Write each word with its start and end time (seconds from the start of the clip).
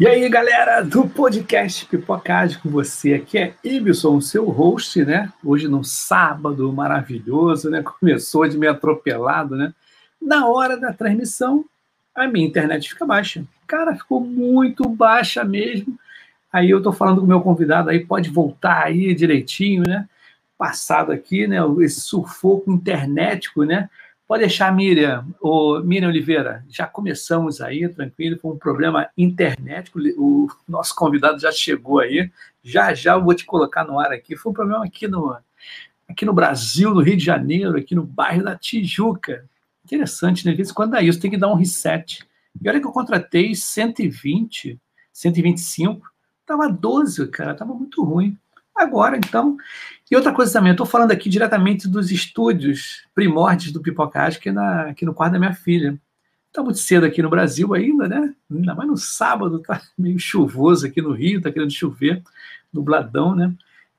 E 0.00 0.06
aí, 0.06 0.28
galera 0.28 0.80
do 0.80 1.08
podcast 1.08 1.84
Pipocade 1.86 2.56
com 2.58 2.70
você. 2.70 3.14
Aqui 3.14 3.36
é 3.36 3.54
Ibson, 3.64 4.20
seu 4.20 4.48
host, 4.48 5.04
né? 5.04 5.32
Hoje 5.44 5.66
no 5.66 5.82
sábado 5.82 6.72
maravilhoso, 6.72 7.68
né? 7.68 7.82
Começou 7.98 8.46
de 8.46 8.56
meio 8.56 8.70
atropelado, 8.70 9.56
né? 9.56 9.74
Na 10.22 10.46
hora 10.46 10.76
da 10.76 10.92
transmissão, 10.92 11.64
a 12.14 12.28
minha 12.28 12.46
internet 12.46 12.90
fica 12.90 13.04
baixa. 13.04 13.42
Cara, 13.66 13.96
ficou 13.96 14.20
muito 14.20 14.88
baixa 14.88 15.42
mesmo. 15.42 15.98
Aí 16.52 16.70
eu 16.70 16.80
tô 16.80 16.92
falando 16.92 17.18
com 17.18 17.24
o 17.24 17.28
meu 17.28 17.40
convidado 17.40 17.90
aí, 17.90 18.06
pode 18.06 18.30
voltar 18.30 18.84
aí 18.84 19.12
direitinho, 19.16 19.82
né? 19.84 20.08
Passado 20.56 21.10
aqui, 21.10 21.48
né? 21.48 21.56
Esse 21.80 22.02
sufoco 22.02 22.70
internetico, 22.70 23.64
né? 23.64 23.90
Pode 24.28 24.42
deixar, 24.42 24.70
Miriam, 24.76 25.26
ou 25.40 25.82
Miriam 25.82 26.08
Oliveira, 26.08 26.62
já 26.68 26.86
começamos 26.86 27.62
aí, 27.62 27.88
tranquilo, 27.88 28.38
foi 28.38 28.52
um 28.52 28.58
problema 28.58 29.08
internet, 29.16 29.90
o 30.18 30.46
nosso 30.68 30.94
convidado 30.94 31.40
já 31.40 31.50
chegou 31.50 31.98
aí, 31.98 32.30
já 32.62 32.92
já 32.92 33.14
eu 33.14 33.24
vou 33.24 33.32
te 33.32 33.46
colocar 33.46 33.86
no 33.86 33.98
ar 33.98 34.12
aqui, 34.12 34.36
foi 34.36 34.52
um 34.52 34.54
problema 34.54 34.84
aqui 34.84 35.08
no, 35.08 35.34
aqui 36.06 36.26
no 36.26 36.34
Brasil, 36.34 36.92
no 36.92 37.00
Rio 37.00 37.16
de 37.16 37.24
Janeiro, 37.24 37.78
aqui 37.78 37.94
no 37.94 38.04
bairro 38.04 38.44
da 38.44 38.54
Tijuca. 38.54 39.48
Interessante, 39.82 40.44
né? 40.44 40.54
Quando 40.74 40.90
dá 40.90 41.00
isso, 41.00 41.18
tem 41.18 41.30
que 41.30 41.38
dar 41.38 41.50
um 41.50 41.56
reset. 41.56 42.22
E 42.60 42.68
olha 42.68 42.80
que 42.80 42.86
eu 42.86 42.92
contratei 42.92 43.54
120, 43.54 44.78
125, 45.10 46.06
tava 46.44 46.68
12, 46.68 47.26
cara, 47.28 47.54
tava 47.54 47.72
muito 47.72 48.04
ruim. 48.04 48.36
Agora, 48.78 49.16
então, 49.16 49.56
e 50.08 50.14
outra 50.14 50.32
coisa 50.32 50.52
também, 50.52 50.70
eu 50.70 50.74
estou 50.74 50.86
falando 50.86 51.10
aqui 51.10 51.28
diretamente 51.28 51.88
dos 51.88 52.12
estúdios 52.12 53.04
primórdios 53.12 53.72
do 53.72 53.82
Pipocage, 53.82 54.38
aqui, 54.38 54.52
na, 54.52 54.82
aqui 54.82 55.04
no 55.04 55.12
quarto 55.12 55.32
da 55.32 55.38
minha 55.38 55.52
filha. 55.52 55.98
Está 56.46 56.62
muito 56.62 56.78
cedo 56.78 57.04
aqui 57.04 57.20
no 57.20 57.28
Brasil 57.28 57.74
ainda, 57.74 58.06
né? 58.06 58.32
Ainda 58.48 58.74
mais 58.76 58.88
no 58.88 58.96
sábado, 58.96 59.58
tá 59.58 59.82
meio 59.98 60.18
chuvoso 60.18 60.86
aqui 60.86 61.02
no 61.02 61.12
Rio, 61.12 61.42
tá 61.42 61.50
querendo 61.50 61.72
chover, 61.72 62.22
nubladão, 62.72 63.34
né? 63.34 63.52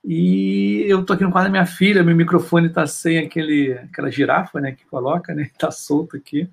E 0.04 0.86
eu 0.88 1.04
tô 1.04 1.12
aqui 1.12 1.26
no 1.26 1.32
quarto 1.32 1.48
da 1.48 1.52
minha 1.52 1.66
filha, 1.66 2.02
meu 2.02 2.16
microfone 2.16 2.70
tá 2.70 2.88
sem 2.88 3.18
aquele, 3.18 3.74
aquela 3.74 4.10
girafa, 4.10 4.62
né, 4.62 4.72
que 4.72 4.86
coloca, 4.86 5.36
né? 5.36 5.50
Tá 5.60 5.72
solto 5.72 6.16
aqui. 6.16 6.50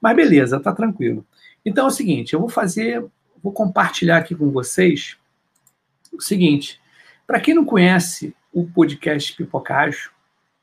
Mas 0.00 0.14
beleza, 0.14 0.60
tá 0.60 0.72
tranquilo. 0.72 1.26
Então 1.66 1.86
é 1.86 1.88
o 1.88 1.90
seguinte, 1.90 2.34
eu 2.34 2.40
vou 2.40 2.48
fazer, 2.48 3.04
vou 3.42 3.52
compartilhar 3.52 4.18
aqui 4.18 4.32
com 4.32 4.48
vocês 4.50 5.16
o 6.12 6.22
seguinte. 6.22 6.80
Para 7.28 7.40
quem 7.40 7.54
não 7.54 7.64
conhece 7.66 8.34
o 8.50 8.66
podcast 8.66 9.34
Pipocacho, 9.34 10.10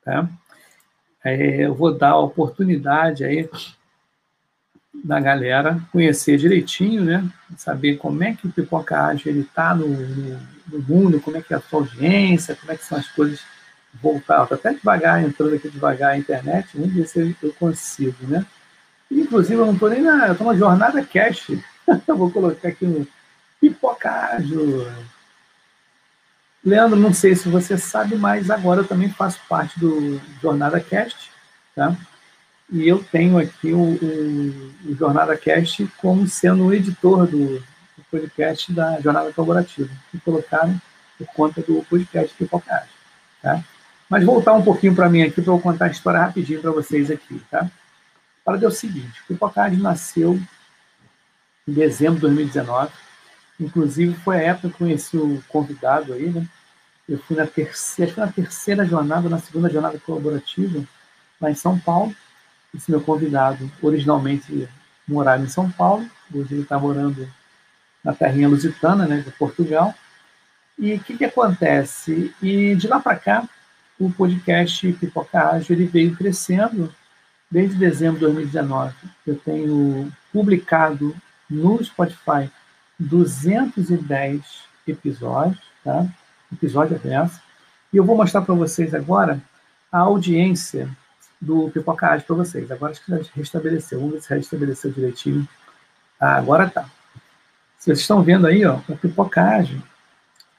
tá? 0.04 0.28
É, 1.24 1.66
eu 1.66 1.76
vou 1.76 1.96
dar 1.96 2.10
a 2.10 2.20
oportunidade 2.20 3.24
aí 3.24 3.48
da 5.04 5.20
galera 5.20 5.80
conhecer 5.92 6.38
direitinho, 6.38 7.04
né? 7.04 7.24
Saber 7.56 7.98
como 7.98 8.24
é 8.24 8.34
que 8.34 8.48
o 8.48 8.52
Pipocage 8.52 9.30
ele 9.30 9.42
está 9.42 9.76
no, 9.76 9.88
no, 9.88 10.40
no, 10.72 10.80
mundo, 10.80 11.22
como 11.22 11.38
é 11.38 11.42
que 11.44 11.54
é 11.54 11.58
a 11.58 11.62
sua 11.62 11.82
audiência, 11.82 12.56
como 12.56 12.72
é 12.72 12.76
que 12.76 12.84
são 12.84 12.98
as 12.98 13.08
coisas 13.10 13.42
voltar. 14.02 14.42
Estou 14.42 14.58
até 14.58 14.74
devagar, 14.74 15.24
entrando 15.24 15.54
aqui 15.54 15.70
devagar 15.70 16.14
a 16.14 16.18
internet, 16.18 16.70
vamos 16.74 16.96
ver 16.96 17.08
se 17.08 17.38
eu 17.44 17.54
consigo, 17.54 18.26
né? 18.28 18.44
Inclusive, 19.12 19.62
eu 19.62 19.68
não 19.68 19.74
estou 19.74 19.90
nem 19.92 20.02
na. 20.02 20.26
Eu 20.26 20.32
estou 20.32 20.48
na 20.48 20.58
jornada 20.58 21.06
cash. 21.06 21.52
eu 22.08 22.18
vou 22.18 22.32
colocar 22.32 22.70
aqui 22.70 22.88
no 22.88 23.08
Pipocajo 23.62 24.88
Leandro, 26.66 27.00
não 27.00 27.14
sei 27.14 27.36
se 27.36 27.48
você 27.48 27.78
sabe, 27.78 28.16
mas 28.16 28.50
agora 28.50 28.82
eu 28.82 28.88
também 28.88 29.08
faço 29.08 29.40
parte 29.48 29.80
do 29.80 30.20
Jornada 30.42 30.80
Cast, 30.80 31.30
tá? 31.76 31.96
E 32.72 32.88
eu 32.88 33.04
tenho 33.04 33.38
aqui 33.38 33.72
o, 33.72 33.80
o, 33.80 34.92
o 34.92 34.96
Jornada 34.96 35.38
Cast 35.38 35.88
como 35.98 36.28
sendo 36.28 36.66
o 36.66 36.74
editor 36.74 37.28
do, 37.28 37.60
do 37.60 38.04
podcast 38.10 38.74
da 38.74 39.00
Jornada 39.00 39.32
Colaborativa, 39.32 39.92
que 40.10 40.20
colocaram 40.22 40.82
por 41.20 41.28
conta 41.28 41.62
do 41.62 41.86
podcast 41.88 42.36
Pipocagem, 42.36 42.90
tá? 43.44 43.64
Mas 44.10 44.26
voltar 44.26 44.54
um 44.54 44.64
pouquinho 44.64 44.96
para 44.96 45.08
mim 45.08 45.22
aqui 45.22 45.44
para 45.44 45.54
eu 45.54 45.60
contar 45.60 45.86
a 45.86 45.92
história 45.92 46.20
rapidinho 46.20 46.62
para 46.62 46.72
vocês 46.72 47.12
aqui, 47.12 47.40
tá? 47.52 47.70
Para 48.44 48.58
é 48.58 48.68
o 48.68 48.72
seguinte, 48.72 49.22
o 49.22 49.28
Pipocagem 49.28 49.78
nasceu 49.78 50.40
em 51.68 51.74
dezembro 51.74 52.16
de 52.16 52.22
2019, 52.22 52.92
Inclusive, 53.60 54.14
foi 54.16 54.38
a 54.38 54.44
época 54.50 54.68
que 54.70 54.74
eu 54.74 54.78
conheci 54.78 55.18
o 55.18 55.42
convidado 55.48 56.14
aí, 56.14 56.30
né? 56.30 56.46
Eu 57.08 57.20
fui 57.20 57.36
na 57.36 57.46
terceira, 57.46 58.14
na 58.18 58.32
terceira 58.32 58.86
jornada, 58.86 59.30
na 59.30 59.40
segunda 59.40 59.70
jornada 59.70 60.00
colaborativa, 60.00 60.84
lá 61.40 61.52
em 61.52 61.56
São 61.56 61.78
Paulo. 61.78 62.16
Esse 62.74 62.90
meu 62.92 63.00
convidado, 63.02 63.72
originalmente 63.82 64.68
morava 65.08 65.44
em 65.44 65.48
São 65.48 65.70
Paulo, 65.70 66.10
hoje 66.34 66.56
ele 66.56 66.64
está 66.64 66.80
morando 66.80 67.28
na 68.04 68.14
terrinha 68.14 68.50
lusitana, 68.50 69.06
né, 69.08 69.22
de 69.22 69.32
Portugal. 69.32 69.94
E 70.78 70.94
o 70.94 71.00
que, 71.00 71.18
que 71.18 71.26
acontece? 71.26 72.34
E 72.42 72.76
de 72.76 72.88
lá 72.88 73.00
para 73.00 73.18
cá, 73.18 73.48
o 74.00 74.12
podcast 74.12 74.92
Pipoca 74.94 75.52
Ágil, 75.52 75.76
ele 75.76 75.86
veio 75.86 76.16
crescendo 76.16 76.94
desde 77.50 77.78
dezembro 77.78 78.20
de 78.20 78.26
2019. 78.26 78.94
Eu 79.26 79.36
tenho 79.38 80.12
publicado 80.34 81.16
no 81.50 81.82
Spotify 81.84 82.52
210 83.00 84.44
episódios, 84.88 85.62
tá? 85.84 86.06
Episódio 86.56 86.96
aberto. 86.96 87.40
E 87.94 87.98
eu 87.98 88.04
vou 88.04 88.16
mostrar 88.18 88.42
para 88.42 88.56
vocês 88.56 88.94
agora 88.94 89.42
a 89.92 90.00
audiência 90.00 90.90
do 91.40 91.70
Pipocage 91.70 92.24
para 92.24 92.36
vocês. 92.36 92.70
Agora 92.72 92.92
acho 92.92 93.04
que 93.04 93.12
já 93.12 93.22
restabeleceu. 93.34 94.00
Vamos 94.00 94.16
ver 94.16 94.22
se 94.22 94.36
restabeleceu 94.36 94.92
direitinho. 94.92 95.48
Ah, 96.20 96.36
agora 96.36 96.70
tá. 96.70 96.90
Vocês 97.78 98.00
estão 98.00 98.24
vendo 98.24 98.48
aí, 98.48 98.66
ó, 98.66 98.80
o 98.90 98.98
Pipocage, 98.98 99.82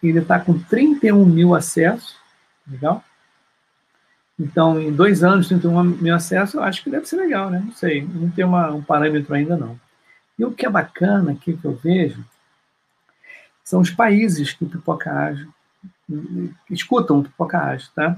ele 0.03 0.21
está 0.21 0.39
com 0.39 0.59
31 0.59 1.25
mil 1.25 1.55
acessos. 1.55 2.17
Legal? 2.67 3.03
Então, 4.39 4.81
em 4.81 4.93
dois 4.93 5.25
anos, 5.25 5.49
31 5.49 5.83
mil 5.83 6.15
acessos, 6.15 6.55
eu 6.55 6.63
acho 6.63 6.85
que 6.85 6.91
deve 6.91 7.07
ser 7.07 7.17
legal, 7.17 7.51
né? 7.51 7.63
Não 7.65 7.73
sei, 7.73 8.07
não 8.07 8.31
tem 8.31 8.45
uma, 8.45 8.71
um 8.71 8.83
parâmetro 8.83 9.35
ainda 9.35 9.57
não. 9.57 9.81
E 10.39 10.45
o 10.45 10.53
que 10.53 10.67
é 10.67 10.71
bacana 10.71 11.33
aqui 11.33 11.57
que 11.57 11.65
eu 11.65 11.75
vejo 11.75 12.25
são 13.65 13.81
os 13.81 13.91
países 13.91 14.53
que 14.53 14.65
o 14.65 14.69
Pipoca 14.69 15.11
Ágil 15.11 15.53
escutam 16.71 17.25
o 17.39 17.57
Ágil, 17.57 17.89
tá? 17.95 18.17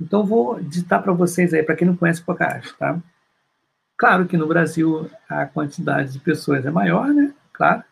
Então 0.00 0.24
vou 0.24 0.60
ditar 0.60 1.02
para 1.02 1.12
vocês 1.12 1.52
aí, 1.52 1.62
para 1.62 1.76
quem 1.76 1.86
não 1.86 1.96
conhece 1.96 2.22
o 2.26 2.32
Ágil, 2.32 2.72
tá? 2.78 2.98
Claro 3.96 4.26
que 4.26 4.36
no 4.36 4.46
Brasil 4.46 5.10
a 5.28 5.44
quantidade 5.44 6.12
de 6.12 6.18
pessoas 6.18 6.64
é 6.64 6.70
maior, 6.70 7.08
né? 7.08 7.34
Claro. 7.52 7.84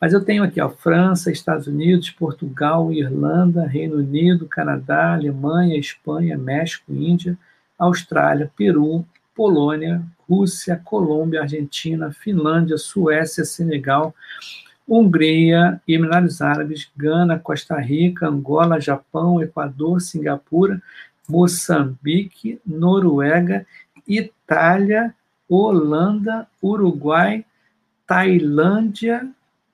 Mas 0.00 0.12
eu 0.12 0.24
tenho 0.24 0.42
aqui, 0.42 0.60
ó, 0.60 0.68
França, 0.68 1.30
Estados 1.30 1.66
Unidos, 1.66 2.10
Portugal, 2.10 2.92
Irlanda, 2.92 3.66
Reino 3.66 3.96
Unido, 3.96 4.48
Canadá, 4.48 5.14
Alemanha, 5.14 5.78
Espanha, 5.78 6.36
México, 6.36 6.92
Índia, 6.92 7.38
Austrália, 7.78 8.50
Peru, 8.56 9.04
Polônia, 9.34 10.02
Rússia, 10.28 10.80
Colômbia, 10.84 11.42
Argentina, 11.42 12.10
Finlândia, 12.12 12.76
Suécia, 12.78 13.44
Senegal, 13.44 14.14
Hungria, 14.92 15.80
Emirados 15.88 16.42
Árabes, 16.42 16.90
Gana, 16.94 17.38
Costa 17.38 17.78
Rica, 17.78 18.28
Angola, 18.28 18.78
Japão, 18.78 19.42
Equador, 19.42 20.00
Singapura, 20.00 20.82
Moçambique, 21.26 22.60
Noruega, 22.66 23.64
Itália, 24.06 25.14
Holanda, 25.48 26.46
Uruguai, 26.62 27.44
Tailândia, 28.06 29.28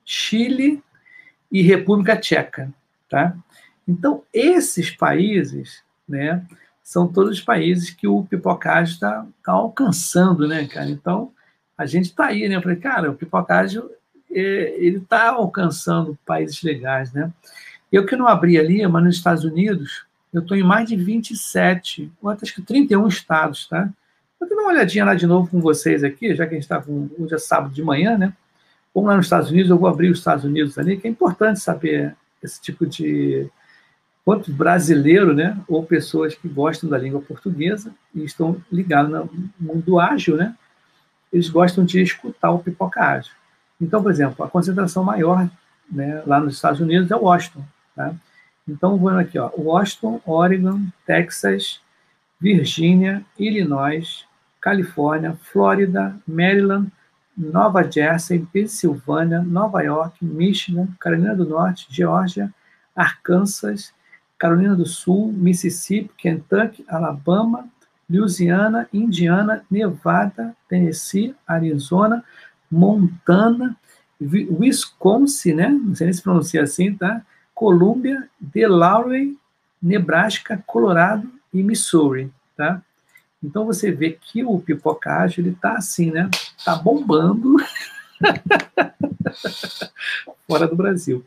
Chile 0.04 0.82
e 1.50 1.62
República 1.62 2.16
Tcheca, 2.16 2.72
tá? 3.08 3.36
Então, 3.86 4.22
esses 4.32 4.90
países, 4.90 5.82
né, 6.08 6.46
são 6.82 7.08
todos 7.08 7.38
os 7.38 7.40
países 7.40 7.90
que 7.90 8.06
o 8.06 8.24
pipocagem 8.24 8.94
está 8.94 9.26
tá 9.44 9.52
alcançando, 9.52 10.46
né, 10.46 10.66
cara? 10.68 10.88
Então, 10.88 11.32
a 11.76 11.86
gente 11.86 12.06
está 12.06 12.26
aí, 12.26 12.48
né? 12.48 12.56
Eu 12.56 12.62
falei, 12.62 12.76
cara, 12.76 13.10
o 13.10 13.14
pipocagem, 13.14 13.80
é, 13.80 13.84
ele 14.30 14.98
está 14.98 15.30
alcançando 15.30 16.18
países 16.26 16.62
legais, 16.62 17.12
né? 17.12 17.32
Eu 17.90 18.04
que 18.04 18.16
não 18.16 18.26
abri 18.28 18.58
ali, 18.58 18.86
mas 18.86 19.04
nos 19.04 19.16
Estados 19.16 19.44
Unidos, 19.44 20.04
eu 20.32 20.42
estou 20.42 20.56
em 20.56 20.62
mais 20.62 20.88
de 20.88 20.96
27, 20.96 22.10
acho 22.42 22.54
que 22.54 22.62
31 22.62 23.08
estados, 23.08 23.66
tá? 23.66 23.88
Vou 24.38 24.48
dar 24.48 24.54
uma 24.56 24.68
olhadinha 24.68 25.04
lá 25.04 25.14
de 25.14 25.26
novo 25.26 25.50
com 25.50 25.60
vocês 25.60 26.04
aqui, 26.04 26.34
já 26.34 26.46
que 26.46 26.52
a 26.52 26.54
gente 26.54 26.64
está 26.64 26.80
com, 26.80 27.08
hoje 27.18 27.34
é 27.34 27.38
sábado 27.38 27.72
de 27.72 27.82
manhã, 27.82 28.18
né? 28.18 28.32
Vamos 28.94 29.08
lá 29.08 29.16
nos 29.16 29.26
Estados 29.26 29.50
Unidos, 29.50 29.70
eu 29.70 29.78
vou 29.78 29.88
abrir 29.88 30.10
os 30.10 30.18
Estados 30.18 30.44
Unidos 30.44 30.78
ali, 30.78 30.96
que 30.96 31.06
é 31.06 31.10
importante 31.10 31.60
saber 31.60 32.14
esse 32.42 32.60
tipo 32.60 32.86
de, 32.86 33.50
quanto 34.28 34.52
brasileiro, 34.52 35.32
né, 35.32 35.58
ou 35.66 35.82
pessoas 35.82 36.34
que 36.34 36.46
gostam 36.46 36.90
da 36.90 36.98
língua 36.98 37.18
portuguesa 37.22 37.94
e 38.14 38.22
estão 38.24 38.62
ligados 38.70 39.10
no 39.10 39.30
mundo 39.58 39.98
ágil, 39.98 40.36
né, 40.36 40.54
eles 41.32 41.48
gostam 41.48 41.82
de 41.82 42.02
escutar 42.02 42.50
o 42.50 42.58
pipoca 42.58 43.00
ágil. 43.00 43.32
Então, 43.80 44.02
por 44.02 44.10
exemplo, 44.10 44.44
a 44.44 44.50
concentração 44.50 45.04
maior 45.04 45.48
né, 45.90 46.22
lá 46.26 46.40
nos 46.40 46.54
Estados 46.54 46.80
Unidos 46.80 47.10
é 47.10 47.16
Washington. 47.16 47.64
Tá? 47.94 48.14
Então, 48.68 48.96
vou 48.96 49.10
aqui, 49.10 49.38
ó, 49.38 49.50
Washington, 49.56 50.20
Oregon, 50.26 50.82
Texas, 51.06 51.80
Virgínia, 52.40 53.24
Illinois, 53.38 54.24
Califórnia, 54.60 55.36
Flórida, 55.42 56.16
Maryland, 56.26 56.90
Nova 57.36 57.88
Jersey, 57.88 58.46
Pensilvânia, 58.52 59.40
Nova 59.42 59.82
York, 59.82 60.24
Michigan, 60.24 60.88
Carolina 61.00 61.34
do 61.34 61.46
Norte, 61.46 61.86
Geórgia, 61.88 62.52
Arkansas, 62.94 63.92
Carolina 64.38 64.74
do 64.74 64.84
Sul, 64.84 65.32
Mississippi, 65.32 66.10
Kentucky, 66.16 66.84
Alabama, 66.88 67.68
Louisiana, 68.10 68.88
Indiana, 68.92 69.64
Nevada, 69.70 70.56
Tennessee, 70.68 71.34
Arizona, 71.46 72.24
Montana, 72.70 73.76
Wisconsin, 74.20 75.54
né? 75.54 75.68
Não 75.68 75.94
sei 75.94 76.06
nem 76.06 76.14
se 76.14 76.22
pronuncia 76.22 76.62
assim, 76.62 76.94
tá? 76.94 77.22
Colômbia, 77.54 78.28
Delaware, 78.40 79.36
Nebraska, 79.82 80.62
Colorado 80.66 81.30
e 81.52 81.62
Missouri, 81.62 82.32
tá? 82.56 82.82
Então 83.42 83.64
você 83.64 83.92
vê 83.92 84.10
que 84.10 84.44
o 84.44 84.58
pipocagem 84.58 85.44
ele 85.44 85.56
tá 85.60 85.74
assim, 85.74 86.10
né? 86.10 86.28
Tá 86.64 86.74
bombando 86.74 87.56
fora 90.46 90.66
do 90.66 90.76
Brasil. 90.76 91.24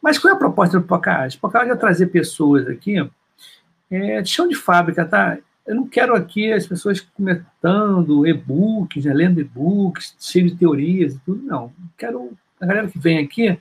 Mas 0.00 0.18
qual 0.18 0.32
é 0.32 0.36
a 0.36 0.38
proposta 0.38 0.78
do 0.78 0.82
pipocagem? 0.82 1.36
O 1.36 1.40
pipocagem 1.40 1.70
é 1.70 1.76
trazer 1.76 2.06
pessoas 2.08 2.68
aqui 2.68 2.96
é, 3.90 4.20
de 4.20 4.28
chão 4.28 4.46
de 4.46 4.54
fábrica, 4.54 5.06
tá? 5.06 5.38
Eu 5.66 5.74
não 5.74 5.86
quero 5.86 6.14
aqui 6.14 6.52
as 6.52 6.66
pessoas 6.66 7.00
comentando 7.00 8.26
e-books, 8.26 9.04
né, 9.04 9.14
lendo 9.14 9.40
e-books, 9.40 10.14
cheio 10.20 10.50
de 10.50 10.56
teorias 10.56 11.14
e 11.14 11.18
tudo, 11.20 11.42
não. 11.42 11.64
Eu 11.64 11.88
quero 11.96 12.32
a 12.60 12.66
galera 12.66 12.88
que 12.88 12.98
vem 12.98 13.18
aqui 13.18 13.58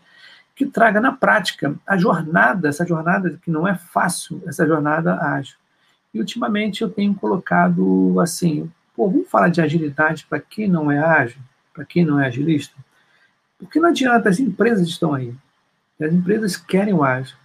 que 0.56 0.66
traga 0.66 1.02
na 1.02 1.12
prática 1.12 1.76
a 1.86 1.98
jornada, 1.98 2.70
essa 2.70 2.86
jornada 2.86 3.40
que 3.42 3.50
não 3.50 3.68
é 3.68 3.76
fácil, 3.76 4.42
essa 4.46 4.66
jornada 4.66 5.16
ágil. 5.16 5.56
E 6.14 6.20
ultimamente 6.20 6.82
eu 6.82 6.90
tenho 6.90 7.16
colocado 7.16 8.20
assim, 8.20 8.72
pô, 8.96 9.10
vamos 9.10 9.30
falar 9.30 9.50
de 9.50 9.62
agilidade 9.62 10.26
para 10.30 10.40
quem 10.40 10.68
não 10.68 10.92
é 10.92 11.00
ágil, 11.00 11.42
para 11.74 11.84
quem 11.84 12.06
não 12.06 12.20
é 12.20 12.28
agilista? 12.28 12.76
Porque 13.58 13.80
não 13.80 13.90
adianta, 13.90 14.30
as 14.30 14.40
empresas 14.40 14.88
estão 14.88 15.14
aí. 15.14 15.34
As 16.00 16.14
empresas 16.14 16.56
querem 16.56 16.94
o 16.94 17.04
ágil, 17.04 17.36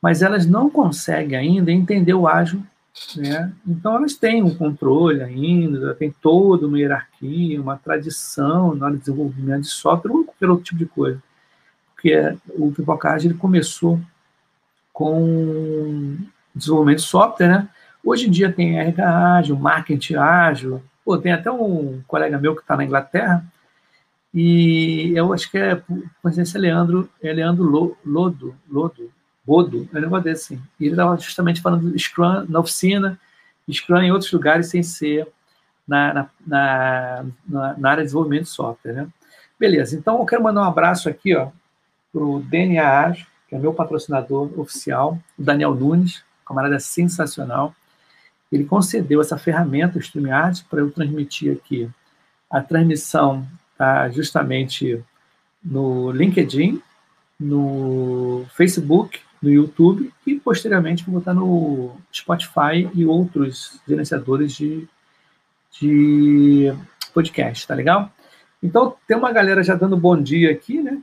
mas 0.00 0.22
elas 0.22 0.46
não 0.46 0.68
conseguem 0.68 1.38
ainda 1.38 1.70
entender 1.70 2.14
o 2.14 2.26
ágil. 2.26 2.64
Né? 3.16 3.52
Então 3.66 3.96
elas 3.96 4.14
têm 4.14 4.42
um 4.42 4.54
controle 4.54 5.22
ainda, 5.22 5.94
tem 5.94 6.10
toda 6.10 6.66
uma 6.66 6.78
hierarquia, 6.78 7.60
uma 7.60 7.76
tradição 7.76 8.76
de 8.76 8.98
desenvolvimento 8.98 9.62
de 9.62 9.68
software 9.68 10.12
ou 10.12 10.24
qualquer 10.24 10.50
outro 10.50 10.64
tipo 10.64 10.78
de 10.78 10.86
coisa. 10.86 11.22
Porque 11.94 12.14
o 12.50 12.70
Pipocage 12.70 13.26
ele 13.26 13.34
começou 13.34 14.00
com 14.92 16.16
desenvolvimento 16.54 16.98
de 16.98 17.04
software, 17.04 17.48
né? 17.48 17.68
Hoje 18.04 18.28
em 18.28 18.30
dia 18.30 18.52
tem 18.52 18.78
RH 18.78 19.36
ágil, 19.36 19.56
marketing 19.56 20.14
ágil. 20.14 20.82
Pô, 21.04 21.18
tem 21.18 21.32
até 21.32 21.50
um 21.50 22.00
colega 22.06 22.38
meu 22.38 22.54
que 22.54 22.60
está 22.60 22.76
na 22.76 22.84
Inglaterra, 22.84 23.44
e 24.32 25.12
eu 25.14 25.32
acho 25.32 25.50
que 25.50 25.58
é, 25.58 25.82
coincidência, 26.22 26.60
Leandro, 26.60 27.08
é 27.22 27.32
Leandro 27.32 27.96
Lodo, 28.04 28.54
Lodo, 28.68 29.10
É 29.92 29.98
um 29.98 30.00
negócio 30.00 30.24
desse. 30.24 30.54
Assim. 30.54 30.62
E 30.78 30.84
ele 30.84 30.92
estava 30.92 31.16
justamente 31.16 31.60
falando 31.60 31.90
de 31.90 31.98
Scrum 31.98 32.46
na 32.48 32.60
oficina, 32.60 33.18
Scrum 33.70 33.98
em 33.98 34.12
outros 34.12 34.32
lugares 34.32 34.68
sem 34.68 34.82
ser 34.82 35.26
na, 35.86 36.28
na, 36.46 37.24
na, 37.46 37.74
na 37.78 37.90
área 37.90 38.02
de 38.02 38.08
desenvolvimento 38.08 38.44
de 38.44 38.50
software, 38.50 38.92
né? 38.92 39.08
Beleza, 39.58 39.96
então 39.96 40.18
eu 40.20 40.26
quero 40.26 40.42
mandar 40.42 40.60
um 40.60 40.64
abraço 40.64 41.08
aqui, 41.08 41.34
para 41.34 42.22
o 42.22 42.40
DNA 42.40 43.16
que 43.48 43.54
é 43.54 43.58
meu 43.58 43.72
patrocinador 43.72 44.50
oficial, 44.60 45.18
o 45.38 45.42
Daniel 45.42 45.74
Nunes, 45.74 46.22
camarada 46.44 46.78
sensacional 46.78 47.74
ele 48.50 48.64
concedeu 48.64 49.20
essa 49.20 49.36
ferramenta, 49.36 49.98
o 49.98 50.00
StreamYard, 50.00 50.64
para 50.68 50.80
eu 50.80 50.90
transmitir 50.90 51.52
aqui. 51.52 51.88
A 52.50 52.62
transmissão 52.62 53.46
está 53.72 54.08
justamente 54.08 55.02
no 55.62 56.10
LinkedIn, 56.10 56.82
no 57.38 58.46
Facebook, 58.54 59.20
no 59.42 59.50
YouTube 59.50 60.12
e, 60.26 60.34
posteriormente, 60.34 61.04
vou 61.04 61.14
botar 61.14 61.34
no 61.34 61.96
Spotify 62.12 62.88
e 62.94 63.04
outros 63.04 63.80
gerenciadores 63.86 64.52
de, 64.52 64.88
de 65.78 66.72
podcast, 67.14 67.66
tá 67.66 67.74
legal? 67.74 68.10
Então, 68.62 68.96
tem 69.06 69.16
uma 69.16 69.32
galera 69.32 69.62
já 69.62 69.74
dando 69.74 69.96
bom 69.96 70.20
dia 70.20 70.50
aqui, 70.50 70.82
né? 70.82 71.00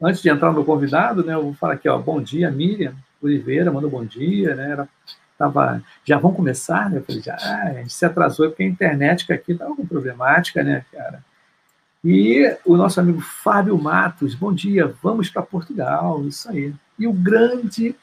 Antes 0.00 0.22
de 0.22 0.28
entrar 0.28 0.52
no 0.52 0.64
convidado, 0.64 1.24
né, 1.24 1.34
eu 1.34 1.42
vou 1.42 1.54
falar 1.54 1.74
aqui, 1.74 1.88
ó, 1.88 1.98
bom 1.98 2.22
dia, 2.22 2.50
Miriam 2.50 2.94
Oliveira, 3.20 3.72
mandou 3.72 3.90
bom 3.90 4.04
dia, 4.04 4.54
né? 4.54 4.70
Era 4.70 4.88
tava, 5.38 5.82
já 6.04 6.18
vão 6.18 6.34
começar, 6.34 6.90
né? 6.90 6.98
Eu 6.98 7.04
falei, 7.04 7.22
já, 7.22 7.36
ah, 7.40 7.68
a 7.68 7.72
gente 7.74 7.92
se 7.92 8.04
atrasou 8.04 8.48
porque 8.48 8.64
a 8.64 8.66
internet 8.66 9.32
aqui 9.32 9.52
estava 9.52 9.74
com 9.74 9.86
problemática, 9.86 10.64
né, 10.64 10.84
cara? 10.92 11.24
E 12.04 12.56
o 12.64 12.76
nosso 12.76 13.00
amigo 13.00 13.20
Fábio 13.20 13.78
Matos, 13.78 14.34
bom 14.34 14.52
dia, 14.52 14.92
vamos 15.02 15.30
para 15.30 15.42
Portugal, 15.42 16.26
isso 16.26 16.50
aí. 16.50 16.74
E 16.98 17.06
o 17.06 17.12
grande 17.12 17.94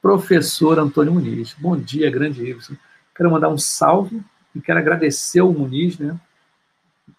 professor 0.00 0.78
Antônio 0.78 1.12
Muniz, 1.12 1.54
bom 1.58 1.76
dia, 1.76 2.10
grande 2.10 2.44
Ibsen. 2.44 2.78
Quero 3.14 3.30
mandar 3.30 3.48
um 3.48 3.58
salve 3.58 4.22
e 4.54 4.60
quero 4.60 4.78
agradecer 4.78 5.40
ao 5.40 5.52
Muniz, 5.52 5.98
né? 5.98 6.18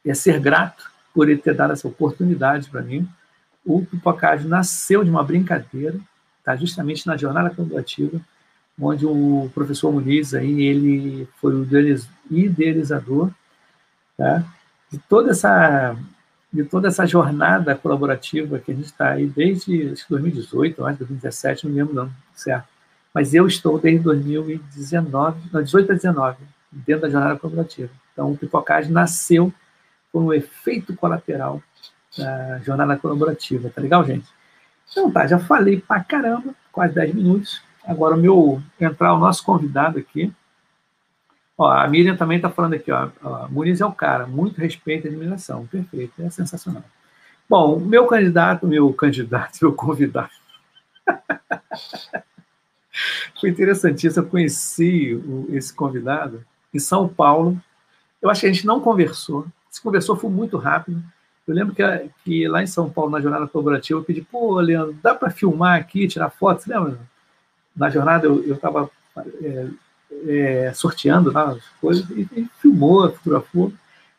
É 0.06 0.14
ser 0.14 0.40
grato 0.40 0.90
por 1.14 1.30
ele 1.30 1.42
ter 1.42 1.54
dado 1.54 1.74
essa 1.74 1.88
oportunidade 1.88 2.70
para 2.70 2.82
mim. 2.82 3.08
O 3.66 3.86
Pipocagem 3.86 4.48
nasceu 4.48 5.04
de 5.04 5.10
uma 5.10 5.24
brincadeira, 5.24 6.00
tá? 6.44 6.56
justamente 6.56 7.06
na 7.06 7.18
jornada 7.18 7.50
colaborativa 7.50 8.20
onde 8.82 9.06
o 9.06 9.52
professor 9.54 9.92
Muniz 9.92 10.34
aí, 10.34 10.62
ele 10.64 11.28
foi 11.36 11.54
o 11.54 11.68
idealizador 12.32 13.30
tá? 14.18 14.44
de 14.92 14.98
toda 15.00 15.32
essa 15.32 15.96
de 16.52 16.64
toda 16.64 16.88
essa 16.88 17.06
jornada 17.06 17.76
colaborativa 17.76 18.60
que 18.60 18.72
a 18.72 18.76
gente 18.76 18.86
está 18.86 19.12
aí 19.12 19.28
desde 19.28 19.92
acho 19.92 20.06
2018, 20.10 20.86
acho 20.86 20.98
2017, 21.00 21.68
não 21.68 21.76
lembro 21.76 21.94
não, 21.94 22.12
certo? 22.34 22.68
Mas 23.14 23.34
eu 23.34 23.48
estou 23.48 23.80
desde 23.80 24.04
2019, 24.04 25.50
não, 25.52 25.64
18 25.64 25.92
a 25.92 25.96
19, 25.96 26.38
dentro 26.72 27.02
da 27.04 27.10
jornada 27.10 27.40
colaborativa. 27.40 27.90
Então, 28.14 28.32
o 28.32 28.38
Pipocagem 28.38 28.92
nasceu 28.92 29.54
com 30.12 30.22
um 30.22 30.34
efeito 30.34 30.96
colateral 30.96 31.62
da 32.18 32.60
jornada 32.60 32.98
colaborativa, 32.98 33.70
tá 33.70 33.82
legal, 33.82 34.06
gente? 34.06 34.28
Então 34.92 35.12
tá, 35.12 35.28
já 35.28 35.38
falei 35.38 35.80
pra 35.80 36.04
caramba, 36.04 36.54
quase 36.72 36.96
10 36.96 37.14
minutos. 37.14 37.62
Agora, 37.86 38.16
o 38.16 38.20
meu 38.20 38.62
entrar 38.80 39.14
o 39.14 39.20
nosso 39.20 39.44
convidado 39.44 40.00
aqui. 40.00 40.34
Ó, 41.60 41.70
a 41.70 41.86
Miriam 41.90 42.16
também 42.16 42.38
está 42.38 42.50
falando 42.50 42.76
aqui, 42.76 42.90
ó, 42.90 43.10
ó, 43.22 43.50
Muniz 43.50 43.82
é 43.82 43.86
o 43.86 43.92
cara, 43.92 44.26
muito 44.26 44.62
respeito 44.62 45.06
e 45.06 45.10
admiração. 45.10 45.68
Perfeito, 45.68 46.14
é 46.22 46.30
sensacional. 46.30 46.84
Bom, 47.50 47.78
meu 47.78 48.08
candidato, 48.08 48.66
meu 48.66 48.94
candidato, 48.94 49.60
meu 49.62 49.74
convidado. 49.74 50.30
Foi 53.40 53.50
interessantíssimo, 53.50 54.26
eu 54.26 54.30
conheci 54.30 55.14
o, 55.14 55.48
esse 55.52 55.74
convidado 55.74 56.46
em 56.74 56.80
São 56.80 57.10
Paulo. 57.10 57.62
Eu 58.22 58.30
acho 58.30 58.42
que 58.42 58.48
a 58.48 58.54
gente 58.54 58.66
não 58.66 58.80
conversou. 58.80 59.46
Se 59.70 59.82
conversou 59.82 60.16
foi 60.16 60.30
muito 60.30 60.58
rápido. 60.58 61.04
Eu 61.46 61.54
lembro 61.54 61.76
que, 61.76 61.84
que 62.24 62.48
lá 62.48 62.64
em 62.64 62.68
São 62.68 62.90
Paulo, 62.90 63.12
na 63.12 63.20
jornada 63.20 63.48
colaborativa, 63.48 64.00
eu 64.00 64.04
pedi, 64.04 64.22
pô, 64.22 64.60
Leandro, 64.62 64.96
dá 65.04 65.14
para 65.14 65.30
filmar 65.30 65.78
aqui, 65.78 66.08
tirar 66.08 66.30
foto? 66.30 66.62
Você 66.62 66.74
lembra? 66.74 67.00
na 67.80 67.90
jornada 67.90 68.28
eu 68.28 68.54
estava 68.54 68.90
é, 69.42 69.68
é, 70.28 70.72
sorteando 70.74 71.32
lá 71.32 71.52
as 71.52 71.64
coisas 71.82 72.10
e, 72.10 72.28
e 72.36 72.50
filmou, 72.62 73.12
fotografou 73.12 73.74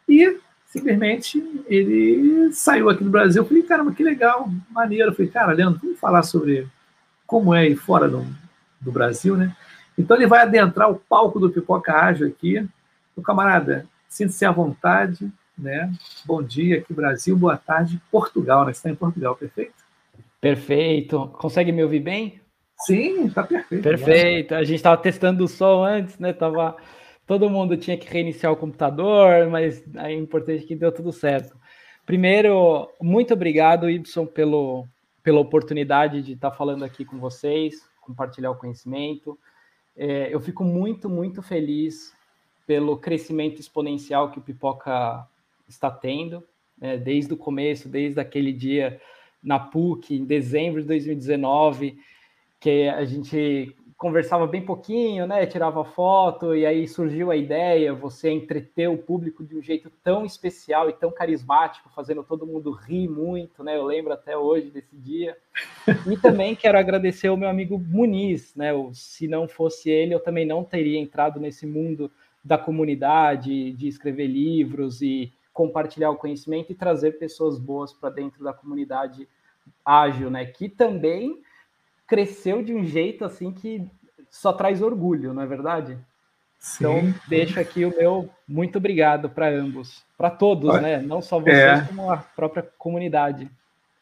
e 0.08 0.38
simplesmente 0.66 1.42
ele 1.66 2.52
saiu 2.52 2.88
aqui 2.88 3.04
do 3.04 3.10
Brasil. 3.10 3.42
Eu 3.42 3.46
falei, 3.46 3.62
caramba, 3.62 3.92
que 3.92 4.02
legal, 4.02 4.48
maneiro. 4.70 5.10
Eu 5.10 5.14
falei, 5.14 5.30
cara, 5.30 5.52
Leandro, 5.52 5.80
vamos 5.82 5.98
falar 5.98 6.22
sobre 6.22 6.66
como 7.26 7.54
é 7.54 7.68
ir 7.68 7.76
fora 7.76 8.08
do, 8.08 8.26
do 8.80 8.90
Brasil, 8.90 9.36
né? 9.36 9.54
Então 9.96 10.16
ele 10.16 10.26
vai 10.26 10.40
adentrar 10.40 10.90
o 10.90 10.96
palco 10.96 11.38
do 11.38 11.50
Pipoca 11.50 11.92
Ágil 11.92 12.26
aqui. 12.26 12.66
Meu 13.16 13.24
camarada, 13.24 13.86
sinta-se 14.08 14.44
à 14.44 14.50
vontade, 14.50 15.30
né? 15.58 15.92
Bom 16.24 16.42
dia 16.42 16.78
aqui, 16.78 16.94
Brasil, 16.94 17.36
boa 17.36 17.56
tarde, 17.56 18.00
Portugal, 18.10 18.64
né? 18.64 18.72
Você 18.72 18.78
está 18.78 18.90
em 18.90 18.94
Portugal, 18.94 19.36
perfeito? 19.36 19.74
Perfeito. 20.40 21.28
Consegue 21.38 21.70
me 21.70 21.82
ouvir 21.82 22.00
bem? 22.00 22.39
Sim, 22.86 23.26
está 23.26 23.42
perfeito. 23.42 23.82
Perfeito. 23.82 24.54
A 24.54 24.64
gente 24.64 24.76
estava 24.76 25.00
testando 25.00 25.44
o 25.44 25.48
som 25.48 25.84
antes, 25.84 26.18
né? 26.18 26.32
Tava... 26.32 26.76
Todo 27.26 27.50
mundo 27.50 27.76
tinha 27.76 27.96
que 27.96 28.08
reiniciar 28.08 28.52
o 28.52 28.56
computador, 28.56 29.48
mas 29.48 29.84
é 29.96 30.12
importante 30.12 30.64
que 30.64 30.74
deu 30.74 30.90
tudo 30.90 31.12
certo. 31.12 31.56
Primeiro, 32.04 32.90
muito 33.00 33.32
obrigado, 33.34 33.88
Ibson, 33.88 34.26
pelo, 34.26 34.84
pela 35.22 35.38
oportunidade 35.38 36.22
de 36.22 36.32
estar 36.32 36.50
falando 36.50 36.84
aqui 36.84 37.04
com 37.04 37.18
vocês, 37.18 37.88
compartilhar 38.00 38.50
o 38.50 38.56
conhecimento. 38.56 39.38
É, 39.96 40.34
eu 40.34 40.40
fico 40.40 40.64
muito, 40.64 41.08
muito 41.08 41.40
feliz 41.40 42.12
pelo 42.66 42.96
crescimento 42.96 43.60
exponencial 43.60 44.30
que 44.30 44.38
o 44.38 44.42
Pipoca 44.42 45.24
está 45.68 45.90
tendo, 45.90 46.42
né, 46.80 46.96
desde 46.96 47.32
o 47.32 47.36
começo, 47.36 47.88
desde 47.88 48.18
aquele 48.18 48.52
dia 48.52 49.00
na 49.42 49.58
PUC, 49.58 50.14
em 50.14 50.24
dezembro 50.24 50.80
de 50.80 50.88
2019, 50.88 51.98
que 52.60 52.88
a 52.88 53.04
gente 53.04 53.74
conversava 54.00 54.46
bem 54.46 54.64
pouquinho, 54.64 55.26
né? 55.26 55.44
Tirava 55.44 55.84
foto 55.84 56.54
e 56.54 56.64
aí 56.64 56.88
surgiu 56.88 57.30
a 57.30 57.36
ideia, 57.36 57.92
você 57.92 58.30
entreter 58.30 58.88
o 58.88 58.96
público 58.96 59.44
de 59.44 59.54
um 59.54 59.62
jeito 59.62 59.90
tão 60.02 60.24
especial 60.24 60.88
e 60.88 60.92
tão 60.94 61.10
carismático, 61.10 61.90
fazendo 61.94 62.22
todo 62.22 62.46
mundo 62.46 62.70
rir 62.70 63.08
muito, 63.08 63.62
né? 63.62 63.76
Eu 63.76 63.84
lembro 63.84 64.12
até 64.12 64.36
hoje 64.36 64.70
desse 64.70 64.96
dia. 64.96 65.36
E 66.10 66.16
também 66.16 66.56
quero 66.56 66.78
agradecer 66.78 67.28
ao 67.28 67.36
meu 67.36 67.48
amigo 67.48 67.78
Muniz, 67.78 68.54
né? 68.54 68.70
Se 68.94 69.28
não 69.28 69.46
fosse 69.46 69.90
ele, 69.90 70.14
eu 70.14 70.20
também 70.20 70.46
não 70.46 70.64
teria 70.64 70.98
entrado 70.98 71.38
nesse 71.38 71.66
mundo 71.66 72.10
da 72.42 72.56
comunidade, 72.56 73.72
de 73.72 73.86
escrever 73.86 74.28
livros 74.28 75.02
e 75.02 75.30
compartilhar 75.52 76.10
o 76.10 76.16
conhecimento 76.16 76.72
e 76.72 76.74
trazer 76.74 77.18
pessoas 77.18 77.58
boas 77.58 77.92
para 77.92 78.08
dentro 78.08 78.42
da 78.42 78.54
comunidade 78.54 79.28
ágil, 79.84 80.30
né? 80.30 80.46
Que 80.46 80.70
também 80.70 81.42
cresceu 82.10 82.60
de 82.60 82.74
um 82.74 82.84
jeito 82.84 83.24
assim 83.24 83.52
que 83.52 83.88
só 84.28 84.52
traz 84.52 84.82
orgulho, 84.82 85.32
não 85.32 85.42
é 85.42 85.46
verdade? 85.46 85.96
Sim. 86.58 86.84
Então, 86.84 87.14
deixo 87.28 87.60
aqui 87.60 87.84
o 87.84 87.96
meu 87.96 88.28
muito 88.46 88.78
obrigado 88.78 89.30
para 89.30 89.48
ambos, 89.48 90.02
para 90.18 90.28
todos, 90.28 90.74
né? 90.82 91.00
Não 91.00 91.22
só 91.22 91.38
vocês, 91.38 91.56
é. 91.56 91.80
como 91.82 92.10
a 92.10 92.16
própria 92.16 92.68
comunidade. 92.76 93.48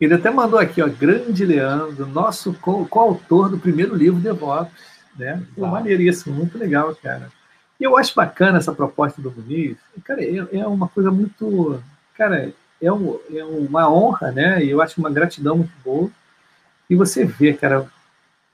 Ele 0.00 0.15
até 0.15 0.31
mandou 0.31 0.59
aqui, 0.59 0.81
ó, 0.81 0.88
grande 0.88 1.45
Leandro, 1.45 2.07
nosso 2.07 2.55
coautor 2.55 3.50
do 3.50 3.59
primeiro 3.59 3.95
livro 3.95 4.21
DevOps, 4.21 4.73
né? 5.17 5.43
Pô, 5.55 5.67
maneiríssimo, 5.67 6.35
muito 6.35 6.57
legal, 6.57 6.95
cara. 6.97 7.31
E 7.79 7.85
eu 7.85 7.97
acho 7.97 8.15
bacana 8.15 8.59
essa 8.59 8.73
proposta 8.73 9.21
do 9.21 9.31
Muniz. 9.31 9.77
Cara, 10.03 10.25
é, 10.25 10.49
é 10.53 10.67
uma 10.67 10.88
coisa 10.88 11.11
muito. 11.11 11.83
Cara, 12.17 12.53
é, 12.81 12.93
um, 12.93 13.19
é 13.33 13.45
uma 13.45 13.93
honra, 13.93 14.33
né? 14.33 14.65
E 14.65 14.71
eu 14.71 14.81
acho 14.81 14.99
uma 14.99 15.11
gratidão 15.11 15.59
muito 15.59 15.73
boa. 15.85 16.11
E 16.88 16.97
você 16.97 17.25
vê, 17.25 17.53
cara, 17.53 17.87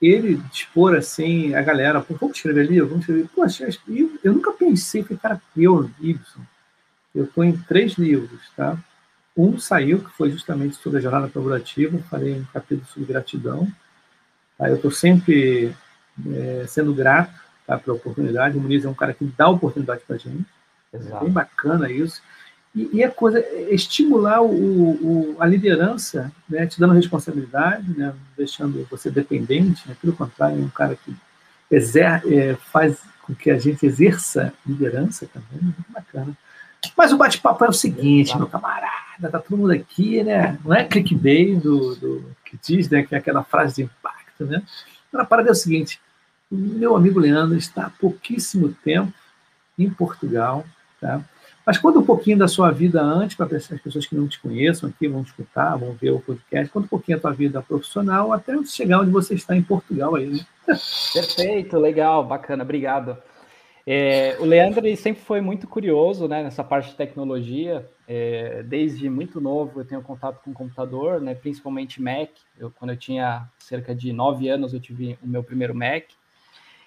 ele 0.06 0.36
dispor 0.50 0.94
assim 0.94 1.54
a 1.54 1.62
galera, 1.62 2.00
pô, 2.00 2.14
vamos 2.14 2.36
escrever 2.36 2.66
livro, 2.66 2.88
vamos 2.88 3.02
escrever. 3.02 3.28
Poxa, 3.34 3.68
eu, 3.88 4.18
eu 4.22 4.32
nunca 4.32 4.52
pensei, 4.52 5.02
falei, 5.02 5.18
cara, 5.18 5.42
eu, 5.56 5.90
Ibson, 6.00 6.40
eu 7.14 7.24
estou 7.24 7.44
em 7.44 7.56
três 7.56 7.94
livros, 7.94 8.40
tá? 8.56 8.76
Um 9.36 9.58
saiu, 9.58 9.98
que 9.98 10.10
foi 10.10 10.30
justamente 10.30 10.76
sobre 10.76 10.98
a 10.98 11.02
jornada 11.02 11.28
colaborativa, 11.28 11.98
falei 12.10 12.34
um 12.34 12.44
capítulo 12.52 12.86
sobre 12.88 13.12
gratidão. 13.12 13.68
Tá? 14.56 14.68
Eu 14.68 14.76
estou 14.76 14.90
sempre 14.90 15.74
é, 16.32 16.64
sendo 16.68 16.94
grato 16.94 17.34
tá, 17.66 17.76
pela 17.76 17.96
oportunidade. 17.96 18.56
O 18.56 18.60
Muniz 18.60 18.84
é 18.84 18.88
um 18.88 18.94
cara 18.94 19.12
que 19.12 19.24
dá 19.24 19.48
oportunidade 19.48 20.02
para 20.06 20.16
a 20.16 20.18
gente. 20.18 20.46
Exato. 20.92 21.16
É 21.16 21.20
bem 21.24 21.32
bacana 21.32 21.90
isso. 21.90 22.22
E, 22.74 22.90
e 22.92 23.04
a 23.04 23.10
coisa 23.10 23.44
estimular 23.70 24.42
o, 24.42 24.50
o, 24.50 25.36
a 25.38 25.46
liderança, 25.46 26.32
né, 26.48 26.66
te 26.66 26.80
dando 26.80 26.94
responsabilidade, 26.94 27.96
né, 27.96 28.12
deixando 28.36 28.86
você 28.90 29.10
dependente, 29.10 29.88
né, 29.88 29.96
pelo 30.00 30.12
contrário, 30.12 30.60
é 30.60 30.64
um 30.64 30.68
cara 30.68 30.96
que 30.96 31.14
exer, 31.70 32.22
é, 32.26 32.54
faz 32.72 32.98
com 33.22 33.34
que 33.34 33.50
a 33.50 33.58
gente 33.58 33.86
exerça 33.86 34.52
liderança 34.66 35.26
também, 35.32 35.62
muito 35.62 35.84
bacana. 35.88 36.36
Mas 36.96 37.12
o 37.12 37.16
bate-papo 37.16 37.64
é 37.64 37.68
o 37.68 37.72
seguinte, 37.72 38.36
meu 38.36 38.46
camarada, 38.46 39.30
tá 39.30 39.38
todo 39.38 39.56
mundo 39.56 39.72
aqui, 39.72 40.22
né? 40.22 40.58
Não 40.62 40.74
é 40.74 40.84
clickbait 40.84 41.58
do, 41.58 41.94
do 41.96 42.36
que 42.44 42.58
diz, 42.62 42.90
né? 42.90 43.02
Que 43.02 43.14
é 43.14 43.18
aquela 43.18 43.42
frase 43.42 43.76
de 43.76 43.82
impacto, 43.82 44.44
né? 44.44 44.62
A 45.14 45.24
parada 45.24 45.48
é 45.48 45.52
o 45.52 45.54
seguinte: 45.54 45.98
meu 46.50 46.94
amigo 46.94 47.18
Leandro 47.18 47.56
está 47.56 47.86
há 47.86 47.90
pouquíssimo 47.90 48.74
tempo 48.84 49.12
em 49.78 49.88
Portugal, 49.88 50.64
tá? 51.00 51.22
Mas 51.66 51.78
conta 51.78 51.98
um 51.98 52.04
pouquinho 52.04 52.36
da 52.36 52.46
sua 52.46 52.70
vida 52.70 53.00
antes, 53.00 53.36
para 53.36 53.56
as 53.56 53.66
pessoas 53.66 54.06
que 54.06 54.14
não 54.14 54.28
te 54.28 54.38
conheçam 54.38 54.88
aqui, 54.88 55.08
vão 55.08 55.22
escutar, 55.22 55.76
vão 55.76 55.92
ver 55.92 56.10
o 56.10 56.20
podcast. 56.20 56.70
Conta 56.70 56.86
um 56.86 56.88
pouquinho 56.88 57.16
da 57.16 57.22
tua 57.22 57.32
vida 57.32 57.62
profissional 57.62 58.32
até 58.32 58.52
chegar 58.64 59.00
onde 59.00 59.10
você 59.10 59.34
está 59.34 59.56
em 59.56 59.62
Portugal 59.62 60.14
aí. 60.14 60.26
Né? 60.26 60.40
Perfeito, 61.12 61.78
legal, 61.78 62.24
bacana, 62.24 62.62
obrigado. 62.62 63.16
É, 63.86 64.36
o 64.40 64.44
Leandro 64.44 64.86
ele 64.86 64.96
sempre 64.96 65.22
foi 65.22 65.42
muito 65.42 65.68
curioso 65.68 66.26
né, 66.26 66.42
nessa 66.42 66.64
parte 66.64 66.90
de 66.90 66.96
tecnologia. 66.96 67.88
É, 68.08 68.62
desde 68.62 69.08
muito 69.10 69.40
novo 69.40 69.80
eu 69.80 69.84
tenho 69.84 70.02
contato 70.02 70.42
com 70.42 70.52
computador, 70.52 71.20
né, 71.20 71.34
principalmente 71.34 72.00
Mac. 72.00 72.30
Eu, 72.58 72.70
quando 72.70 72.90
eu 72.90 72.96
tinha 72.96 73.48
cerca 73.58 73.94
de 73.94 74.12
nove 74.12 74.48
anos 74.48 74.72
eu 74.72 74.80
tive 74.80 75.18
o 75.22 75.26
meu 75.26 75.42
primeiro 75.42 75.74
Mac. 75.74 76.04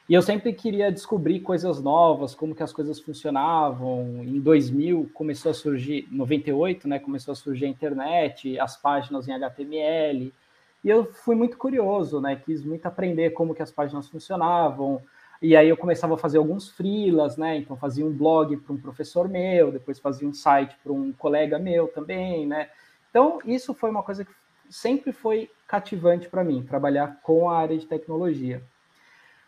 E 0.09 0.13
eu 0.13 0.21
sempre 0.21 0.53
queria 0.53 0.89
descobrir 0.89 1.41
coisas 1.41 1.81
novas, 1.81 2.33
como 2.33 2.55
que 2.55 2.63
as 2.63 2.71
coisas 2.71 2.97
funcionavam. 2.97 4.23
Em 4.23 4.39
2000 4.39 5.09
começou 5.13 5.51
a 5.51 5.53
surgir, 5.53 6.07
98, 6.09 6.87
né, 6.87 6.97
começou 6.97 7.33
a 7.33 7.35
surgir 7.35 7.65
a 7.65 7.69
internet, 7.69 8.57
as 8.57 8.77
páginas 8.77 9.27
em 9.27 9.33
HTML. 9.33 10.33
E 10.81 10.89
eu 10.89 11.11
fui 11.11 11.35
muito 11.35 11.57
curioso, 11.57 12.21
né, 12.21 12.37
quis 12.37 12.63
muito 12.63 12.85
aprender 12.85 13.31
como 13.31 13.53
que 13.53 13.61
as 13.61 13.69
páginas 13.69 14.07
funcionavam. 14.07 15.01
E 15.41 15.57
aí 15.57 15.67
eu 15.67 15.75
começava 15.75 16.13
a 16.13 16.17
fazer 16.17 16.37
alguns 16.37 16.69
freelas, 16.69 17.35
né? 17.35 17.57
Então 17.57 17.75
fazia 17.75 18.05
um 18.05 18.11
blog 18.11 18.55
para 18.57 18.73
um 18.73 18.77
professor 18.77 19.27
meu, 19.27 19.71
depois 19.71 19.99
fazia 19.99 20.27
um 20.27 20.33
site 20.33 20.75
para 20.81 20.91
um 20.91 21.11
colega 21.11 21.59
meu 21.59 21.89
também, 21.89 22.47
né? 22.47 22.69
Então 23.09 23.39
isso 23.45 23.73
foi 23.73 23.89
uma 23.89 24.01
coisa 24.01 24.23
que 24.23 24.31
sempre 24.69 25.11
foi 25.11 25.49
cativante 25.67 26.29
para 26.29 26.45
mim, 26.45 26.63
trabalhar 26.63 27.19
com 27.21 27.49
a 27.49 27.57
área 27.57 27.77
de 27.77 27.85
tecnologia. 27.85 28.63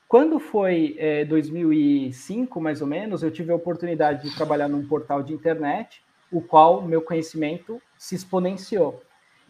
Quando 0.09 0.39
foi 0.39 0.95
é, 0.97 1.23
2005, 1.23 2.59
mais 2.59 2.81
ou 2.81 2.87
menos, 2.87 3.21
eu 3.21 3.29
tive 3.29 3.51
a 3.51 3.55
oportunidade 3.55 4.27
de 4.27 4.35
trabalhar 4.35 4.67
num 4.67 4.83
portal 4.87 5.21
de 5.21 5.31
internet, 5.31 6.03
o 6.31 6.41
qual 6.41 6.81
meu 6.81 6.99
conhecimento 6.99 7.79
se 7.95 8.15
exponenciou. 8.15 9.03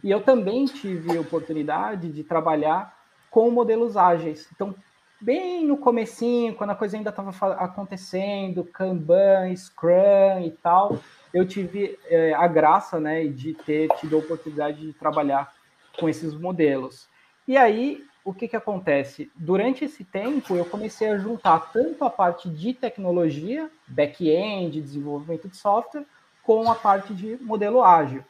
E 0.03 0.11
eu 0.11 0.21
também 0.21 0.65
tive 0.65 1.15
a 1.15 1.21
oportunidade 1.21 2.11
de 2.11 2.25
trabalhar 2.25 2.93
com 3.31 3.49
modelos 3.49 3.95
ágeis. 3.95 4.49
Então, 4.53 4.75
bem 5.21 5.65
no 5.65 5.77
comecinho, 5.77 6.53
quando 6.53 6.71
a 6.71 6.75
coisa 6.75 6.97
ainda 6.97 7.09
estava 7.09 7.29
acontecendo, 7.53 8.65
Kanban, 8.65 9.55
Scrum 9.55 10.41
e 10.45 10.51
tal, 10.61 10.99
eu 11.33 11.47
tive 11.47 11.97
é, 12.07 12.33
a 12.33 12.47
graça 12.49 12.99
né, 12.99 13.27
de 13.27 13.53
ter 13.53 13.87
tido 13.95 14.17
a 14.17 14.19
oportunidade 14.19 14.81
de 14.81 14.91
trabalhar 14.91 15.53
com 15.97 16.09
esses 16.09 16.33
modelos. 16.33 17.07
E 17.47 17.55
aí 17.55 18.08
o 18.23 18.33
que, 18.33 18.47
que 18.47 18.55
acontece? 18.55 19.31
Durante 19.35 19.85
esse 19.85 20.03
tempo, 20.03 20.55
eu 20.55 20.65
comecei 20.65 21.09
a 21.09 21.17
juntar 21.17 21.71
tanto 21.71 22.03
a 22.03 22.09
parte 22.09 22.49
de 22.49 22.73
tecnologia, 22.73 23.69
back-end, 23.87 24.81
desenvolvimento 24.81 25.47
de 25.47 25.57
software, 25.57 26.05
com 26.43 26.69
a 26.69 26.75
parte 26.75 27.13
de 27.13 27.37
modelo 27.41 27.83
ágil. 27.83 28.23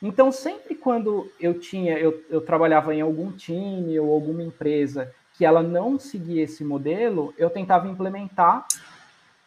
Então, 0.00 0.30
sempre 0.30 0.74
quando 0.74 1.30
eu 1.40 1.58
tinha, 1.58 1.98
eu, 1.98 2.24
eu 2.30 2.40
trabalhava 2.40 2.94
em 2.94 3.00
algum 3.00 3.32
time 3.32 3.98
ou 3.98 4.12
alguma 4.12 4.42
empresa 4.42 5.12
que 5.36 5.44
ela 5.44 5.62
não 5.62 5.98
seguia 5.98 6.44
esse 6.44 6.64
modelo, 6.64 7.34
eu 7.36 7.50
tentava 7.50 7.88
implementar 7.88 8.66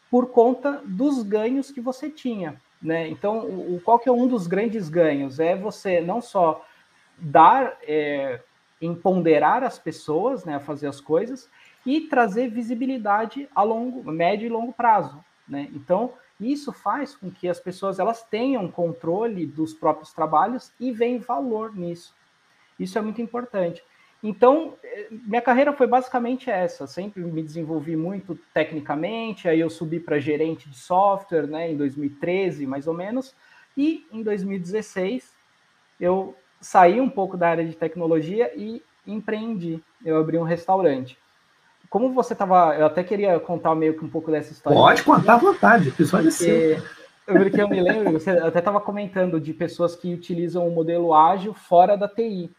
por 0.09 0.27
conta 0.27 0.81
dos 0.85 1.23
ganhos 1.23 1.71
que 1.71 1.79
você 1.79 2.09
tinha. 2.09 2.59
Né? 2.81 3.07
Então, 3.07 3.45
o, 3.45 3.79
qual 3.83 3.99
que 3.99 4.09
é 4.09 4.11
um 4.11 4.27
dos 4.27 4.47
grandes 4.47 4.89
ganhos? 4.89 5.39
É 5.39 5.55
você 5.55 6.01
não 6.01 6.21
só 6.21 6.65
dar 7.17 7.77
é, 7.83 8.41
em 8.81 8.95
ponderar 8.95 9.63
as 9.63 9.77
pessoas, 9.77 10.43
né, 10.43 10.55
a 10.55 10.59
fazer 10.59 10.87
as 10.87 10.99
coisas 10.99 11.49
e 11.85 12.01
trazer 12.01 12.49
visibilidade 12.49 13.47
a 13.55 13.61
longo, 13.61 14.11
médio 14.11 14.47
e 14.47 14.49
longo 14.49 14.73
prazo, 14.73 15.23
né? 15.47 15.69
Então, 15.73 16.13
isso 16.39 16.73
faz 16.73 17.15
com 17.15 17.29
que 17.29 17.47
as 17.47 17.59
pessoas 17.59 17.99
elas 17.99 18.23
tenham 18.23 18.67
controle 18.69 19.45
dos 19.45 19.73
próprios 19.73 20.11
trabalhos 20.11 20.71
e 20.79 20.91
veem 20.91 21.19
valor 21.19 21.75
nisso. 21.75 22.15
Isso 22.79 22.97
é 22.97 23.01
muito 23.01 23.21
importante. 23.21 23.83
Então, 24.23 24.75
eh, 24.83 25.07
minha 25.11 25.41
carreira 25.41 25.73
foi 25.73 25.87
basicamente 25.87 26.49
essa. 26.49 26.87
Sempre 26.87 27.21
me 27.21 27.43
desenvolvi 27.43 27.95
muito 27.95 28.37
tecnicamente. 28.53 29.47
Aí 29.47 29.59
eu 29.59 29.69
subi 29.69 29.99
para 29.99 30.19
gerente 30.19 30.69
de 30.69 30.77
software, 30.77 31.47
né, 31.47 31.71
em 31.71 31.77
2013, 31.77 32.65
mais 32.65 32.87
ou 32.87 32.93
menos. 32.93 33.35
E 33.77 34.05
em 34.11 34.23
2016 34.23 35.31
eu 35.99 36.35
saí 36.61 37.01
um 37.01 37.09
pouco 37.09 37.35
da 37.35 37.49
área 37.49 37.65
de 37.65 37.75
tecnologia 37.75 38.51
e 38.55 38.81
empreendi. 39.05 39.83
Eu 40.05 40.17
abri 40.17 40.37
um 40.37 40.43
restaurante. 40.43 41.17
Como 41.89 42.13
você 42.13 42.33
estava, 42.33 42.75
eu 42.77 42.85
até 42.85 43.03
queria 43.03 43.37
contar 43.39 43.75
meio 43.75 43.97
que 43.97 44.05
um 44.05 44.09
pouco 44.09 44.31
dessa 44.31 44.53
história. 44.53 44.79
Pode 44.79 45.03
contar 45.03 45.33
à 45.33 45.37
vontade, 45.37 45.89
o 45.89 45.91
episódio 45.91 46.29
é 46.29 46.31
seu. 46.31 46.81
Porque 47.25 47.61
eu 47.61 47.67
me 47.67 47.81
lembro, 47.81 48.13
você 48.13 48.29
até 48.31 48.59
estava 48.59 48.79
comentando 48.79 49.39
de 49.39 49.53
pessoas 49.53 49.95
que 49.95 50.13
utilizam 50.13 50.67
o 50.67 50.71
modelo 50.71 51.13
ágil 51.13 51.53
fora 51.53 51.97
da 51.97 52.07
TI. 52.07 52.49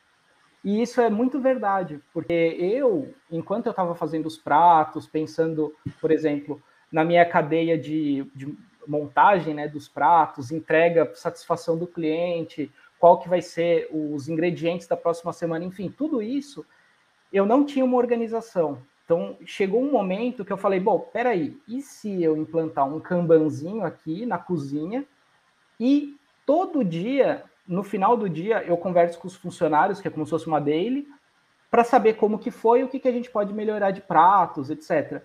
E 0.64 0.80
isso 0.80 1.00
é 1.00 1.10
muito 1.10 1.40
verdade, 1.40 2.00
porque 2.12 2.32
eu, 2.32 3.12
enquanto 3.30 3.66
eu 3.66 3.70
estava 3.70 3.96
fazendo 3.96 4.26
os 4.26 4.38
pratos, 4.38 5.08
pensando, 5.08 5.74
por 6.00 6.12
exemplo, 6.12 6.62
na 6.90 7.04
minha 7.04 7.24
cadeia 7.24 7.76
de, 7.76 8.24
de 8.34 8.56
montagem 8.86 9.54
né, 9.54 9.66
dos 9.66 9.88
pratos, 9.88 10.52
entrega, 10.52 11.10
satisfação 11.14 11.76
do 11.76 11.86
cliente, 11.86 12.70
qual 13.02 13.18
que 13.18 13.28
vai 13.28 13.42
ser 13.42 13.88
os 13.90 14.28
ingredientes 14.28 14.86
da 14.86 14.96
próxima 14.96 15.32
semana, 15.32 15.64
enfim, 15.64 15.90
tudo 15.90 16.22
isso, 16.22 16.64
eu 17.32 17.44
não 17.44 17.64
tinha 17.66 17.84
uma 17.84 17.96
organização. 17.96 18.78
Então, 19.04 19.36
chegou 19.44 19.82
um 19.82 19.90
momento 19.90 20.44
que 20.44 20.52
eu 20.52 20.56
falei, 20.56 20.78
bom, 20.78 21.00
peraí, 21.00 21.60
e 21.66 21.82
se 21.82 22.22
eu 22.22 22.36
implantar 22.36 22.86
um 22.86 23.00
kanbanzinho 23.00 23.84
aqui 23.84 24.24
na 24.24 24.38
cozinha 24.38 25.04
e 25.80 26.16
todo 26.46 26.84
dia, 26.84 27.42
no 27.66 27.82
final 27.82 28.16
do 28.16 28.28
dia, 28.28 28.62
eu 28.62 28.76
converso 28.76 29.18
com 29.18 29.26
os 29.26 29.34
funcionários, 29.34 30.00
que 30.00 30.06
é 30.06 30.10
como 30.10 30.24
se 30.24 30.30
fosse 30.30 30.46
uma 30.46 30.60
daily, 30.60 31.08
para 31.72 31.82
saber 31.82 32.14
como 32.14 32.38
que 32.38 32.52
foi, 32.52 32.84
o 32.84 32.88
que, 32.88 33.00
que 33.00 33.08
a 33.08 33.12
gente 33.12 33.28
pode 33.28 33.52
melhorar 33.52 33.90
de 33.90 34.00
pratos, 34.00 34.70
etc. 34.70 35.24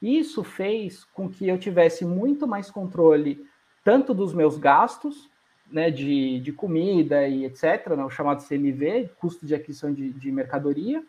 Isso 0.00 0.42
fez 0.42 1.04
com 1.04 1.28
que 1.28 1.46
eu 1.46 1.58
tivesse 1.58 2.06
muito 2.06 2.48
mais 2.48 2.70
controle 2.70 3.46
tanto 3.84 4.14
dos 4.14 4.32
meus 4.32 4.56
gastos, 4.56 5.28
né, 5.70 5.90
de, 5.90 6.40
de 6.40 6.52
comida 6.52 7.26
e 7.26 7.44
etc., 7.44 7.88
né, 7.96 8.04
o 8.04 8.10
chamado 8.10 8.46
CMV, 8.46 9.10
custo 9.18 9.46
de 9.46 9.54
aquisição 9.54 9.92
de, 9.92 10.12
de 10.12 10.32
mercadoria, 10.32 11.02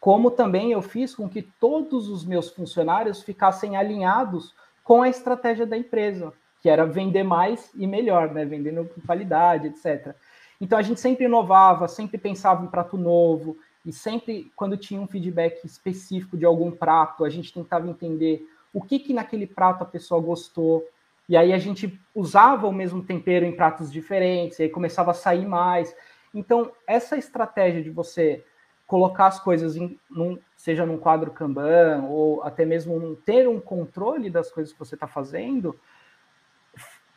como 0.00 0.30
também 0.30 0.72
eu 0.72 0.82
fiz 0.82 1.14
com 1.14 1.28
que 1.28 1.42
todos 1.42 2.08
os 2.08 2.24
meus 2.24 2.50
funcionários 2.50 3.22
ficassem 3.22 3.76
alinhados 3.76 4.54
com 4.82 5.02
a 5.02 5.08
estratégia 5.08 5.64
da 5.64 5.78
empresa, 5.78 6.32
que 6.60 6.68
era 6.68 6.84
vender 6.84 7.22
mais 7.22 7.70
e 7.74 7.86
melhor, 7.86 8.32
né, 8.32 8.44
vendendo 8.44 8.84
com 8.84 9.00
qualidade, 9.00 9.68
etc. 9.68 10.14
Então 10.60 10.78
a 10.78 10.82
gente 10.82 11.00
sempre 11.00 11.24
inovava, 11.24 11.88
sempre 11.88 12.18
pensava 12.18 12.64
em 12.64 12.68
prato 12.68 12.98
novo, 12.98 13.56
e 13.84 13.92
sempre 13.92 14.50
quando 14.56 14.76
tinha 14.76 15.00
um 15.00 15.06
feedback 15.06 15.64
específico 15.64 16.36
de 16.36 16.44
algum 16.44 16.70
prato, 16.70 17.24
a 17.24 17.30
gente 17.30 17.52
tentava 17.52 17.88
entender 17.88 18.46
o 18.72 18.82
que 18.82 18.98
que 18.98 19.12
naquele 19.12 19.46
prato 19.46 19.82
a 19.82 19.86
pessoa 19.86 20.20
gostou, 20.20 20.84
e 21.28 21.36
aí 21.36 21.52
a 21.52 21.58
gente 21.58 21.98
usava 22.14 22.66
o 22.66 22.72
mesmo 22.72 23.02
tempero 23.02 23.44
em 23.44 23.56
pratos 23.56 23.90
diferentes, 23.90 24.58
e 24.58 24.64
aí 24.64 24.68
começava 24.68 25.10
a 25.10 25.14
sair 25.14 25.46
mais. 25.46 25.94
Então, 26.32 26.72
essa 26.86 27.16
estratégia 27.16 27.82
de 27.82 27.90
você 27.90 28.44
colocar 28.86 29.26
as 29.26 29.40
coisas 29.40 29.76
em, 29.76 29.98
num, 30.10 30.38
seja 30.56 30.84
num 30.84 30.98
quadro 30.98 31.30
Kanban, 31.30 32.04
ou 32.08 32.42
até 32.42 32.64
mesmo 32.64 33.16
ter 33.24 33.48
um 33.48 33.58
controle 33.58 34.28
das 34.28 34.50
coisas 34.50 34.72
que 34.72 34.78
você 34.78 34.94
está 34.94 35.06
fazendo, 35.06 35.78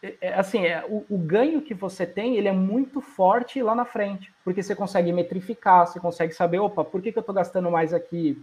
é, 0.02 0.18
é, 0.22 0.34
assim, 0.36 0.66
é, 0.66 0.86
o, 0.88 1.06
o, 1.10 1.18
ganho 1.18 1.62
que 1.62 1.74
você 1.74 2.06
tem, 2.06 2.36
ele 2.36 2.48
é 2.48 2.54
muito 2.54 3.02
forte 3.02 3.62
lá 3.62 3.74
na 3.74 3.86
frente, 3.86 4.34
porque 4.44 4.62
você 4.62 4.76
consegue 4.76 5.12
metrificar, 5.12 5.88
você 5.88 6.00
consegue 6.00 6.34
saber, 6.34 6.60
opa, 6.60 6.84
por 6.84 7.02
que, 7.02 7.12
que 7.12 7.18
eu 7.18 7.22
estou 7.22 7.36
gastando 7.36 7.70
mais 7.72 7.94
aqui? 7.94 8.42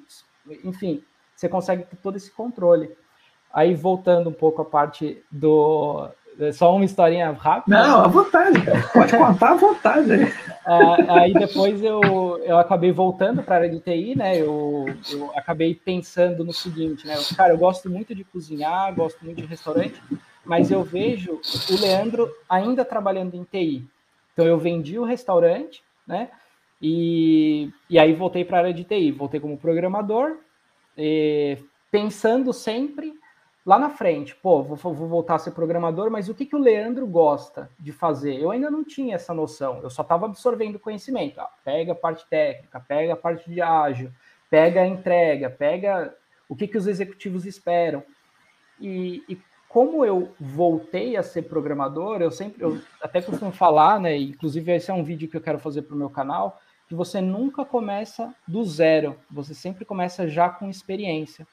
Enfim, 0.64 1.02
você 1.34 1.48
consegue 1.48 1.84
ter 1.84 1.96
todo 1.96 2.16
esse 2.16 2.30
controle. 2.30 2.94
Aí, 3.54 3.72
voltando 3.72 4.28
um 4.28 4.32
pouco 4.32 4.62
a 4.62 4.64
parte 4.64 5.22
do. 5.30 6.08
É 6.40 6.50
só 6.50 6.74
uma 6.74 6.84
historinha 6.84 7.30
rápida. 7.30 7.78
Não, 7.78 8.00
à 8.00 8.08
vontade, 8.08 8.60
cara. 8.60 8.82
Pode 8.92 9.16
contar 9.16 9.52
à 9.52 9.54
vontade. 9.54 10.12
Aí, 10.12 10.32
ah, 10.66 11.20
aí 11.20 11.32
depois 11.32 11.80
eu, 11.80 12.00
eu 12.44 12.58
acabei 12.58 12.90
voltando 12.90 13.44
para 13.44 13.54
a 13.54 13.58
área 13.58 13.70
de 13.70 13.78
TI, 13.78 14.16
né? 14.16 14.36
Eu, 14.36 14.86
eu 15.12 15.30
acabei 15.36 15.72
pensando 15.72 16.42
no 16.42 16.52
seguinte, 16.52 17.06
né? 17.06 17.14
Cara, 17.36 17.52
eu 17.52 17.58
gosto 17.58 17.88
muito 17.88 18.12
de 18.12 18.24
cozinhar, 18.24 18.92
gosto 18.92 19.24
muito 19.24 19.40
de 19.40 19.46
restaurante, 19.46 20.02
mas 20.44 20.72
eu 20.72 20.82
vejo 20.82 21.40
o 21.70 21.80
Leandro 21.80 22.28
ainda 22.48 22.84
trabalhando 22.84 23.36
em 23.36 23.44
TI. 23.44 23.88
Então 24.32 24.44
eu 24.44 24.58
vendi 24.58 24.98
o 24.98 25.04
restaurante, 25.04 25.84
né? 26.04 26.30
E, 26.82 27.70
e 27.88 27.96
aí 27.96 28.12
voltei 28.12 28.44
para 28.44 28.56
a 28.56 28.60
área 28.62 28.74
de 28.74 28.82
TI, 28.82 29.12
voltei 29.12 29.38
como 29.38 29.56
programador, 29.56 30.38
pensando 31.92 32.52
sempre 32.52 33.14
lá 33.64 33.78
na 33.78 33.88
frente, 33.88 34.34
pô, 34.34 34.62
vou, 34.62 34.76
vou, 34.76 35.08
voltar 35.08 35.36
a 35.36 35.38
ser 35.38 35.52
programador, 35.52 36.10
mas 36.10 36.28
o 36.28 36.34
que, 36.34 36.44
que 36.44 36.54
o 36.54 36.60
Leandro 36.60 37.06
gosta 37.06 37.70
de 37.78 37.92
fazer? 37.92 38.36
Eu 38.36 38.50
ainda 38.50 38.70
não 38.70 38.84
tinha 38.84 39.14
essa 39.14 39.32
noção, 39.32 39.80
eu 39.82 39.90
só 39.90 40.02
estava 40.02 40.26
absorvendo 40.26 40.78
conhecimento. 40.78 41.40
Ah, 41.40 41.50
pega 41.64 41.92
a 41.92 41.96
parte 41.96 42.26
técnica, 42.28 42.78
pega 42.80 43.14
a 43.14 43.16
parte 43.16 43.50
de 43.50 43.60
ágil, 43.60 44.10
pega 44.50 44.82
a 44.82 44.86
entrega, 44.86 45.48
pega 45.48 46.14
o 46.48 46.54
que, 46.54 46.68
que 46.68 46.76
os 46.76 46.86
executivos 46.86 47.46
esperam. 47.46 48.02
E, 48.78 49.22
e 49.28 49.38
como 49.68 50.04
eu 50.04 50.34
voltei 50.38 51.16
a 51.16 51.22
ser 51.22 51.42
programador, 51.42 52.20
eu 52.20 52.30
sempre, 52.30 52.62
eu 52.62 52.80
até 53.00 53.20
costumo 53.22 53.50
falar, 53.50 53.98
né? 53.98 54.16
Inclusive, 54.16 54.72
esse 54.72 54.90
é 54.90 54.94
um 54.94 55.02
vídeo 55.02 55.28
que 55.28 55.36
eu 55.36 55.40
quero 55.40 55.58
fazer 55.58 55.82
para 55.82 55.94
o 55.94 55.98
meu 55.98 56.10
canal, 56.10 56.60
que 56.86 56.94
você 56.94 57.20
nunca 57.20 57.64
começa 57.64 58.34
do 58.46 58.62
zero, 58.64 59.16
você 59.30 59.54
sempre 59.54 59.84
começa 59.84 60.28
já 60.28 60.48
com 60.48 60.68
experiência. 60.68 61.46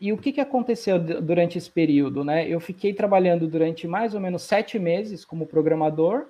E 0.00 0.12
o 0.12 0.18
que, 0.18 0.32
que 0.32 0.40
aconteceu 0.40 0.98
durante 0.98 1.58
esse 1.58 1.70
período? 1.70 2.22
Né? 2.22 2.48
Eu 2.48 2.60
fiquei 2.60 2.94
trabalhando 2.94 3.48
durante 3.48 3.88
mais 3.88 4.14
ou 4.14 4.20
menos 4.20 4.42
sete 4.42 4.78
meses 4.78 5.24
como 5.24 5.46
programador. 5.46 6.26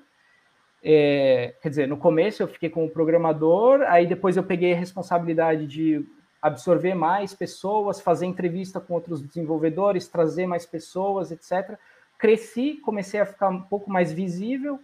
É, 0.83 1.55
quer 1.61 1.69
dizer, 1.69 1.89
no 1.89 1.97
começo 1.97 2.43
eu 2.43 2.49
fiquei 2.49 2.71
como 2.71 2.89
programador, 2.89 3.83
aí 3.83 4.07
depois 4.07 4.37
eu 4.37 4.43
peguei 4.43 4.73
a 4.73 4.77
responsabilidade 4.77 5.67
de 5.67 6.07
absorver 6.41 6.95
mais 6.95 7.35
pessoas, 7.35 8.01
fazer 8.01 8.27
entrevista 8.27 8.81
com 8.81 8.95
outros 8.95 9.21
desenvolvedores, 9.21 10.09
trazer 10.09 10.47
mais 10.47 10.65
pessoas, 10.65 11.31
etc. 11.31 11.77
Cresci, 12.17 12.77
comecei 12.77 13.21
a 13.21 13.27
ficar 13.27 13.49
um 13.49 13.61
pouco 13.61 13.91
mais 13.91 14.13
visível 14.13 14.79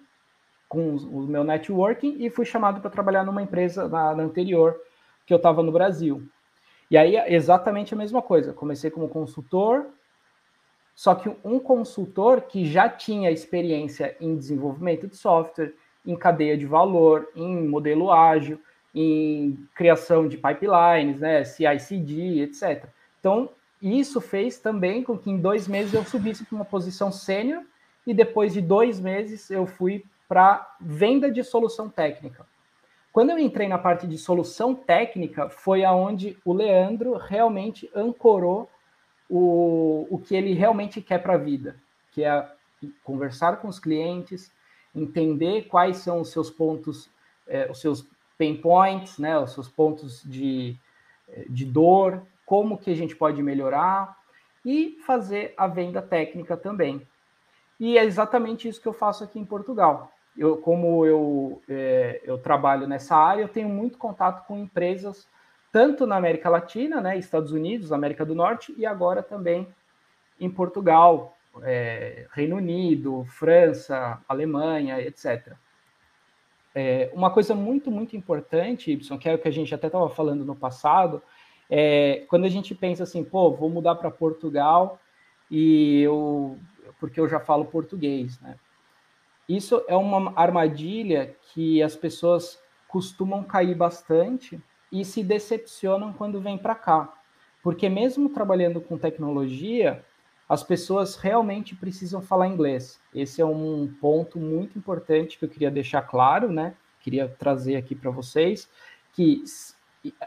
com 0.68 0.97
o 0.97 1.23
meu 1.23 1.44
networking 1.44 2.16
e 2.18 2.29
fui 2.29 2.44
chamado 2.44 2.81
para 2.81 2.90
trabalhar 2.90 3.25
numa 3.25 3.42
empresa 3.42 3.88
na, 3.88 4.14
na 4.14 4.23
anterior 4.25 4.77
que 5.25 5.33
eu 5.33 5.37
estava 5.37 5.62
no 5.62 5.73
Brasil. 5.73 6.27
E 6.90 6.97
aí 6.97 7.16
exatamente 7.35 7.94
a 7.94 7.97
mesma 7.97 8.23
coisa. 8.23 8.53
Comecei 8.53 8.90
como 8.90 9.09
consultor, 9.09 9.87
só 10.94 11.14
que 11.14 11.31
um 11.44 11.59
consultor 11.59 12.42
que 12.42 12.64
já 12.64 12.88
tinha 12.88 13.31
experiência 13.31 14.16
em 14.20 14.37
desenvolvimento 14.37 15.09
de 15.09 15.16
software, 15.16 15.75
em 16.07 16.14
cadeia 16.14 16.57
de 16.57 16.66
valor, 16.66 17.29
em 17.35 17.66
modelo 17.66 18.12
ágil, 18.12 18.61
em 18.94 19.59
criação 19.75 20.29
de 20.29 20.37
pipelines, 20.37 21.20
né, 21.20 21.42
CI/CD, 21.42 22.42
etc. 22.42 22.87
Então, 23.18 23.51
isso 23.83 24.20
fez 24.20 24.59
também 24.59 25.03
com 25.03 25.18
que 25.18 25.31
em 25.31 25.38
dois 25.38 25.66
meses 25.66 25.92
eu 25.92 26.05
subisse 26.05 26.44
para 26.44 26.55
uma 26.55 26.64
posição 26.64 27.11
sênior 27.11 27.62
e 28.07 28.14
depois 28.14 28.53
de 28.53 28.61
dois 28.61 29.01
meses 29.01 29.51
eu 29.51 29.66
fui 29.66 30.05
para 30.29 30.77
venda 30.81 31.31
de 31.31 31.42
solução 31.42 31.88
técnica. 31.88 32.47
Quando 33.14 33.31
eu 33.31 33.38
entrei 33.38 33.68
na 33.68 33.79
parte 33.79 34.09
de 34.09 34.18
solução 34.18 34.74
técnica, 34.74 35.48
foi 35.48 35.85
aonde 35.85 36.37
o 36.44 36.53
Leandro 36.53 37.16
realmente 37.16 37.88
ancorou 37.94 38.68
o, 39.31 40.09
o 40.11 40.18
que 40.18 40.35
ele 40.35 40.53
realmente 40.53 41.00
quer 41.00 41.22
para 41.22 41.35
a 41.35 41.38
vida, 41.38 41.77
que 42.11 42.24
é 42.24 42.44
conversar 43.05 43.59
com 43.59 43.68
os 43.68 43.79
clientes, 43.79 44.53
entender 44.92 45.68
quais 45.68 45.98
são 45.98 46.20
os 46.20 46.33
seus 46.33 46.50
pontos, 46.50 47.09
é, 47.46 47.70
os 47.70 47.81
seus 47.81 48.05
pain 48.37 48.57
points, 48.57 49.16
né, 49.16 49.38
os 49.38 49.53
seus 49.53 49.68
pontos 49.68 50.20
de, 50.24 50.77
de 51.48 51.64
dor, 51.64 52.20
como 52.44 52.77
que 52.77 52.90
a 52.90 52.96
gente 52.96 53.14
pode 53.14 53.40
melhorar 53.44 54.18
e 54.64 54.98
fazer 55.07 55.55
a 55.57 55.68
venda 55.68 56.03
técnica 56.03 56.57
também. 56.57 57.07
E 57.79 57.96
é 57.96 58.05
exatamente 58.05 58.66
isso 58.66 58.81
que 58.81 58.88
eu 58.88 58.92
faço 58.92 59.22
aqui 59.22 59.38
em 59.38 59.44
Portugal. 59.44 60.13
Eu, 60.37 60.57
como 60.57 61.07
eu, 61.07 61.62
é, 61.68 62.20
eu 62.25 62.38
trabalho 62.38 62.87
nessa 62.87 63.16
área, 63.16 63.42
eu 63.42 63.49
tenho 63.49 63.68
muito 63.68 63.97
contato 63.97 64.47
com 64.47 64.59
empresas, 64.59 65.29
tanto 65.73 66.07
na 66.07 66.16
América 66.16 66.49
Latina, 66.49 67.01
né, 67.01 67.16
Estados 67.16 67.53
Unidos, 67.53 67.92
América 67.92 68.25
do 68.25 68.35
Norte, 68.35 68.75
e 68.77 68.85
agora 68.85 69.23
também 69.23 69.68
em 70.40 70.51
Portugal, 70.51 71.37
é, 71.62 72.27
Reino 72.33 72.57
Unido, 72.57 73.25
França, 73.27 74.20
Alemanha, 74.29 75.01
etc. 75.01 75.53
É, 76.75 77.11
uma 77.12 77.31
coisa 77.31 77.55
muito, 77.55 77.90
muito 77.90 78.16
importante, 78.16 78.90
Y, 78.90 79.18
que 79.18 79.29
é 79.29 79.35
o 79.35 79.38
que 79.38 79.47
a 79.47 79.53
gente 79.53 79.73
até 79.73 79.87
estava 79.87 80.09
falando 80.09 80.44
no 80.44 80.57
passado, 80.57 81.23
é 81.70 82.25
quando 82.29 82.44
a 82.44 82.49
gente 82.49 82.75
pensa 82.75 83.05
assim, 83.05 83.25
pô, 83.25 83.53
vou 83.53 83.70
mudar 83.70 83.94
para 83.94 84.11
Portugal 84.11 84.99
e 85.51 86.03
eu 86.03 86.59
porque 87.01 87.20
eu 87.20 87.29
já 87.29 87.40
falo 87.40 87.64
português, 87.64 88.40
né? 88.40 88.57
Isso 89.48 89.85
é 89.88 89.96
uma 89.96 90.33
armadilha 90.37 91.37
que 91.52 91.83
as 91.83 91.94
pessoas 91.94 92.59
costumam 92.88 93.42
cair 93.42 93.74
bastante 93.74 94.61
e 94.90 95.04
se 95.04 95.22
decepcionam 95.22 96.12
quando 96.12 96.40
vêm 96.40 96.57
para 96.57 96.74
cá. 96.74 97.12
Porque 97.62 97.88
mesmo 97.88 98.28
trabalhando 98.28 98.80
com 98.80 98.96
tecnologia, 98.96 100.04
as 100.48 100.62
pessoas 100.62 101.16
realmente 101.16 101.74
precisam 101.74 102.20
falar 102.22 102.48
inglês. 102.48 103.00
Esse 103.14 103.40
é 103.40 103.46
um 103.46 103.92
ponto 104.00 104.38
muito 104.38 104.78
importante 104.78 105.38
que 105.38 105.44
eu 105.44 105.48
queria 105.48 105.70
deixar 105.70 106.02
claro, 106.02 106.50
né? 106.50 106.74
Queria 107.00 107.28
trazer 107.28 107.76
aqui 107.76 107.94
para 107.94 108.11
vocês 108.11 108.68
que 109.12 109.42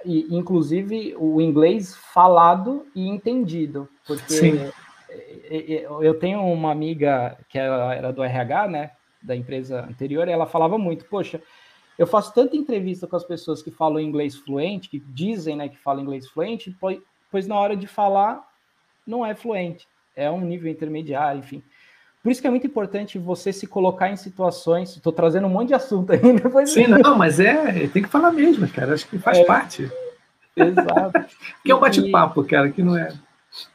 inclusive 0.06 1.16
o 1.18 1.40
inglês 1.40 1.96
falado 1.96 2.88
e 2.96 3.08
entendido, 3.08 3.88
porque 4.08 4.34
Sim. 4.34 4.72
eu 6.02 6.18
tenho 6.18 6.42
uma 6.42 6.72
amiga 6.72 7.38
que 7.48 7.60
era 7.60 8.12
do 8.12 8.24
RH, 8.24 8.68
né, 8.70 8.92
da 9.22 9.36
empresa 9.36 9.86
anterior, 9.86 10.28
ela 10.28 10.46
falava 10.46 10.78
muito, 10.78 11.06
poxa, 11.06 11.42
eu 11.98 12.06
faço 12.06 12.34
tanta 12.34 12.56
entrevista 12.56 13.08
com 13.08 13.16
as 13.16 13.24
pessoas 13.24 13.62
que 13.62 13.72
falam 13.72 14.00
inglês 14.00 14.36
fluente, 14.36 14.90
que 14.90 15.00
dizem, 15.00 15.56
né, 15.56 15.68
que 15.68 15.78
falam 15.78 16.04
inglês 16.04 16.28
fluente, 16.28 16.76
pois, 16.80 17.00
pois 17.32 17.48
na 17.48 17.58
hora 17.58 17.76
de 17.76 17.88
falar 17.88 18.48
não 19.06 19.26
é 19.26 19.34
fluente 19.34 19.88
é 20.18 20.30
um 20.32 20.42
nível 20.42 20.70
intermediário, 20.70 21.40
enfim. 21.40 21.62
Por 22.24 22.32
isso 22.32 22.42
que 22.42 22.48
é 22.48 22.50
muito 22.50 22.66
importante 22.66 23.20
você 23.20 23.54
se 23.54 23.68
colocar 23.68 24.10
em 24.10 24.18
situações. 24.18 24.96
Estou 24.96 25.14
trazendo 25.14 25.46
um 25.46 25.52
monte 25.52 25.70
de 25.70 25.76
assunto 25.76 26.12
aí. 26.12 26.20
Depois 26.34 26.72
Sim, 26.72 26.88
não, 26.88 27.16
mas 27.16 27.40
é, 27.40 27.88
tem 27.88 28.02
que 28.02 28.10
falar 28.10 28.32
mesmo, 28.32 28.68
cara. 28.68 28.96
Acho 28.96 29.08
que 29.08 29.20
faz 29.20 29.38
é, 29.38 29.44
parte. 29.46 29.90
Exato. 30.56 31.26
que 31.64 31.72
é 31.72 31.76
um 31.76 31.80
bate-papo, 31.80 32.44
cara, 32.44 32.70
que 32.72 32.82
não 32.82 32.98
é. 32.98 33.14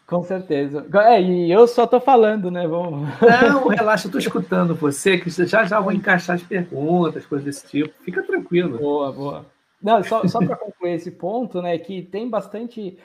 Com 0.07 0.23
certeza. 0.23 0.87
É, 1.07 1.21
e 1.21 1.51
eu 1.51 1.67
só 1.67 1.85
estou 1.85 2.01
falando, 2.01 2.51
né? 2.51 2.67
Vamos... 2.67 3.09
Não, 3.21 3.69
relaxa, 3.69 4.07
eu 4.07 4.09
estou 4.09 4.21
escutando 4.21 4.75
você, 4.75 5.19
que 5.19 5.31
já 5.31 5.65
já 5.65 5.81
vou 5.81 5.93
encaixar 5.93 6.37
as 6.37 6.43
perguntas, 6.43 7.27
coisas 7.27 7.45
desse 7.45 7.67
tipo. 7.67 7.93
Fica 8.03 8.23
tranquilo. 8.23 8.79
Boa, 8.79 9.13
boa. 9.13 9.47
Não, 9.83 10.03
só, 10.05 10.27
só 10.29 10.39
para 10.39 10.57
concluir 10.57 10.93
esse 10.93 11.11
ponto, 11.11 11.61
né, 11.61 11.77
que 11.77 12.03
tem 12.03 12.31
bastante, 12.31 12.97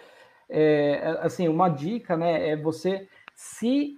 é, 0.48 1.18
assim, 1.22 1.48
uma 1.48 1.70
dica, 1.70 2.16
né, 2.16 2.50
é 2.50 2.56
você 2.56 3.08
se 3.36 3.98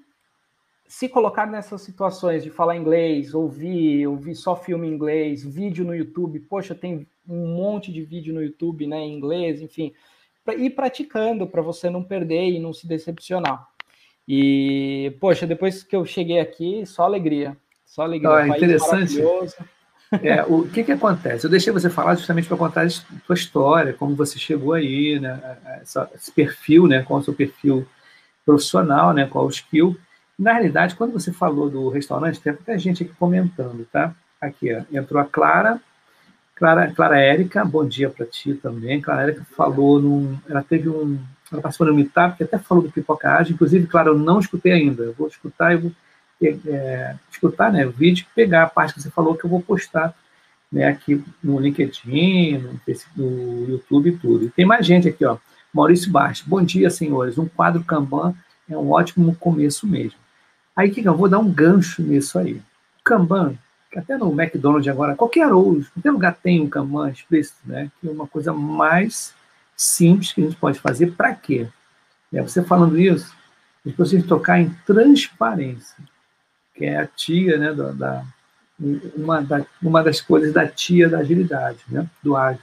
se 0.88 1.08
colocar 1.08 1.46
nessas 1.46 1.84
situações 1.84 2.44
de 2.44 2.50
falar 2.50 2.76
inglês, 2.76 3.36
ouvir, 3.36 4.08
ouvir 4.08 4.34
só 4.34 4.56
filme 4.56 4.88
em 4.88 4.92
inglês, 4.92 5.46
vídeo 5.46 5.86
no 5.86 5.94
YouTube, 5.94 6.40
poxa, 6.40 6.74
tem 6.74 7.08
um 7.28 7.54
monte 7.54 7.94
de 7.94 8.02
vídeo 8.02 8.34
no 8.34 8.42
YouTube, 8.42 8.88
né, 8.88 8.98
em 8.98 9.16
inglês, 9.16 9.62
enfim, 9.62 9.94
pra, 10.44 10.56
ir 10.56 10.72
praticando 10.72 11.48
para 11.48 11.62
você 11.62 11.90
não 11.90 12.04
perder 12.04 12.50
e 12.50 12.60
não 12.60 12.74
se 12.74 12.88
decepcionar. 12.88 13.68
E, 14.28 15.16
poxa, 15.20 15.48
depois 15.48 15.84
que 15.84 15.96
eu 15.96 16.06
cheguei 16.06 16.40
aqui, 16.40 16.86
só 16.86 17.04
alegria, 17.04 17.58
só 17.86 18.04
alegria. 18.04 18.30
Ah, 18.30 18.48
interessante. 18.48 19.22
É, 20.24 20.44
o 20.44 20.68
que 20.68 20.84
que 20.84 20.92
acontece? 20.92 21.46
Eu 21.46 21.52
deixei 21.52 21.72
você 21.72 21.90
falar 21.90 22.16
justamente 22.16 22.48
para 22.48 22.58
contar 22.58 22.82
a 22.82 22.90
sua 22.90 23.36
história, 23.36 23.94
como 23.94 24.16
você 24.16 24.40
chegou 24.40 24.74
aí, 24.74 25.20
né, 25.20 25.40
esse 26.16 26.32
perfil, 26.32 26.88
né, 26.88 27.04
qual 27.04 27.20
é 27.20 27.22
o 27.22 27.26
seu 27.26 27.34
perfil 27.34 27.88
profissional, 28.44 29.14
né, 29.14 29.28
qual 29.28 29.46
o 29.46 29.50
skill, 29.50 29.96
na 30.40 30.54
realidade, 30.54 30.96
quando 30.96 31.12
você 31.12 31.34
falou 31.34 31.70
do 31.70 31.90
restaurante, 31.90 32.40
tem 32.40 32.54
muita 32.54 32.80
gente 32.80 33.04
aqui 33.04 33.14
comentando, 33.14 33.86
tá? 33.92 34.16
Aqui, 34.40 34.74
ó, 34.74 34.84
entrou 34.90 35.22
a 35.22 35.26
Clara, 35.26 35.82
Clara, 36.60 36.92
Clara 36.92 37.18
Érica, 37.18 37.64
bom 37.64 37.88
dia 37.88 38.10
para 38.10 38.26
ti 38.26 38.54
também. 38.54 39.00
Clara 39.00 39.24
Érica 39.24 39.48
falou 39.56 40.02
num. 40.02 40.38
Ela 40.48 40.62
teve 40.62 40.90
um. 40.90 41.18
Ela 41.50 41.62
passou 41.62 41.88
no 41.88 41.94
Meetup, 41.94 42.36
que 42.36 42.44
até 42.44 42.60
falou 42.60 42.84
do 42.84 42.92
Pipocagem. 42.92 43.54
Inclusive, 43.54 43.88
Clara, 43.88 44.10
eu 44.10 44.20
não 44.20 44.40
escutei 44.40 44.74
ainda. 44.74 45.04
Eu 45.04 45.14
vou 45.14 45.30
escutar 45.30 45.74
e 45.74 45.78
vou 45.78 45.92
é, 46.44 47.16
escutar 47.32 47.72
né, 47.72 47.88
o 47.88 47.92
vídeo 47.92 48.26
pegar 48.36 48.64
a 48.64 48.70
parte 48.70 48.94
que 48.94 49.02
você 49.02 49.10
falou 49.10 49.36
que 49.36 49.46
eu 49.46 49.50
vou 49.50 49.62
postar 49.62 50.14
né, 50.70 50.86
aqui 50.86 51.24
no 51.42 51.60
LinkedIn, 51.60 52.58
no, 52.58 52.80
no 53.16 53.70
YouTube 53.70 54.10
e 54.10 54.18
tudo. 54.18 54.46
E 54.46 54.50
tem 54.50 54.66
mais 54.66 54.86
gente 54.86 55.08
aqui, 55.08 55.24
ó. 55.24 55.38
Maurício 55.74 56.12
Baixo. 56.12 56.44
Bom 56.46 56.62
dia, 56.62 56.90
senhores. 56.90 57.38
Um 57.38 57.48
quadro 57.48 57.84
Kanban 57.86 58.34
é 58.70 58.78
um 58.78 58.92
ótimo 58.92 59.34
começo 59.36 59.88
mesmo. 59.88 60.20
Aí 60.76 60.92
que 60.92 61.06
eu 61.06 61.16
vou 61.16 61.30
dar 61.30 61.40
um 61.40 61.50
gancho 61.50 62.04
nisso 62.04 62.38
aí. 62.38 62.62
Kanban, 63.04 63.58
até 63.98 64.18
no 64.18 64.32
McDonald's 64.32 64.88
agora, 64.88 65.16
qualquer 65.16 65.50
qualquer 65.50 66.12
lugar 66.12 66.36
tem 66.36 66.62
um 66.62 66.70
Kanban 66.70 67.10
explícito, 67.10 67.58
né? 67.66 67.92
Que 68.00 68.08
é 68.08 68.12
uma 68.12 68.28
coisa 68.28 68.54
mais 68.54 69.34
simples 69.76 70.32
que 70.32 70.42
a 70.42 70.44
gente 70.44 70.58
pode 70.58 70.80
fazer. 70.80 71.14
Para 71.14 71.34
quê? 71.34 71.68
É, 72.32 72.42
você 72.42 72.62
falando 72.62 73.00
isso, 73.00 73.34
gente 73.90 73.96
precisa 73.96 74.28
tocar 74.28 74.60
em 74.60 74.70
transparência, 74.86 75.98
que 76.76 76.86
é 76.86 76.98
a 76.98 77.08
tia, 77.08 77.58
né, 77.58 77.74
da, 77.74 77.92
da 77.92 78.26
uma, 78.80 79.42
da, 79.42 79.66
uma 79.82 80.02
das 80.02 80.22
coisas 80.22 80.54
da 80.54 80.66
tia 80.66 81.10
da 81.10 81.20
agilidade, 81.20 81.80
né, 81.90 82.08
do 82.24 82.36
ágil. 82.36 82.62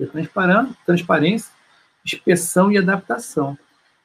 É 0.00 0.06
transparência, 0.84 1.52
inspeção 2.04 2.72
e 2.72 2.76
adaptação 2.76 3.56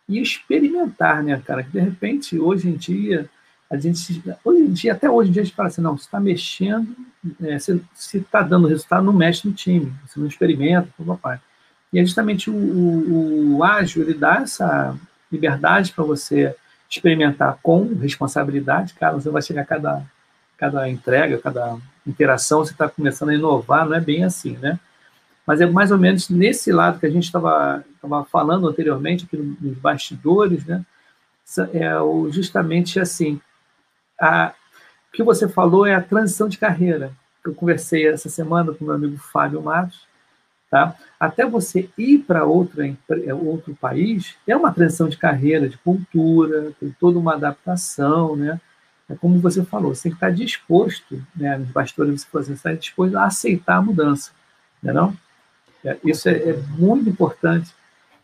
e 0.07 0.21
experimentar, 0.21 1.23
né, 1.23 1.41
cara? 1.43 1.63
Que 1.63 1.71
de 1.71 1.79
repente, 1.79 2.39
hoje 2.39 2.69
em 2.69 2.75
dia, 2.75 3.27
a 3.69 3.77
gente, 3.77 4.23
hoje 4.45 4.61
em 4.61 4.71
dia, 4.71 4.93
até 4.93 5.09
hoje 5.09 5.29
em 5.29 5.33
dia, 5.33 5.41
a 5.41 5.45
gente 5.45 5.55
fala 5.55 5.67
assim: 5.67 5.81
não, 5.81 5.97
você 5.97 6.05
está 6.05 6.19
mexendo, 6.19 6.95
é, 7.41 7.59
se 7.59 7.81
está 8.13 8.41
dando 8.41 8.67
resultado, 8.67 9.03
não 9.03 9.13
mexe 9.13 9.47
no 9.47 9.53
time, 9.53 9.93
você 10.05 10.19
não 10.19 10.27
experimenta, 10.27 10.87
papai. 11.05 11.39
E 11.91 11.99
é 11.99 12.05
justamente 12.05 12.49
o, 12.49 12.55
o, 12.55 13.57
o 13.57 13.63
ágil, 13.63 14.03
ele 14.03 14.13
dá 14.13 14.37
essa 14.41 14.95
liberdade 15.31 15.91
para 15.91 16.03
você 16.03 16.55
experimentar 16.89 17.57
com 17.61 17.93
responsabilidade, 17.95 18.93
cara, 18.93 19.13
você 19.13 19.29
vai 19.29 19.41
chegar 19.41 19.63
a 19.63 19.65
cada, 19.65 20.03
cada 20.57 20.89
entrega, 20.89 21.37
cada 21.37 21.77
interação, 22.05 22.59
você 22.59 22.71
está 22.71 22.87
começando 22.87 23.29
a 23.29 23.35
inovar, 23.35 23.85
não 23.85 23.95
é 23.95 23.99
bem 23.99 24.23
assim, 24.23 24.57
né? 24.57 24.79
Mas 25.45 25.61
é 25.61 25.65
mais 25.65 25.91
ou 25.91 25.97
menos 25.97 26.29
nesse 26.29 26.71
lado 26.71 26.99
que 26.99 27.05
a 27.05 27.09
gente 27.09 27.25
estava 27.25 27.83
falando 28.29 28.67
anteriormente, 28.67 29.25
aqui 29.25 29.37
nos 29.37 29.77
bastidores, 29.77 30.65
né? 30.65 30.85
É 31.73 31.91
justamente 32.31 32.99
assim. 32.99 33.39
A, 34.19 34.53
o 35.09 35.11
que 35.15 35.23
você 35.23 35.47
falou 35.47 35.85
é 35.85 35.93
a 35.95 36.01
transição 36.01 36.47
de 36.47 36.57
carreira. 36.57 37.11
Eu 37.45 37.53
conversei 37.53 38.07
essa 38.07 38.29
semana 38.29 38.73
com 38.73 38.85
meu 38.85 38.93
amigo 38.93 39.17
Fábio 39.17 39.61
Matos. 39.61 40.07
Tá? 40.69 40.95
Até 41.17 41.45
você 41.45 41.89
ir 41.97 42.19
para 42.19 42.43
outro, 42.43 42.81
é, 42.83 43.33
outro 43.33 43.73
país, 43.75 44.35
é 44.45 44.55
uma 44.55 44.73
transição 44.73 45.07
de 45.07 45.17
carreira, 45.17 45.69
de 45.69 45.77
cultura, 45.77 46.73
tem 46.77 46.93
toda 46.99 47.17
uma 47.17 47.35
adaptação, 47.35 48.35
né? 48.35 48.59
É 49.09 49.15
como 49.15 49.39
você 49.39 49.63
falou, 49.63 49.95
você 49.95 50.03
tem 50.03 50.11
que 50.11 50.17
estar 50.17 50.31
disposto, 50.31 51.23
né? 51.33 51.57
Nos 51.57 51.69
bastidores 51.69 52.27
você 52.29 52.51
está 52.51 52.73
disposto 52.73 53.15
a 53.15 53.23
aceitar 53.23 53.77
a 53.77 53.81
mudança, 53.81 54.31
não 54.83 54.91
é 54.91 54.93
não? 54.93 55.17
É, 55.85 55.97
isso 56.03 56.27
é, 56.27 56.33
é, 56.33 56.57
muito 56.77 57.09
importante. 57.09 57.73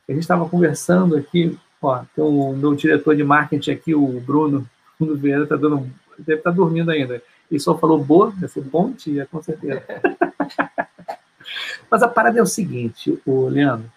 A 0.08 0.12
gente 0.12 0.24
estava 0.24 0.48
conversando 0.50 1.16
aqui, 1.16 1.58
ó, 1.82 2.04
tem 2.14 2.24
o 2.24 2.52
meu 2.54 2.76
diretor 2.76 3.16
de 3.16 3.24
marketing 3.24 3.72
aqui, 3.72 3.96
o 3.96 4.20
Bruno, 4.20 4.70
Bruno 5.04 5.20
Vieira, 5.20 5.48
tá 5.48 5.56
dando, 5.56 5.90
deve 6.18 6.40
estar 6.40 6.52
tá 6.52 6.56
dormindo 6.56 6.92
ainda. 6.92 7.22
Ele 7.50 7.60
só 7.60 7.78
falou 7.78 8.04
boa, 8.04 8.32
vai 8.32 8.50
ser 8.50 8.62
bom 8.62 8.92
dia, 8.92 9.28
com 9.30 9.42
certeza. 9.42 9.84
Mas 11.90 12.02
a 12.02 12.08
parada 12.08 12.40
é 12.40 12.42
o 12.42 12.48
seguinte, 12.48 13.20
o 13.26 13.48
Leandro. 13.48 13.92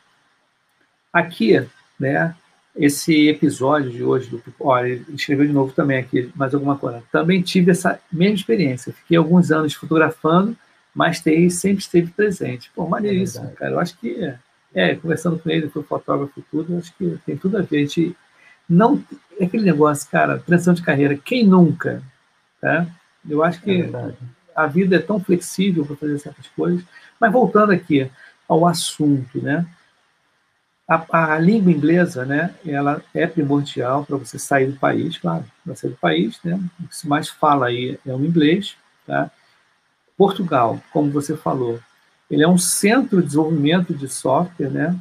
Aqui, 1.12 1.66
né, 1.98 2.34
esse 2.76 3.28
episódio 3.28 3.90
de 3.90 4.04
hoje 4.04 4.28
do 4.28 4.42
olha, 4.60 4.88
ele 4.88 5.06
escreveu 5.14 5.46
de 5.46 5.52
novo 5.52 5.72
também 5.72 5.98
aqui 5.98 6.30
mais 6.34 6.52
alguma 6.52 6.76
coisa. 6.76 7.02
Também 7.10 7.40
tive 7.40 7.70
essa 7.70 7.98
mesma 8.12 8.34
experiência. 8.34 8.92
Fiquei 8.92 9.16
alguns 9.16 9.50
anos 9.50 9.72
fotografando 9.74 10.56
mas 10.96 11.20
TI 11.20 11.50
sempre 11.50 11.82
esteve 11.82 12.10
presente. 12.10 12.70
Pô, 12.74 12.88
maneiríssimo, 12.88 13.48
é 13.48 13.50
cara. 13.50 13.72
Eu 13.72 13.78
acho 13.78 13.98
que, 13.98 14.34
é, 14.74 14.94
conversando 14.94 15.38
com 15.38 15.50
ele, 15.50 15.68
foi 15.68 15.82
fotógrafo 15.82 16.40
e 16.40 16.42
tudo, 16.50 16.78
acho 16.78 16.90
que 16.96 17.18
tem 17.26 17.36
tudo 17.36 17.58
a 17.58 17.60
ver. 17.60 17.76
A 17.76 17.80
gente 17.80 18.16
não. 18.66 19.04
É 19.38 19.44
aquele 19.44 19.64
negócio, 19.64 20.08
cara, 20.10 20.38
transição 20.38 20.74
de 20.74 20.82
carreira, 20.82 21.16
quem 21.16 21.46
nunca? 21.46 22.02
Tá? 22.60 22.86
Eu 23.28 23.42
acho 23.42 23.60
que 23.60 23.82
é 23.82 24.14
a 24.56 24.66
vida 24.66 24.96
é 24.96 24.98
tão 24.98 25.20
flexível 25.20 25.84
para 25.84 25.96
fazer 25.96 26.18
certas 26.18 26.48
coisas. 26.48 26.82
Mas 27.20 27.30
voltando 27.30 27.72
aqui 27.72 28.10
ao 28.48 28.66
assunto, 28.66 29.42
né? 29.42 29.66
A, 30.88 31.34
a, 31.34 31.38
língua 31.38 31.72
inglesa, 31.72 32.24
né, 32.24 32.54
ela 32.64 33.02
é 33.12 33.26
primordial 33.26 34.06
para 34.06 34.16
você 34.16 34.38
sair 34.38 34.70
do 34.70 34.78
país, 34.78 35.18
claro, 35.18 35.44
para 35.64 35.74
sair 35.74 35.90
do 35.90 35.96
país, 35.96 36.38
né, 36.44 36.60
o 36.78 36.86
que 36.86 36.96
se 36.96 37.08
mais 37.08 37.28
fala 37.28 37.66
aí 37.66 37.98
é 38.06 38.14
o 38.14 38.24
inglês, 38.24 38.76
tá? 39.04 39.28
Portugal, 40.16 40.80
como 40.92 41.10
você 41.10 41.36
falou, 41.36 41.80
ele 42.30 42.44
é 42.44 42.48
um 42.48 42.56
centro 42.56 43.20
de 43.20 43.26
desenvolvimento 43.26 43.92
de 43.92 44.08
software, 44.08 44.70
né? 44.70 44.96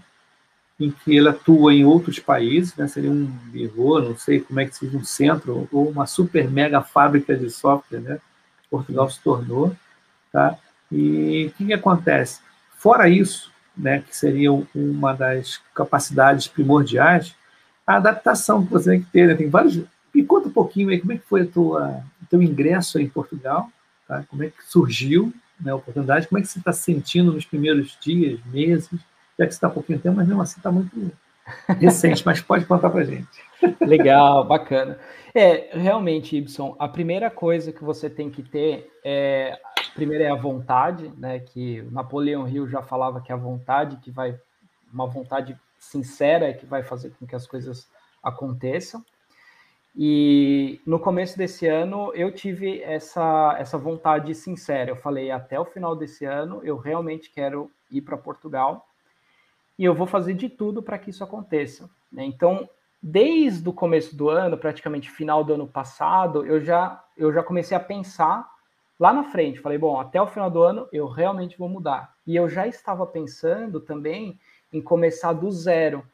Em 0.80 0.92
que 0.92 1.16
ele 1.16 1.30
atua 1.30 1.74
em 1.74 1.86
outros 1.86 2.20
países, 2.20 2.76
né? 2.76 2.88
Seria 2.88 3.12
um 3.12 3.26
birro, 3.26 4.02
não 4.02 4.18
sei 4.18 4.42
como 4.42 4.60
é 4.60 4.66
que 4.66 4.76
seja 4.76 4.98
um 4.98 5.04
centro 5.04 5.68
ou 5.72 5.90
uma 5.90 6.06
super 6.06 6.50
mega 6.50 6.82
fábrica 6.82 7.36
de 7.36 7.50
software, 7.50 8.02
né? 8.02 8.20
Portugal 8.70 9.10
se 9.10 9.22
tornou, 9.22 9.76
tá? 10.32 10.58
E 10.92 11.48
o 11.48 11.58
que, 11.58 11.66
que 11.68 11.74
acontece? 11.74 12.42
Fora 12.78 13.08
isso, 13.08 13.52
né? 13.78 14.02
Que 14.02 14.16
seria 14.16 14.52
uma 14.76 15.14
das 15.14 15.62
capacidades 15.74 16.48
primordiais, 16.48 17.34
a 17.88 17.96
adaptação 17.96 18.66
que 18.66 18.72
você 18.72 18.92
tem 18.92 19.02
que 19.02 19.12
ter, 19.12 19.28
né? 19.28 19.36
Tem 19.36 19.50
vários. 19.50 19.82
Me 20.14 20.26
conta 20.26 20.50
um 20.50 20.52
pouquinho 20.52 20.90
aí 20.90 21.00
como 21.00 21.14
é 21.14 21.18
que 21.18 21.28
foi 21.28 21.46
tua, 21.46 22.04
o 22.22 22.26
teu 22.30 22.42
ingresso 22.42 23.00
em 23.00 23.08
Portugal, 23.08 23.70
Tá? 24.08 24.24
Como 24.30 24.44
é 24.44 24.50
que 24.50 24.64
surgiu 24.68 25.34
né, 25.60 25.72
a 25.72 25.76
oportunidade? 25.76 26.28
Como 26.28 26.40
é 26.40 26.42
que 26.42 26.48
você 26.48 26.60
está 26.60 26.72
sentindo 26.72 27.32
nos 27.32 27.46
primeiros 27.46 27.98
dias, 28.00 28.40
meses? 28.46 29.00
Já 29.38 29.46
que 29.46 29.54
está 29.54 29.68
há 29.68 29.70
pouquinho 29.72 30.00
tempo, 30.00 30.16
mas 30.18 30.28
mesmo 30.28 30.42
assim 30.42 30.60
está 30.60 30.72
muito 30.72 31.12
recente, 31.80 32.26
mas 32.26 32.42
pode 32.42 32.66
contar 32.66 32.90
para 32.90 33.04
gente. 33.04 33.28
Legal, 33.82 34.44
bacana. 34.44 34.98
É, 35.34 35.78
realmente, 35.78 36.38
Ibson, 36.38 36.76
a 36.80 36.88
primeira 36.88 37.30
coisa 37.30 37.72
que 37.72 37.84
você 37.84 38.10
tem 38.10 38.30
que 38.30 38.42
ter 38.42 38.90
é, 39.04 39.60
primeiro 39.94 40.24
é 40.24 40.30
a 40.30 40.36
vontade, 40.36 41.12
né? 41.18 41.40
Que 41.40 41.82
o 41.82 41.92
Napoleão 41.92 42.48
Hill 42.48 42.68
já 42.68 42.82
falava 42.82 43.22
que 43.22 43.32
é 43.32 43.36
a 43.36 43.38
vontade 43.38 43.98
que 43.98 44.12
vai, 44.12 44.40
uma 44.92 45.08
vontade 45.08 45.58
sincera 45.78 46.48
é 46.48 46.54
que 46.54 46.66
vai 46.66 46.84
fazer 46.84 47.12
com 47.12 47.26
que 47.26 47.36
as 47.36 47.46
coisas 47.46 47.88
aconteçam. 48.24 49.04
E 49.96 50.82
no 50.86 51.00
começo 51.00 51.38
desse 51.38 51.68
ano 51.68 52.12
eu 52.14 52.32
tive 52.32 52.82
essa, 52.82 53.56
essa 53.58 53.78
vontade 53.78 54.36
sincera. 54.36 54.92
Eu 54.92 54.98
falei, 54.98 55.32
até 55.32 55.60
o 55.60 55.66
final 55.66 55.96
desse 55.96 56.26
ano 56.26 56.60
eu 56.64 56.78
realmente 56.78 57.32
quero 57.32 57.72
ir 57.90 58.02
para 58.02 58.18
Portugal 58.18 58.86
e 59.78 59.84
eu 59.84 59.94
vou 59.94 60.08
fazer 60.08 60.34
de 60.34 60.50
tudo 60.50 60.82
para 60.82 60.98
que 60.98 61.10
isso 61.10 61.24
aconteça. 61.24 61.90
Né? 62.12 62.24
Então, 62.26 62.70
desde 63.02 63.68
o 63.68 63.74
começo 63.74 64.16
do 64.16 64.30
ano, 64.30 64.58
praticamente 64.58 65.10
final 65.10 65.44
do 65.44 65.54
ano 65.54 65.68
passado, 65.68 66.46
eu 66.46 66.62
já, 66.62 67.04
eu 67.18 67.32
já 67.32 67.44
comecei 67.44 67.76
a 67.76 67.80
pensar 67.80 68.50
lá 69.00 69.14
na 69.14 69.26
frente. 69.26 69.60
Falei, 69.60 69.78
bom, 69.78 70.00
até 70.00 70.22
o 70.22 70.28
final 70.28 70.50
do 70.50 70.62
ano 70.62 70.88
eu 70.92 71.08
realmente 71.08 71.58
vou 71.58 71.70
mudar. 71.70 72.16
E 72.26 72.36
eu 72.36 72.50
já 72.50 72.66
estava 72.66 73.06
pensando 73.06 73.80
também 73.80 74.40
em 74.72 74.82
começar 74.82 75.34
do 75.34 75.52
zero. 75.52 76.06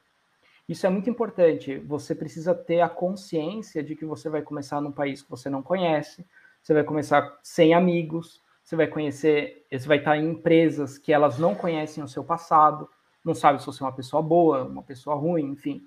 Isso 0.68 0.86
é 0.86 0.90
muito 0.90 1.10
importante. 1.10 1.78
Você 1.80 2.16
precisa 2.16 2.54
ter 2.54 2.82
a 2.82 2.90
consciência 2.90 3.84
de 3.84 3.96
que 3.96 4.06
você 4.06 4.30
vai 4.30 4.42
começar 4.42 4.82
num 4.82 4.92
país 4.92 5.22
que 5.22 5.30
você 5.30 5.50
não 5.50 5.62
conhece, 5.62 6.26
você 6.62 6.74
vai 6.74 6.84
começar 6.84 7.40
sem 7.42 7.74
amigos, 7.74 8.42
você 8.64 8.76
vai 8.76 8.88
conhecer, 8.88 9.66
você 9.72 9.88
vai 9.88 9.98
estar 9.98 10.18
em 10.18 10.30
empresas 10.30 10.98
que 10.98 11.12
elas 11.12 11.38
não 11.38 11.56
conhecem 11.56 12.04
o 12.04 12.08
seu 12.08 12.24
passado, 12.24 12.90
não 13.24 13.34
sabe 13.34 13.60
se 13.60 13.66
você 13.66 13.84
é 13.84 13.86
uma 13.86 13.96
pessoa 13.96 14.22
boa, 14.22 14.64
uma 14.64 14.84
pessoa 14.84 15.16
ruim, 15.16 15.52
enfim. 15.52 15.82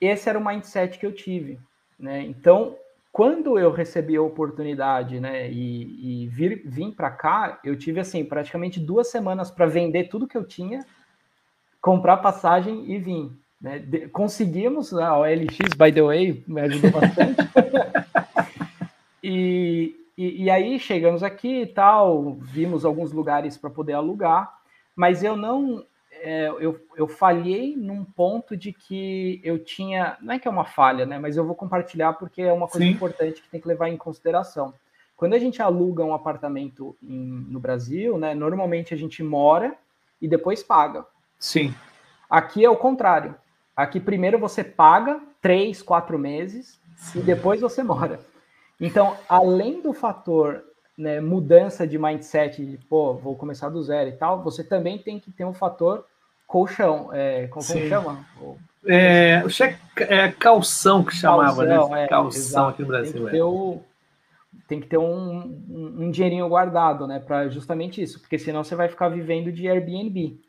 Esse 0.00 0.28
era 0.28 0.38
o 0.38 0.44
mindset 0.44 0.98
que 0.98 1.06
eu 1.06 1.14
tive, 1.14 1.58
né? 1.98 2.22
Então, 2.22 2.76
quando 3.16 3.58
eu 3.58 3.72
recebi 3.72 4.14
a 4.14 4.20
oportunidade, 4.20 5.18
né, 5.18 5.50
e, 5.50 6.24
e 6.24 6.28
vir, 6.28 6.62
vim 6.66 6.90
para 6.90 7.10
cá, 7.10 7.58
eu 7.64 7.74
tive 7.74 7.98
assim 7.98 8.22
praticamente 8.22 8.78
duas 8.78 9.08
semanas 9.08 9.50
para 9.50 9.64
vender 9.64 10.08
tudo 10.08 10.28
que 10.28 10.36
eu 10.36 10.44
tinha, 10.44 10.84
comprar 11.80 12.18
passagem 12.18 12.92
e 12.92 12.98
vir. 12.98 13.30
Né? 13.58 13.78
De, 13.78 14.08
conseguimos, 14.08 14.92
a 14.92 15.16
OLX, 15.16 15.56
by 15.78 15.92
the 15.92 16.02
way, 16.02 16.44
me 16.46 16.60
ajudou 16.60 16.90
bastante. 16.90 17.36
e, 19.24 19.96
e, 20.18 20.44
e, 20.44 20.50
aí 20.50 20.78
chegamos 20.78 21.22
aqui 21.22 21.62
e 21.62 21.66
tal, 21.66 22.34
vimos 22.34 22.84
alguns 22.84 23.12
lugares 23.12 23.56
para 23.56 23.70
poder 23.70 23.94
alugar, 23.94 24.52
mas 24.94 25.22
eu 25.22 25.36
não. 25.36 25.84
É, 26.28 26.48
eu, 26.58 26.84
eu 26.96 27.06
falhei 27.06 27.76
num 27.76 28.04
ponto 28.04 28.56
de 28.56 28.72
que 28.72 29.40
eu 29.44 29.60
tinha. 29.60 30.16
Não 30.20 30.34
é 30.34 30.40
que 30.40 30.48
é 30.48 30.50
uma 30.50 30.64
falha, 30.64 31.06
né? 31.06 31.20
Mas 31.20 31.36
eu 31.36 31.46
vou 31.46 31.54
compartilhar 31.54 32.14
porque 32.14 32.42
é 32.42 32.52
uma 32.52 32.66
coisa 32.66 32.84
Sim. 32.84 32.92
importante 32.92 33.40
que 33.40 33.48
tem 33.48 33.60
que 33.60 33.68
levar 33.68 33.88
em 33.88 33.96
consideração. 33.96 34.74
Quando 35.16 35.34
a 35.34 35.38
gente 35.38 35.62
aluga 35.62 36.04
um 36.04 36.12
apartamento 36.12 36.96
em, 37.00 37.46
no 37.48 37.60
Brasil, 37.60 38.18
né? 38.18 38.34
Normalmente 38.34 38.92
a 38.92 38.96
gente 38.96 39.22
mora 39.22 39.76
e 40.20 40.26
depois 40.26 40.64
paga. 40.64 41.06
Sim. 41.38 41.72
Aqui 42.28 42.64
é 42.64 42.68
o 42.68 42.76
contrário. 42.76 43.36
Aqui 43.76 44.00
primeiro 44.00 44.36
você 44.36 44.64
paga 44.64 45.20
três, 45.40 45.80
quatro 45.80 46.18
meses 46.18 46.80
Sim. 46.96 47.20
e 47.20 47.22
depois 47.22 47.60
você 47.60 47.84
mora. 47.84 48.18
Então, 48.80 49.16
além 49.28 49.80
do 49.80 49.92
fator 49.92 50.64
né, 50.98 51.20
mudança 51.20 51.86
de 51.86 51.96
mindset, 51.96 52.66
de 52.66 52.78
pô, 52.78 53.14
vou 53.14 53.36
começar 53.36 53.68
do 53.68 53.80
zero 53.80 54.10
e 54.10 54.14
tal, 54.14 54.42
você 54.42 54.64
também 54.64 54.98
tem 54.98 55.20
que 55.20 55.30
ter 55.30 55.44
um 55.44 55.54
fator 55.54 56.04
colchão, 56.46 57.10
é, 57.12 57.46
como, 57.48 57.66
como 57.66 57.88
chama? 57.88 58.26
É, 58.86 59.42
o 59.44 59.50
cheque, 59.50 59.78
é 59.98 60.30
calção 60.30 61.04
que 61.04 61.14
chamava, 61.14 61.64
né? 61.64 61.74
calção, 61.74 61.90
né? 61.90 62.04
É, 62.04 62.08
calção 62.08 62.40
exato. 62.40 62.68
aqui 62.68 62.82
no 62.82 62.88
Brasil. 62.88 63.12
Tem 63.12 63.22
que 63.22 63.28
é. 63.28 63.30
ter, 63.30 63.42
o, 63.42 63.82
tem 64.68 64.80
que 64.80 64.86
ter 64.86 64.98
um, 64.98 65.64
um, 65.68 66.04
um 66.04 66.10
dinheirinho 66.10 66.48
guardado, 66.48 67.06
né? 67.06 67.18
Para 67.18 67.48
justamente 67.48 68.00
isso, 68.00 68.20
porque 68.20 68.38
senão 68.38 68.62
você 68.62 68.76
vai 68.76 68.88
ficar 68.88 69.08
vivendo 69.08 69.50
de 69.50 69.68
Airbnb. 69.68 70.40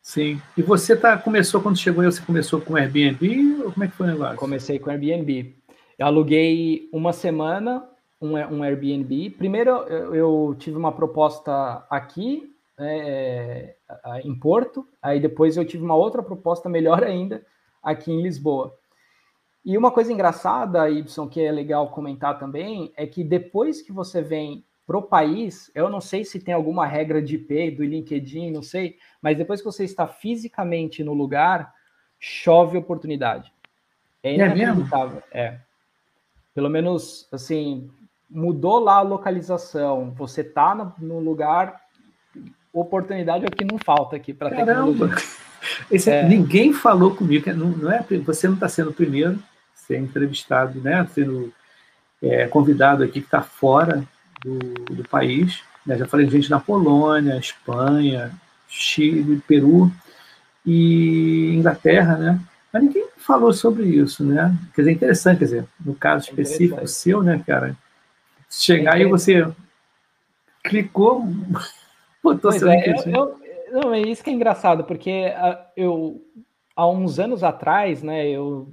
Sim. 0.00 0.40
E 0.56 0.62
você 0.62 0.96
tá, 0.96 1.18
começou, 1.18 1.60
quando 1.60 1.76
chegou 1.76 2.02
aí, 2.02 2.10
você 2.10 2.22
começou 2.22 2.60
com 2.60 2.76
Airbnb 2.76 3.64
ou 3.64 3.72
como 3.72 3.84
é 3.84 3.88
que 3.88 3.94
foi 3.94 4.06
o 4.06 4.10
negócio? 4.10 4.36
Comecei 4.36 4.78
com 4.78 4.88
Airbnb. 4.88 5.56
Eu 5.98 6.06
aluguei 6.06 6.88
uma 6.92 7.12
semana 7.12 7.84
um, 8.20 8.34
um 8.34 8.62
Airbnb. 8.62 9.30
Primeiro, 9.30 9.70
eu, 9.70 10.14
eu, 10.14 10.56
tive 10.58 10.76
uma 10.76 10.92
proposta 10.92 11.84
aqui 11.90 12.55
é, 12.78 13.76
em 14.24 14.34
Porto, 14.34 14.86
aí 15.00 15.18
depois 15.20 15.56
eu 15.56 15.64
tive 15.64 15.84
uma 15.84 15.94
outra 15.94 16.22
proposta 16.22 16.68
melhor 16.68 17.02
ainda 17.04 17.44
aqui 17.82 18.12
em 18.12 18.22
Lisboa. 18.22 18.76
E 19.64 19.76
uma 19.76 19.90
coisa 19.90 20.12
engraçada, 20.12 20.88
Y, 20.88 21.28
que 21.28 21.40
é 21.40 21.50
legal 21.50 21.90
comentar 21.90 22.38
também, 22.38 22.92
é 22.96 23.06
que 23.06 23.24
depois 23.24 23.82
que 23.82 23.92
você 23.92 24.22
vem 24.22 24.64
para 24.86 24.96
o 24.96 25.02
país, 25.02 25.70
eu 25.74 25.90
não 25.90 26.00
sei 26.00 26.24
se 26.24 26.38
tem 26.38 26.54
alguma 26.54 26.86
regra 26.86 27.20
de 27.20 27.34
IP 27.34 27.72
do 27.72 27.84
LinkedIn, 27.84 28.52
não 28.52 28.62
sei, 28.62 28.96
mas 29.20 29.36
depois 29.36 29.60
que 29.60 29.66
você 29.66 29.82
está 29.82 30.06
fisicamente 30.06 31.02
no 31.02 31.12
lugar, 31.12 31.74
chove 32.20 32.78
oportunidade. 32.78 33.52
É, 34.22 34.30
é 34.30 34.34
inacreditável. 34.34 35.22
É, 35.32 35.42
é. 35.42 35.60
Pelo 36.54 36.70
menos, 36.70 37.28
assim, 37.32 37.90
mudou 38.30 38.78
lá 38.78 38.98
a 38.98 39.02
localização, 39.02 40.12
você 40.12 40.44
tá 40.44 40.74
no, 40.74 40.94
no 41.00 41.18
lugar, 41.18 41.82
oportunidade 42.82 43.44
é 43.44 43.48
o 43.48 43.50
que 43.50 43.64
não 43.64 43.78
falta 43.78 44.16
aqui 44.16 44.32
para 44.32 44.50
tecnologia. 44.50 45.14
Esse, 45.90 46.10
é. 46.10 46.28
Ninguém 46.28 46.72
falou 46.72 47.14
comigo, 47.14 47.52
não, 47.54 47.70
não 47.70 47.90
é, 47.90 48.04
você 48.24 48.46
não 48.46 48.54
está 48.54 48.68
sendo 48.68 48.90
o 48.90 48.94
primeiro 48.94 49.38
ser 49.74 49.98
entrevistado, 49.98 50.80
né, 50.80 51.06
sendo 51.14 51.52
é, 52.22 52.46
convidado 52.46 53.02
aqui 53.02 53.20
que 53.20 53.26
está 53.26 53.42
fora 53.42 54.04
do, 54.42 54.58
do 54.94 55.08
país. 55.08 55.62
Né? 55.84 55.96
Já 55.96 56.06
falei 56.06 56.26
de 56.26 56.32
gente 56.32 56.50
na 56.50 56.60
Polônia, 56.60 57.38
Espanha, 57.38 58.32
Chile, 58.68 59.42
Peru 59.46 59.92
e 60.64 61.54
Inglaterra, 61.54 62.16
né? 62.16 62.40
Mas 62.72 62.82
ninguém 62.82 63.06
falou 63.16 63.52
sobre 63.52 63.84
isso, 63.84 64.24
né? 64.24 64.54
Quer 64.74 64.82
dizer, 64.82 64.92
interessante, 64.92 65.38
quer 65.38 65.44
dizer, 65.44 65.64
no 65.82 65.94
caso 65.94 66.26
é 66.26 66.30
específico 66.30 66.86
seu, 66.86 67.22
né, 67.22 67.42
cara? 67.46 67.76
Chegar 68.50 69.00
é 69.00 69.04
e 69.04 69.06
você 69.06 69.46
clicou, 70.64 71.24
é, 72.68 72.90
eu, 72.90 73.38
eu, 73.72 73.82
Não, 73.82 73.94
é 73.94 74.00
isso 74.00 74.22
que 74.22 74.30
é 74.30 74.32
engraçado, 74.32 74.84
porque 74.84 75.26
uh, 75.28 75.58
eu, 75.76 76.22
há 76.74 76.86
uns 76.88 77.18
anos 77.18 77.44
atrás, 77.44 78.02
né, 78.02 78.28
eu 78.28 78.72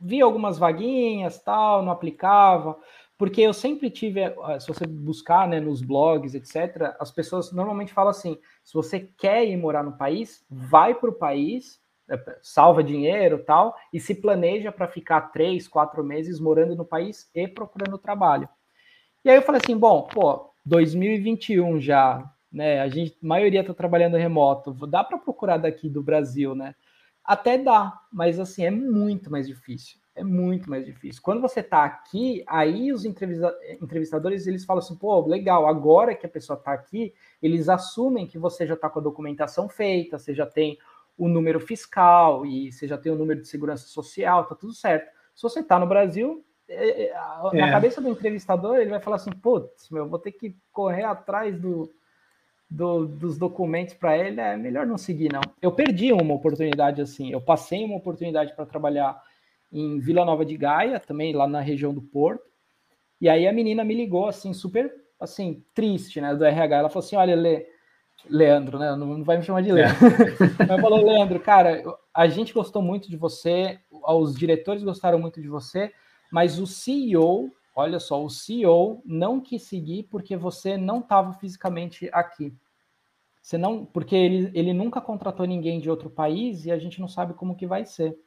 vi 0.00 0.20
algumas 0.20 0.58
vaguinhas, 0.58 1.38
tal, 1.42 1.82
não 1.82 1.92
aplicava, 1.92 2.76
porque 3.20 3.42
eu 3.42 3.52
sempre 3.52 3.90
tive, 3.90 4.22
eh, 4.22 4.34
se 4.58 4.66
você 4.66 4.86
buscar 4.86 5.46
né, 5.46 5.60
nos 5.60 5.82
blogs, 5.82 6.34
etc., 6.34 6.94
as 6.98 7.10
pessoas 7.10 7.52
normalmente 7.52 7.92
falam 7.92 8.08
assim: 8.08 8.38
se 8.64 8.72
você 8.72 8.98
quer 8.98 9.44
ir 9.46 9.58
morar 9.58 9.82
no 9.82 9.98
país, 9.98 10.42
vai 10.48 10.94
para 10.94 11.10
o 11.10 11.12
país, 11.12 11.78
eh, 12.08 12.38
salva 12.40 12.82
dinheiro 12.82 13.44
tal, 13.44 13.76
e 13.92 14.00
se 14.00 14.14
planeja 14.14 14.72
para 14.72 14.88
ficar 14.88 15.32
três, 15.32 15.68
quatro 15.68 16.02
meses 16.02 16.40
morando 16.40 16.74
no 16.74 16.84
país 16.84 17.30
e 17.34 17.46
procurando 17.46 17.98
trabalho. 17.98 18.48
E 19.22 19.28
aí 19.28 19.36
eu 19.36 19.42
falei 19.42 19.60
assim: 19.62 19.76
bom, 19.76 20.08
pô, 20.10 20.50
2021 20.64 21.78
já, 21.78 22.24
né? 22.52 22.80
A 22.80 22.88
gente, 22.88 23.16
a 23.22 23.26
maioria 23.26 23.60
está 23.60 23.74
trabalhando 23.74 24.16
remoto, 24.16 24.72
dá 24.86 25.04
para 25.04 25.18
procurar 25.18 25.58
daqui 25.58 25.88
do 25.88 26.02
Brasil, 26.02 26.54
né? 26.54 26.74
Até 27.24 27.58
dá, 27.58 27.98
mas 28.12 28.40
assim, 28.40 28.64
é 28.64 28.70
muito 28.70 29.30
mais 29.30 29.46
difícil 29.46 30.00
é 30.20 30.24
muito 30.24 30.68
mais 30.68 30.84
difícil. 30.84 31.22
Quando 31.22 31.40
você 31.40 31.60
está 31.60 31.84
aqui, 31.84 32.44
aí 32.46 32.92
os 32.92 33.04
entrevistadores 33.04 34.46
eles 34.46 34.64
falam 34.64 34.82
assim, 34.82 34.94
pô, 34.94 35.26
legal, 35.26 35.66
agora 35.66 36.14
que 36.14 36.26
a 36.26 36.28
pessoa 36.28 36.58
está 36.58 36.72
aqui, 36.72 37.14
eles 37.42 37.68
assumem 37.68 38.26
que 38.26 38.38
você 38.38 38.66
já 38.66 38.74
está 38.74 38.88
com 38.88 38.98
a 38.98 39.02
documentação 39.02 39.68
feita, 39.68 40.18
você 40.18 40.34
já 40.34 40.46
tem 40.46 40.78
o 41.16 41.28
número 41.28 41.58
fiscal 41.58 42.44
e 42.44 42.70
você 42.70 42.86
já 42.86 42.98
tem 42.98 43.10
o 43.10 43.16
número 43.16 43.40
de 43.40 43.48
segurança 43.48 43.86
social, 43.86 44.46
tá 44.46 44.54
tudo 44.54 44.72
certo. 44.72 45.10
Se 45.34 45.42
você 45.42 45.60
está 45.60 45.78
no 45.78 45.86
Brasil, 45.86 46.44
é, 46.68 47.04
é, 47.04 47.12
na 47.54 47.68
é. 47.68 47.70
cabeça 47.70 48.00
do 48.00 48.08
entrevistador, 48.08 48.76
ele 48.76 48.90
vai 48.90 49.00
falar 49.00 49.16
assim, 49.16 49.32
putz, 49.32 49.90
meu, 49.90 50.08
vou 50.08 50.18
ter 50.18 50.32
que 50.32 50.54
correr 50.70 51.04
atrás 51.04 51.58
do, 51.58 51.90
do, 52.70 53.06
dos 53.06 53.36
documentos 53.36 53.94
para 53.94 54.16
ele, 54.16 54.40
é 54.40 54.56
melhor 54.56 54.86
não 54.86 54.96
seguir, 54.96 55.32
não. 55.32 55.40
Eu 55.60 55.72
perdi 55.72 56.12
uma 56.12 56.34
oportunidade 56.34 57.02
assim, 57.02 57.32
eu 57.32 57.40
passei 57.40 57.84
uma 57.84 57.96
oportunidade 57.96 58.54
para 58.54 58.64
trabalhar 58.64 59.20
em 59.72 59.98
Vila 59.98 60.24
Nova 60.24 60.44
de 60.44 60.56
Gaia, 60.56 61.00
também 61.00 61.32
lá 61.32 61.48
na 61.48 61.60
região 61.60 61.92
do 61.92 62.00
Porto. 62.00 62.44
E 63.20 63.28
aí 63.28 63.46
a 63.46 63.52
menina 63.52 63.84
me 63.84 63.94
ligou 63.94 64.28
assim, 64.28 64.52
super 64.54 64.92
assim, 65.18 65.64
triste, 65.74 66.20
né, 66.20 66.34
do 66.34 66.44
RH. 66.44 66.76
Ela 66.76 66.88
falou 66.88 67.04
assim: 67.04 67.16
"Olha, 67.16 67.34
Le... 67.34 67.66
Leandro, 68.28 68.78
né? 68.78 68.94
Não 68.96 69.24
vai 69.24 69.38
me 69.38 69.42
chamar 69.42 69.62
de 69.62 69.72
Leandro. 69.72 70.06
É. 70.06 70.62
Ela 70.68 70.80
falou: 70.80 71.04
"Leandro, 71.04 71.40
cara, 71.40 71.82
a 72.14 72.26
gente 72.28 72.52
gostou 72.52 72.82
muito 72.82 73.08
de 73.08 73.16
você, 73.16 73.78
os 73.90 74.34
diretores 74.34 74.82
gostaram 74.82 75.18
muito 75.18 75.40
de 75.40 75.48
você, 75.48 75.92
mas 76.30 76.58
o 76.58 76.66
CEO, 76.66 77.50
olha 77.74 78.00
só, 78.00 78.22
o 78.22 78.30
CEO 78.30 79.02
não 79.04 79.40
quis 79.40 79.62
seguir 79.62 80.04
porque 80.04 80.36
você 80.36 80.76
não 80.76 81.00
estava 81.00 81.32
fisicamente 81.34 82.08
aqui. 82.12 82.54
Você 83.42 83.56
não, 83.56 83.84
porque 83.84 84.14
ele, 84.14 84.50
ele 84.54 84.72
nunca 84.72 85.00
contratou 85.00 85.46
ninguém 85.46 85.80
de 85.80 85.90
outro 85.90 86.10
país 86.10 86.66
e 86.66 86.70
a 86.70 86.78
gente 86.78 87.00
não 87.00 87.08
sabe 87.08 87.34
como 87.34 87.56
que 87.56 87.66
vai 87.66 87.84
ser. 87.84 88.18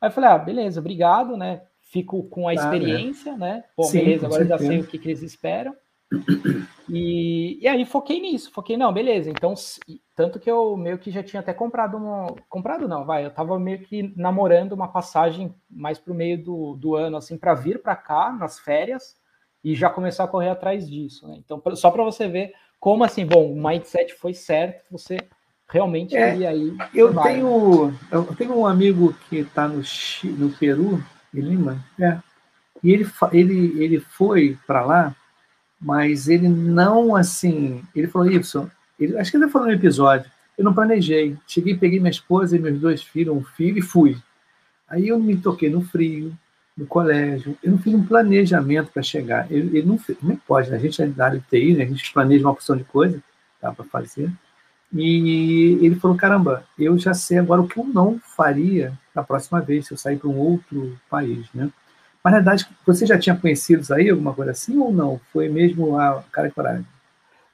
Aí 0.00 0.08
eu 0.08 0.12
falei, 0.12 0.30
ah, 0.30 0.38
beleza, 0.38 0.80
obrigado, 0.80 1.36
né? 1.36 1.62
Fico 1.80 2.22
com 2.24 2.48
a 2.48 2.52
ah, 2.52 2.54
experiência, 2.54 3.32
ah, 3.32 3.38
né? 3.38 3.64
Bom, 3.76 3.84
Sim, 3.84 3.98
beleza, 3.98 4.26
agora 4.26 4.46
certeza. 4.46 4.64
já 4.64 4.70
sei 4.70 4.80
o 4.80 4.86
que, 4.86 4.98
que 4.98 5.08
eles 5.08 5.22
esperam. 5.22 5.74
E, 6.88 7.58
e 7.60 7.66
aí 7.66 7.84
foquei 7.84 8.20
nisso, 8.20 8.50
foquei, 8.52 8.76
não, 8.76 8.92
beleza. 8.92 9.30
Então, 9.30 9.54
tanto 10.14 10.38
que 10.38 10.50
eu 10.50 10.76
meio 10.76 10.98
que 10.98 11.10
já 11.10 11.22
tinha 11.22 11.40
até 11.40 11.54
comprado 11.54 11.96
uma. 11.96 12.34
Comprado 12.48 12.86
não, 12.86 13.04
vai, 13.04 13.24
eu 13.24 13.30
tava 13.30 13.58
meio 13.58 13.80
que 13.80 14.12
namorando 14.16 14.72
uma 14.72 14.88
passagem 14.88 15.54
mais 15.70 15.98
pro 15.98 16.14
meio 16.14 16.42
do, 16.42 16.74
do 16.74 16.94
ano, 16.94 17.16
assim, 17.16 17.38
para 17.38 17.54
vir 17.54 17.80
para 17.82 17.96
cá 17.96 18.32
nas 18.32 18.58
férias 18.58 19.16
e 19.62 19.74
já 19.74 19.88
começar 19.88 20.24
a 20.24 20.28
correr 20.28 20.50
atrás 20.50 20.88
disso, 20.88 21.26
né? 21.26 21.36
Então, 21.38 21.62
só 21.74 21.90
para 21.90 22.04
você 22.04 22.28
ver 22.28 22.52
como 22.78 23.02
assim, 23.02 23.24
bom, 23.24 23.50
o 23.50 23.56
mindset 23.56 24.12
foi 24.12 24.34
certo, 24.34 24.84
você 24.90 25.16
realmente 25.66 26.14
é, 26.14 26.46
aí. 26.46 26.76
Eu 26.94 27.14
tenho, 27.22 27.94
eu 28.10 28.24
tenho 28.36 28.58
um 28.58 28.66
amigo 28.66 29.16
que 29.28 29.38
está 29.38 29.66
no, 29.66 29.82
no 30.36 30.50
Peru, 30.50 31.02
em 31.32 31.40
Lima, 31.40 31.82
é, 31.98 32.18
e 32.82 32.92
ele, 32.92 33.10
ele, 33.32 33.82
ele 33.82 34.00
foi 34.00 34.58
para 34.66 34.84
lá, 34.84 35.16
mas 35.84 36.28
ele 36.28 36.48
não 36.48 37.14
assim. 37.14 37.82
Ele 37.94 38.08
falou 38.08 38.30
isso, 38.30 38.70
ele, 38.98 39.18
acho 39.18 39.30
que 39.30 39.36
ele 39.36 39.48
falou 39.48 39.68
no 39.68 39.74
episódio. 39.74 40.30
Eu 40.56 40.64
não 40.64 40.72
planejei. 40.72 41.36
Cheguei, 41.46 41.76
peguei 41.76 42.00
minha 42.00 42.10
esposa 42.10 42.56
e 42.56 42.58
meus 42.58 42.80
dois 42.80 43.02
filhos, 43.02 43.36
um 43.36 43.44
filho, 43.44 43.78
e 43.78 43.82
fui. 43.82 44.16
Aí 44.88 45.08
eu 45.08 45.18
me 45.18 45.36
toquei 45.36 45.68
no 45.68 45.82
frio, 45.82 46.32
no 46.74 46.86
colégio. 46.86 47.58
Eu 47.62 47.72
não 47.72 47.78
fiz 47.78 47.92
um 47.92 48.04
planejamento 48.04 48.90
para 48.92 49.02
chegar. 49.02 49.50
Ele, 49.52 49.82
não 49.82 49.98
fez, 49.98 50.16
como 50.18 50.32
é 50.32 50.38
pode? 50.46 50.70
Né? 50.70 50.76
A 50.76 50.80
gente 50.80 51.02
é 51.02 51.06
da 51.06 51.26
área 51.26 51.38
de 51.38 51.46
TI, 51.46 51.74
né? 51.74 51.84
a 51.84 51.86
gente 51.86 52.12
planeja 52.14 52.46
uma 52.46 52.52
opção 52.52 52.76
de 52.76 52.84
coisa, 52.84 53.22
dá 53.60 53.70
para 53.70 53.84
fazer. 53.84 54.30
E 54.90 55.78
ele 55.82 55.96
falou: 55.96 56.16
caramba, 56.16 56.64
eu 56.78 56.96
já 56.96 57.12
sei 57.12 57.38
agora 57.38 57.60
o 57.60 57.68
que 57.68 57.78
eu 57.78 57.84
não 57.84 58.18
faria 58.18 58.98
na 59.14 59.22
próxima 59.22 59.60
vez, 59.60 59.86
se 59.86 59.92
eu 59.92 59.98
sair 59.98 60.16
para 60.16 60.30
um 60.30 60.38
outro 60.38 60.98
país, 61.10 61.46
né? 61.52 61.70
Mas, 62.24 62.32
na 62.32 62.38
verdade, 62.38 62.66
você 62.86 63.04
já 63.04 63.18
tinha 63.18 63.36
conhecidos 63.36 63.90
aí, 63.90 64.08
alguma 64.08 64.32
coisa 64.32 64.52
assim, 64.52 64.78
ou 64.78 64.90
não? 64.90 65.20
Foi 65.30 65.48
mesmo 65.48 65.98
a 65.98 66.24
cara 66.32 66.48
e 66.48 66.50
coragem? 66.50 66.86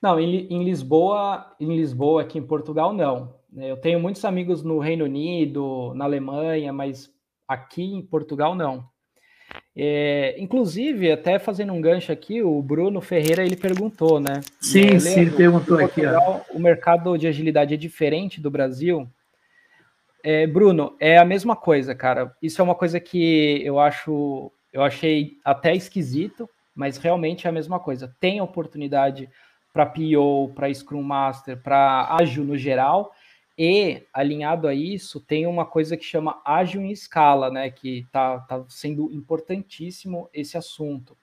Não, 0.01 0.19
em, 0.19 0.47
em 0.49 0.63
Lisboa, 0.63 1.53
em 1.59 1.77
Lisboa, 1.77 2.23
aqui 2.23 2.39
em 2.39 2.47
Portugal, 2.47 2.93
não. 2.93 3.35
Eu 3.57 3.77
tenho 3.77 3.99
muitos 3.99 4.25
amigos 4.25 4.63
no 4.63 4.79
Reino 4.79 5.05
Unido, 5.05 5.93
na 5.95 6.05
Alemanha, 6.05 6.73
mas 6.73 7.11
aqui 7.49 7.83
em 7.83 8.01
Portugal, 8.01 8.55
não. 8.55 8.89
É, 9.77 10.37
inclusive, 10.39 11.11
até 11.11 11.39
fazendo 11.39 11.73
um 11.73 11.81
gancho 11.81 12.13
aqui, 12.13 12.41
o 12.41 12.63
Bruno 12.63 13.01
Ferreira 13.01 13.43
ele 13.45 13.57
perguntou, 13.57 14.21
né? 14.21 14.41
Sim, 14.61 14.95
é, 14.95 15.01
sim, 15.01 15.21
ele 15.21 15.31
perguntou 15.33 15.79
Portugal, 15.79 16.35
aqui. 16.35 16.53
Ó. 16.53 16.57
O 16.57 16.61
mercado 16.61 17.19
de 17.19 17.27
agilidade 17.27 17.75
é 17.75 17.77
diferente 17.77 18.41
do 18.41 18.51
Brasil? 18.51 19.09
É, 20.23 20.47
Bruno, 20.47 20.95
é 21.01 21.19
a 21.19 21.25
mesma 21.25 21.57
coisa, 21.57 21.95
cara. 21.95 22.35
Isso 22.43 22.61
é 22.61 22.65
uma 22.65 22.75
coisa 22.75 23.01
que 23.01 23.61
eu 23.65 23.81
acho, 23.81 24.53
eu 24.73 24.83
achei 24.83 25.39
até 25.45 25.75
esquisito, 25.75 26.49
mas 26.75 26.97
realmente 26.97 27.47
é 27.47 27.51
a 27.51 27.53
mesma 27.53 27.79
coisa. 27.79 28.15
Tem 28.21 28.41
oportunidade 28.41 29.29
para 29.73 29.87
PO, 29.87 30.53
para 30.55 30.73
Scrum 30.73 31.03
Master, 31.03 31.61
para 31.63 32.17
ágil 32.21 32.45
no 32.45 32.57
geral, 32.57 33.13
e 33.57 34.03
alinhado 34.13 34.67
a 34.67 34.75
isso, 34.75 35.21
tem 35.21 35.47
uma 35.47 35.67
coisa 35.67 35.97
que 35.97 36.05
chama 36.05 36.41
ágil 36.45 36.81
em 36.81 36.91
escala, 36.91 37.51
né? 37.51 37.71
Que 37.71 37.99
está 37.99 38.39
tá 38.41 38.65
sendo 38.69 39.13
importantíssimo 39.13 40.31
esse 40.33 40.57
assunto. 40.57 41.17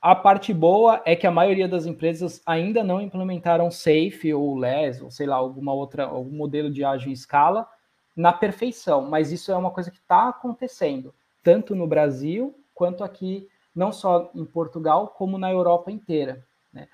A 0.00 0.14
parte 0.14 0.52
boa 0.52 1.02
é 1.04 1.16
que 1.16 1.26
a 1.26 1.30
maioria 1.30 1.66
das 1.66 1.86
empresas 1.86 2.40
ainda 2.46 2.84
não 2.84 3.00
implementaram 3.00 3.70
Safe 3.70 4.32
ou 4.32 4.56
LES, 4.56 5.00
ou 5.00 5.10
sei 5.10 5.26
lá, 5.26 5.36
alguma 5.36 5.72
outra, 5.72 6.04
algum 6.04 6.36
modelo 6.36 6.70
de 6.70 6.84
ágil 6.84 7.10
em 7.10 7.14
escala 7.14 7.66
na 8.14 8.32
perfeição, 8.32 9.08
mas 9.08 9.32
isso 9.32 9.50
é 9.50 9.56
uma 9.56 9.70
coisa 9.70 9.90
que 9.90 9.98
está 9.98 10.28
acontecendo, 10.28 11.14
tanto 11.48 11.74
no 11.74 11.86
Brasil 11.86 12.54
quanto 12.74 13.02
aqui, 13.02 13.48
não 13.74 13.90
só 13.90 14.30
em 14.34 14.44
Portugal, 14.44 15.08
como 15.16 15.38
na 15.38 15.50
Europa 15.50 15.90
inteira. 15.90 16.44
Né? 16.70 16.86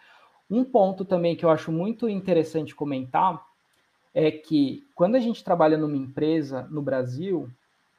Um 0.48 0.62
ponto 0.62 1.04
também 1.04 1.34
que 1.34 1.44
eu 1.44 1.50
acho 1.50 1.72
muito 1.72 2.08
interessante 2.08 2.72
comentar 2.72 3.44
é 4.14 4.30
que 4.30 4.86
quando 4.94 5.16
a 5.16 5.18
gente 5.18 5.42
trabalha 5.42 5.76
numa 5.76 5.96
empresa 5.96 6.68
no 6.70 6.80
Brasil, 6.80 7.50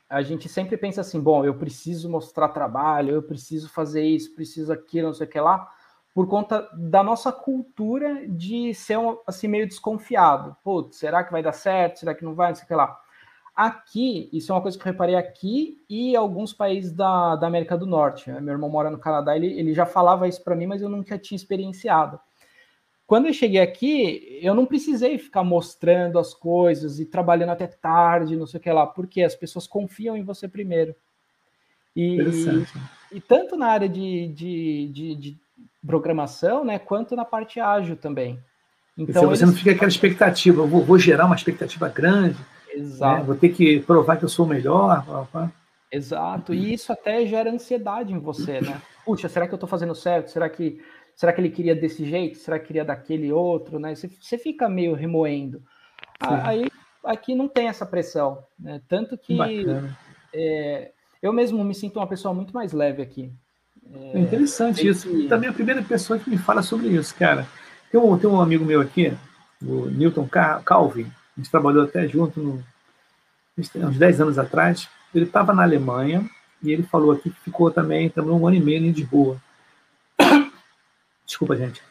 a 0.10 0.22
gente 0.22 0.48
sempre 0.48 0.78
pensa 0.78 1.02
assim: 1.02 1.20
bom, 1.20 1.44
eu 1.44 1.56
preciso 1.56 2.10
mostrar 2.10 2.48
trabalho, 2.48 3.16
eu 3.16 3.22
preciso 3.24 3.68
fazer 3.68 4.06
isso, 4.06 4.34
preciso 4.34 4.72
aquilo, 4.72 5.08
não 5.08 5.14
sei 5.14 5.28
o 5.28 5.30
que 5.30 5.42
lá, 5.42 5.70
por 6.14 6.30
conta 6.30 6.70
da 6.74 7.04
nossa 7.04 7.34
cultura 7.34 8.26
de 8.30 8.74
ser 8.74 8.98
assim 9.28 9.50
meio 9.50 9.68
desconfiado. 9.68 10.56
Putz, 10.64 11.00
será 11.00 11.22
que 11.22 11.34
vai 11.34 11.44
dar 11.44 11.52
certo? 11.52 12.00
Será 12.00 12.16
que 12.16 12.24
não 12.24 12.34
vai? 12.34 12.48
Não 12.48 12.56
sei 12.56 12.64
o 12.64 12.68
que 12.68 12.76
lá. 12.76 12.98
Aqui, 13.56 14.30
isso 14.34 14.52
é 14.52 14.56
uma 14.56 14.62
coisa 14.62 14.78
que 14.78 14.84
eu 14.84 14.92
reparei 14.92 15.16
aqui 15.16 15.82
e 15.90 16.16
alguns 16.16 16.52
países 16.52 16.92
da, 16.92 17.38
da 17.38 17.48
América 17.48 17.78
do 17.78 17.86
Norte. 17.86 18.30
Meu 18.30 18.54
irmão 18.54 18.70
mora 18.70 18.90
no 18.90 19.00
Canadá, 19.00 19.36
ele, 19.36 19.48
ele 19.48 19.74
já 19.74 19.86
falava 19.86 20.28
isso 20.28 20.44
para 20.44 20.56
mim, 20.56 20.66
mas 20.66 20.82
eu 20.82 20.90
nunca 20.90 21.18
tinha 21.18 21.38
experienciado. 21.38 22.20
Quando 23.08 23.28
eu 23.28 23.34
cheguei 23.34 23.62
aqui, 23.62 24.40
eu 24.42 24.56
não 24.56 24.66
precisei 24.66 25.18
ficar 25.18 25.44
mostrando 25.44 26.18
as 26.18 26.34
coisas 26.34 27.00
e 27.00 27.06
trabalhando 27.06 27.52
até 27.52 27.68
tarde, 27.68 28.36
não 28.36 28.48
sei 28.48 28.60
o 28.60 28.64
que 28.64 28.72
lá, 28.72 28.88
porque 28.88 29.22
as 29.22 29.36
pessoas 29.36 29.68
confiam 29.68 30.18
em 30.18 30.24
você 30.24 30.48
primeiro. 30.48 30.96
E, 31.96 32.18
e 33.12 33.22
tanto 33.22 33.56
na 33.56 33.68
área 33.68 33.88
de, 33.88 34.28
de, 34.30 34.90
de, 34.92 35.16
de, 35.16 35.38
programação, 35.86 36.66
né, 36.66 36.80
quanto 36.80 37.16
na 37.16 37.24
parte 37.24 37.60
ágil 37.60 37.96
também. 37.96 38.40
Então 38.98 39.28
você 39.28 39.44
eles... 39.44 39.54
não 39.54 39.54
fica 39.54 39.72
aquela 39.72 39.88
expectativa, 39.88 40.62
eu 40.62 40.68
vou, 40.68 40.84
vou 40.84 40.98
gerar 40.98 41.28
uma 41.28 41.36
expectativa 41.36 41.88
grande, 41.88 42.38
né, 42.40 42.46
Exato. 42.76 43.20
Né, 43.20 43.24
vou 43.26 43.36
ter 43.36 43.50
que 43.50 43.80
provar 43.82 44.18
que 44.18 44.26
eu 44.26 44.30
sou 44.30 44.46
melhor. 44.46 45.06
Exato, 45.92 46.54
e 46.54 46.74
isso 46.74 46.92
até 46.92 47.26
gera 47.26 47.50
ansiedade 47.50 48.12
em 48.12 48.20
você, 48.20 48.60
né? 48.60 48.82
Puxa, 49.06 49.30
será 49.30 49.48
que 49.48 49.54
eu 49.54 49.58
estou 49.58 49.70
fazendo 49.70 49.96
certo? 49.96 50.30
Será 50.30 50.50
que 50.50 50.82
Será 51.16 51.32
que 51.32 51.40
ele 51.40 51.50
queria 51.50 51.74
desse 51.74 52.06
jeito? 52.06 52.38
Será 52.38 52.60
que 52.60 52.68
queria 52.68 52.84
daquele 52.84 53.32
outro? 53.32 53.80
Né? 53.80 53.96
Você, 53.96 54.10
você 54.20 54.38
fica 54.38 54.68
meio 54.68 54.94
remoendo. 54.94 55.64
Aí 56.20 56.70
aqui 57.04 57.34
não 57.34 57.48
tem 57.48 57.68
essa 57.68 57.86
pressão. 57.86 58.44
Né? 58.60 58.82
Tanto 58.88 59.18
que 59.18 59.38
é, 60.34 60.92
eu 61.22 61.32
mesmo 61.32 61.64
me 61.64 61.74
sinto 61.74 62.00
uma 62.00 62.08
pessoa 62.08 62.34
muito 62.34 62.54
mais 62.54 62.74
leve 62.74 63.02
aqui. 63.02 63.32
É, 63.94 64.18
é 64.18 64.20
interessante 64.20 64.86
isso. 64.86 65.10
Que... 65.10 65.28
Também 65.28 65.50
a 65.50 65.54
primeira 65.54 65.82
pessoa 65.82 66.20
que 66.20 66.30
me 66.30 66.38
fala 66.38 66.62
sobre 66.62 66.90
isso, 66.90 67.16
cara. 67.16 67.48
Tem 67.90 68.00
um, 68.00 68.18
tem 68.18 68.30
um 68.30 68.42
amigo 68.42 68.66
meu 68.66 68.82
aqui, 68.82 69.14
o 69.62 69.86
Newton 69.86 70.28
Calvin, 70.66 71.10
a 71.36 71.40
gente 71.40 71.52
trabalhou 71.52 71.84
até 71.84 72.08
junto 72.08 72.40
no, 72.40 72.64
uns 73.58 73.98
10 73.98 74.22
anos 74.22 74.40
atrás. 74.40 74.88
Ele 75.14 75.26
estava 75.26 75.54
na 75.54 75.64
Alemanha 75.64 76.30
e 76.62 76.72
ele 76.72 76.84
falou 76.84 77.12
aqui 77.12 77.30
que 77.30 77.40
ficou 77.42 77.70
também, 77.72 78.10
trabalhou 78.10 78.40
um 78.40 78.48
ano 78.48 78.58
e 78.58 78.62
meio 78.62 78.80
em 78.80 78.92
Lisboa. 78.92 79.42
Desculpa, 81.26 81.56
gente. 81.56 81.82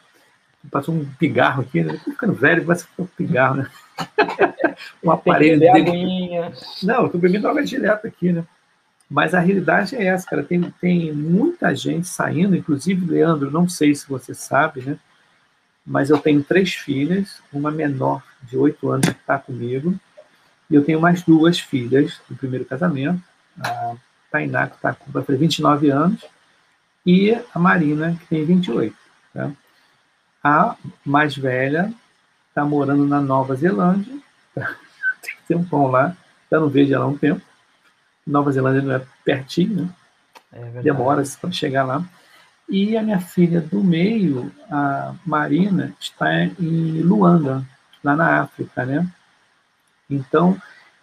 Passou 0.71 0.95
um 0.95 1.05
pigarro 1.19 1.61
aqui, 1.61 1.83
né? 1.83 1.99
Tô 2.03 2.11
ficando 2.11 2.33
velho, 2.33 2.65
vai 2.65 2.75
ser 2.75 2.87
um 2.97 3.05
pigarro, 3.05 3.55
né? 3.57 3.69
um 5.03 5.11
aparelho 5.11 5.59
dele. 5.59 6.51
Não, 6.81 7.07
tô 7.07 7.19
bebendo 7.19 7.47
água 7.47 7.63
direta 7.63 8.07
aqui, 8.07 8.31
né? 8.33 8.43
Mas 9.09 9.35
a 9.35 9.39
realidade 9.39 9.95
é 9.95 10.05
essa, 10.05 10.25
cara. 10.25 10.43
Tem, 10.43 10.61
tem 10.81 11.13
muita 11.13 11.75
gente 11.75 12.07
saindo, 12.07 12.55
inclusive, 12.55 13.05
Leandro, 13.05 13.51
não 13.51 13.69
sei 13.69 13.93
se 13.93 14.07
você 14.09 14.33
sabe, 14.33 14.81
né? 14.81 14.97
Mas 15.85 16.09
eu 16.09 16.17
tenho 16.17 16.43
três 16.43 16.73
filhas, 16.73 17.41
uma 17.53 17.69
menor 17.69 18.23
de 18.43 18.57
oito 18.57 18.89
anos 18.89 19.07
que 19.07 19.19
está 19.19 19.37
comigo, 19.37 19.95
e 20.69 20.75
eu 20.75 20.83
tenho 20.83 20.99
mais 20.99 21.21
duas 21.21 21.59
filhas 21.59 22.19
do 22.27 22.35
primeiro 22.35 22.65
casamento, 22.65 23.21
a 23.59 23.95
Tainá, 24.31 24.67
que 24.67 24.75
está 24.75 24.93
com 24.93 25.11
29 25.11 25.89
anos, 25.89 26.25
e 27.05 27.31
a 27.53 27.59
Marina, 27.59 28.17
que 28.19 28.25
tem 28.25 28.43
28. 28.43 28.95
Tá? 29.33 29.51
A 30.43 30.75
mais 31.05 31.35
velha 31.35 31.93
está 32.49 32.65
morando 32.65 33.05
na 33.05 33.21
Nova 33.21 33.55
Zelândia, 33.55 34.13
tem 34.55 35.35
ter 35.47 35.55
um 35.55 35.63
pão 35.63 35.87
lá, 35.87 36.15
já 36.51 36.59
não 36.59 36.69
vejo 36.69 36.93
ela 36.93 37.05
há 37.05 37.07
um 37.07 37.17
tempo. 37.17 37.41
Nova 38.25 38.51
Zelândia 38.51 38.81
não 38.81 38.95
é 38.95 39.01
pertinho, 39.23 39.83
né? 39.83 39.89
É 40.51 40.81
demora 40.81 41.23
para 41.39 41.51
chegar 41.51 41.83
lá. 41.83 42.03
E 42.67 42.97
a 42.97 43.03
minha 43.03 43.19
filha 43.19 43.61
do 43.61 43.83
meio, 43.83 44.51
a 44.69 45.13
Marina, 45.25 45.93
está 45.99 46.43
em 46.43 47.01
Luanda, 47.01 47.63
lá 48.03 48.15
na 48.15 48.41
África, 48.41 48.85
né? 48.85 49.07
Então, 50.09 50.59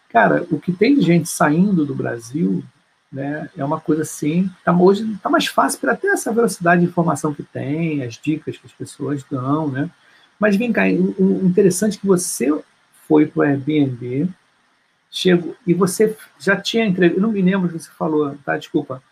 cara, 0.08 0.44
o 0.50 0.58
que 0.58 0.72
tem 0.72 1.00
gente 1.00 1.28
saindo 1.28 1.86
do 1.86 1.94
Brasil 1.94 2.64
né? 3.12 3.50
É 3.56 3.64
uma 3.64 3.78
coisa 3.78 4.02
assim, 4.02 4.50
tá, 4.64 4.72
hoje 4.72 5.04
está 5.12 5.28
mais 5.28 5.46
fácil 5.46 5.78
para 5.78 5.94
ter 5.94 6.08
essa 6.08 6.32
velocidade 6.32 6.80
de 6.80 6.88
informação 6.88 7.34
que 7.34 7.42
tem, 7.42 8.02
as 8.02 8.14
dicas 8.14 8.56
que 8.56 8.66
as 8.66 8.72
pessoas 8.72 9.22
dão, 9.30 9.68
né? 9.68 9.90
Mas 10.40 10.56
vem 10.56 10.72
cá, 10.72 10.84
o 10.84 11.46
interessante 11.46 11.98
é 11.98 12.00
que 12.00 12.06
você 12.06 12.50
foi 13.06 13.26
para 13.26 13.40
o 13.40 13.42
Airbnb, 13.42 14.28
chegou, 15.10 15.54
e 15.66 15.74
você 15.74 16.16
já 16.38 16.56
tinha 16.56 16.86
entrevista, 16.86 17.18
eu 17.18 17.22
não 17.22 17.32
me 17.32 17.42
lembro 17.42 17.68
o 17.68 17.72
que 17.72 17.78
você 17.78 17.90
falou, 17.90 18.34
tá? 18.44 18.56
Desculpa. 18.56 19.02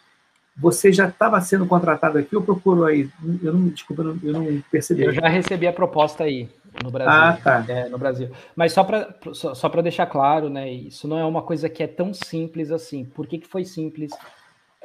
Você 0.57 0.93
já 0.93 1.09
estava 1.09 1.41
sendo 1.41 1.67
contratado 1.67 2.19
aqui 2.19 2.37
ou 2.37 2.43
procurou 2.43 2.85
aí? 2.85 3.09
Eu 3.43 3.53
não, 3.53 3.69
desculpa, 3.69 4.03
eu 4.03 4.33
não, 4.33 4.63
percebi. 4.71 5.05
Eu 5.05 5.13
já 5.13 5.29
recebi 5.29 5.67
a 5.67 5.73
proposta 5.73 6.25
aí 6.25 6.49
no 6.83 6.91
Brasil. 6.91 7.13
Ah, 7.13 7.39
tá. 7.43 7.65
É, 7.69 7.89
no 7.89 7.99
Brasil. 7.99 8.31
Mas 8.55 8.73
só 8.73 8.85
para 8.85 9.15
só, 9.33 9.55
só 9.55 9.69
deixar 9.69 10.07
claro, 10.07 10.51
né? 10.51 10.71
Isso 10.71 11.09
não 11.09 11.19
é 11.19 11.25
uma 11.25 11.43
coisa 11.43 11.69
que 11.69 11.83
é 11.83 11.87
tão 11.87 12.13
simples 12.13 12.71
assim. 12.71 13.05
Por 13.05 13.27
que, 13.27 13.39
que 13.39 13.49
foi 13.49 13.65
simples 13.65 14.13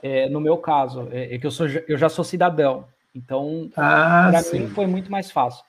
é, 0.01 0.29
no 0.29 0.39
meu 0.39 0.57
caso? 0.57 1.07
É, 1.11 1.35
é, 1.35 1.37
que 1.37 1.45
eu, 1.45 1.51
sou, 1.51 1.67
eu 1.67 1.97
já 1.97 2.09
sou 2.09 2.23
cidadão. 2.23 2.85
Então, 3.13 3.69
ah, 3.77 4.29
para 4.31 4.59
mim 4.59 4.67
foi 4.67 4.87
muito 4.87 5.11
mais 5.11 5.31
fácil. 5.31 5.63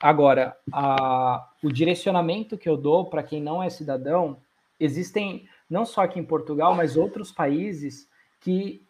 Agora, 0.00 0.56
a, 0.72 1.48
o 1.62 1.72
direcionamento 1.72 2.58
que 2.58 2.68
eu 2.68 2.76
dou 2.76 3.06
para 3.06 3.22
quem 3.22 3.40
não 3.40 3.62
é 3.62 3.70
cidadão, 3.70 4.38
existem 4.78 5.48
não 5.68 5.86
só 5.86 6.02
aqui 6.02 6.20
em 6.20 6.24
Portugal, 6.24 6.74
mas 6.74 6.96
outros 6.96 7.32
países 7.32 8.06
que 8.40 8.83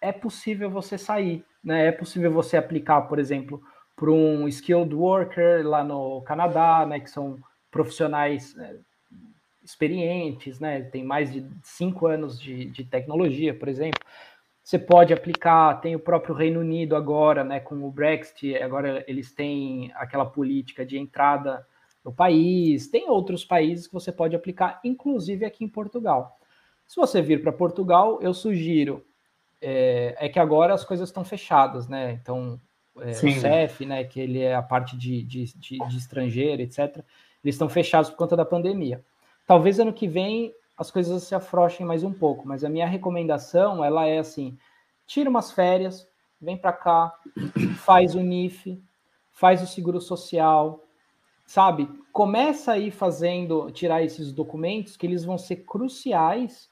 é 0.00 0.12
possível 0.12 0.70
você 0.70 0.96
sair, 0.98 1.44
né? 1.62 1.86
É 1.86 1.92
possível 1.92 2.32
você 2.32 2.56
aplicar, 2.56 3.02
por 3.02 3.18
exemplo, 3.18 3.62
para 4.00 4.10
um 4.10 4.48
skilled 4.48 4.94
worker 4.94 5.66
lá 5.66 5.84
no 5.84 6.22
Canadá, 6.22 6.86
né, 6.86 6.98
que 7.00 7.10
são 7.10 7.38
profissionais 7.70 8.56
é, 8.56 8.76
experientes, 9.62 10.58
né, 10.58 10.80
tem 10.80 11.04
mais 11.04 11.30
de 11.30 11.46
cinco 11.62 12.06
anos 12.06 12.40
de, 12.40 12.64
de 12.64 12.82
tecnologia, 12.82 13.52
por 13.52 13.68
exemplo. 13.68 14.00
Você 14.62 14.78
pode 14.78 15.12
aplicar, 15.12 15.82
tem 15.82 15.94
o 15.94 16.00
próprio 16.00 16.34
Reino 16.34 16.60
Unido 16.60 16.96
agora, 16.96 17.44
né, 17.44 17.60
com 17.60 17.86
o 17.86 17.90
Brexit, 17.90 18.56
agora 18.56 19.04
eles 19.06 19.34
têm 19.34 19.92
aquela 19.94 20.24
política 20.24 20.84
de 20.84 20.98
entrada 20.98 21.66
no 22.02 22.10
país, 22.10 22.88
tem 22.88 23.10
outros 23.10 23.44
países 23.44 23.86
que 23.86 23.92
você 23.92 24.10
pode 24.10 24.34
aplicar, 24.34 24.80
inclusive 24.82 25.44
aqui 25.44 25.62
em 25.62 25.68
Portugal. 25.68 26.38
Se 26.86 26.96
você 26.96 27.20
vir 27.20 27.42
para 27.42 27.52
Portugal, 27.52 28.18
eu 28.22 28.32
sugiro 28.32 29.04
é, 29.60 30.16
é, 30.18 30.28
que 30.28 30.38
agora 30.38 30.74
as 30.74 30.84
coisas 30.84 31.08
estão 31.08 31.24
fechadas, 31.24 31.88
né? 31.88 32.12
Então, 32.12 32.60
é, 32.98 33.10
o 33.10 33.14
CEF, 33.14 33.84
né, 33.84 34.04
que 34.04 34.20
ele 34.20 34.40
é 34.40 34.54
a 34.54 34.62
parte 34.62 34.96
de, 34.96 35.22
de, 35.22 35.44
de, 35.56 35.78
de 35.78 35.96
estrangeiro, 35.96 36.62
etc., 36.62 37.04
eles 37.42 37.54
estão 37.54 37.68
fechados 37.68 38.10
por 38.10 38.16
conta 38.16 38.36
da 38.36 38.44
pandemia. 38.44 39.04
Talvez 39.46 39.78
ano 39.80 39.92
que 39.92 40.06
vem 40.06 40.54
as 40.76 40.90
coisas 40.90 41.22
se 41.24 41.34
afrouxem 41.34 41.84
mais 41.84 42.02
um 42.02 42.12
pouco, 42.12 42.46
mas 42.46 42.64
a 42.64 42.68
minha 42.68 42.86
recomendação, 42.86 43.84
ela 43.84 44.06
é 44.06 44.18
assim, 44.18 44.56
tira 45.06 45.28
umas 45.28 45.52
férias, 45.52 46.08
vem 46.40 46.56
para 46.56 46.72
cá, 46.72 47.14
faz 47.84 48.14
o 48.14 48.20
NIF, 48.20 48.82
faz 49.30 49.62
o 49.62 49.66
seguro 49.66 50.00
social, 50.00 50.84
sabe? 51.46 51.88
Começa 52.12 52.72
aí 52.72 52.90
fazendo, 52.90 53.70
tirar 53.70 54.02
esses 54.02 54.32
documentos 54.32 54.96
que 54.96 55.06
eles 55.06 55.24
vão 55.24 55.36
ser 55.36 55.56
cruciais 55.56 56.70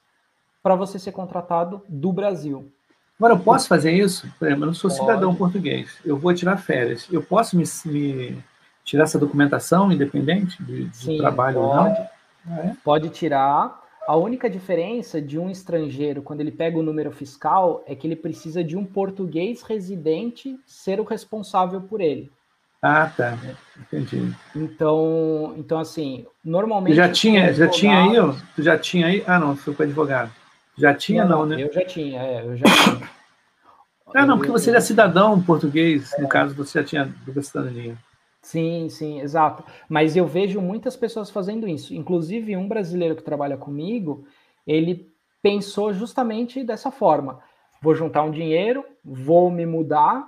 para 0.61 0.75
você 0.75 0.97
ser 0.99 1.11
contratado 1.11 1.83
do 1.87 2.11
Brasil. 2.11 2.71
Agora, 3.19 3.33
eu 3.33 3.39
posso 3.39 3.67
fazer 3.67 3.91
isso? 3.91 4.31
Por 4.39 4.47
exemplo, 4.47 4.63
eu 4.63 4.67
não 4.67 4.73
sou 4.73 4.89
Pode. 4.89 5.01
cidadão 5.01 5.35
português, 5.35 5.99
eu 6.05 6.17
vou 6.17 6.33
tirar 6.33 6.55
férias. 6.55 7.05
Eu 7.11 7.21
posso 7.21 7.57
me, 7.57 7.65
me 7.85 8.41
tirar 8.85 9.03
essa 9.03 9.19
documentação 9.19 9.91
independente 9.91 10.63
de, 10.63 10.85
de 10.85 10.97
Sim, 10.97 11.17
trabalho 11.17 11.59
pode, 11.59 11.67
ou 11.67 11.75
não? 11.75 11.87
É? 12.59 12.75
Pode 12.81 13.09
tirar. 13.09 13.77
A 14.07 14.15
única 14.15 14.49
diferença 14.49 15.21
de 15.21 15.37
um 15.37 15.49
estrangeiro, 15.49 16.21
quando 16.21 16.39
ele 16.39 16.49
pega 16.49 16.79
o 16.79 16.81
número 16.81 17.11
fiscal, 17.11 17.83
é 17.85 17.93
que 17.93 18.07
ele 18.07 18.15
precisa 18.15 18.63
de 18.63 18.77
um 18.77 18.85
português 18.85 19.61
residente 19.63 20.57
ser 20.65 21.01
o 21.01 21.03
responsável 21.03 21.81
por 21.81 21.99
ele. 21.99 22.31
Ah, 22.81 23.11
tá. 23.15 23.37
Entendi. 23.77 24.33
Então, 24.55 25.53
então 25.57 25.77
assim, 25.77 26.25
normalmente. 26.43 26.95
Já 26.95 27.11
tinha, 27.11 27.53
já 27.53 27.67
tinha 27.67 27.97
aí? 27.99 28.15
Tu 28.55 28.63
já 28.63 28.79
tinha 28.79 29.07
aí? 29.07 29.23
Ah, 29.27 29.37
não, 29.37 29.57
foi 29.57 29.73
para 29.73 29.85
advogado. 29.85 30.31
Já 30.79 30.93
tinha, 30.93 31.25
não, 31.25 31.39
não, 31.39 31.45
né? 31.45 31.61
Eu 31.61 31.71
já 31.71 31.85
tinha, 31.85 32.21
é, 32.21 32.45
eu 32.45 32.57
já 32.57 32.65
tinha. 32.65 33.09
Ah, 34.11 34.25
não, 34.25 34.39
porque 34.39 34.51
você 34.51 34.75
é 34.75 34.81
cidadão 34.81 35.39
português, 35.39 36.11
é. 36.13 36.21
no 36.23 36.27
caso, 36.27 36.55
você 36.55 36.79
já 36.79 36.83
tinha 36.83 37.13
dupla 37.23 37.43
cidadania. 37.43 37.95
Sim, 38.41 38.89
sim, 38.89 39.19
exato. 39.19 39.63
Mas 39.87 40.15
eu 40.15 40.25
vejo 40.25 40.59
muitas 40.59 40.95
pessoas 40.95 41.29
fazendo 41.29 41.67
isso. 41.67 41.93
Inclusive, 41.93 42.57
um 42.57 42.67
brasileiro 42.67 43.15
que 43.15 43.21
trabalha 43.21 43.55
comigo, 43.55 44.25
ele 44.65 45.13
pensou 45.43 45.93
justamente 45.93 46.63
dessa 46.63 46.89
forma: 46.89 47.39
vou 47.81 47.93
juntar 47.93 48.23
um 48.23 48.31
dinheiro, 48.31 48.83
vou 49.03 49.51
me 49.51 49.65
mudar 49.65 50.27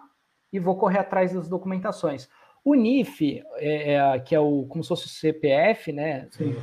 e 0.54 0.60
vou 0.60 0.78
correr 0.78 1.00
atrás 1.00 1.34
das 1.34 1.48
documentações. 1.48 2.30
O 2.64 2.76
NIF, 2.76 3.42
é, 3.56 3.94
é, 3.94 4.20
que 4.20 4.36
é 4.36 4.40
o 4.40 4.66
como 4.70 4.84
se 4.84 4.90
fosse 4.90 5.08
o 5.08 5.10
CPF, 5.10 5.92
né? 5.92 6.28
Sim. 6.30 6.56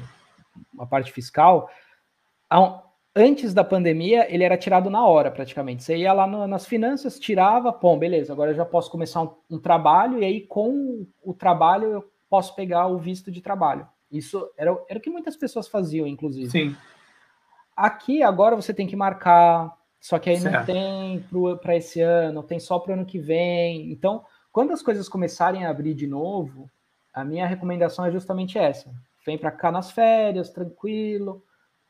A 0.78 0.86
parte 0.86 1.11
fiscal, 1.11 1.68
antes 3.18 3.52
da 3.52 3.64
pandemia, 3.64 4.32
ele 4.32 4.44
era 4.44 4.56
tirado 4.56 4.88
na 4.88 5.04
hora, 5.04 5.30
praticamente. 5.30 5.82
Você 5.82 5.96
ia 5.96 6.12
lá 6.12 6.26
no, 6.26 6.46
nas 6.46 6.66
finanças, 6.66 7.18
tirava, 7.18 7.72
pô, 7.72 7.96
beleza, 7.96 8.32
agora 8.32 8.52
eu 8.52 8.54
já 8.54 8.64
posso 8.64 8.90
começar 8.90 9.22
um, 9.22 9.30
um, 9.50 9.58
trabalho, 9.58 10.20
e 10.20 10.24
aí 10.24 10.40
com 10.40 11.06
o 11.22 11.34
trabalho 11.34 11.86
eu 11.88 12.10
posso 12.30 12.54
pegar 12.54 12.86
o 12.86 12.98
visto 12.98 13.30
de 13.30 13.40
trabalho. 13.40 13.86
Isso 14.10 14.48
era, 14.56 14.76
era 14.88 14.98
o 14.98 15.02
que 15.02 15.10
muitas 15.10 15.36
pessoas 15.36 15.68
faziam, 15.68 16.06
inclusive. 16.06 16.50
Sim. 16.50 16.76
Aqui, 17.76 18.22
agora 18.22 18.56
você 18.56 18.72
tem 18.72 18.86
que 18.86 18.96
marcar, 18.96 19.76
só 20.00 20.18
que 20.18 20.30
aí 20.30 20.38
certo. 20.38 20.54
não 20.54 20.64
tem 20.64 21.24
para 21.60 21.76
esse 21.76 22.00
ano, 22.00 22.42
tem 22.42 22.60
só 22.60 22.78
para 22.78 22.92
o 22.92 22.94
ano 22.94 23.04
que 23.04 23.18
vem. 23.18 23.90
Então, 23.90 24.24
quando 24.52 24.72
as 24.72 24.82
coisas 24.82 25.08
começarem 25.08 25.66
a 25.66 25.70
abrir 25.70 25.94
de 25.94 26.06
novo, 26.06 26.70
a 27.12 27.24
minha 27.24 27.46
recomendação 27.46 28.04
é 28.04 28.10
justamente 28.10 28.58
essa. 28.58 28.90
Vem 29.26 29.36
para 29.36 29.50
cá 29.50 29.70
nas 29.70 29.90
férias, 29.90 30.50
tranquilo, 30.50 31.42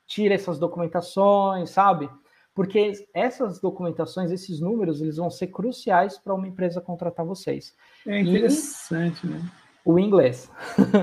tira 0.08 0.34
essas 0.34 0.58
documentações, 0.58 1.70
sabe? 1.70 2.10
Porque 2.54 3.06
essas 3.14 3.60
documentações, 3.60 4.32
esses 4.32 4.58
números, 4.58 5.00
eles 5.00 5.18
vão 5.18 5.30
ser 5.30 5.48
cruciais 5.48 6.18
para 6.18 6.34
uma 6.34 6.48
empresa 6.48 6.80
contratar 6.80 7.24
vocês. 7.24 7.76
É 8.04 8.18
interessante, 8.18 9.24
e 9.24 9.30
né? 9.30 9.40
O 9.84 9.98
inglês. 9.98 10.50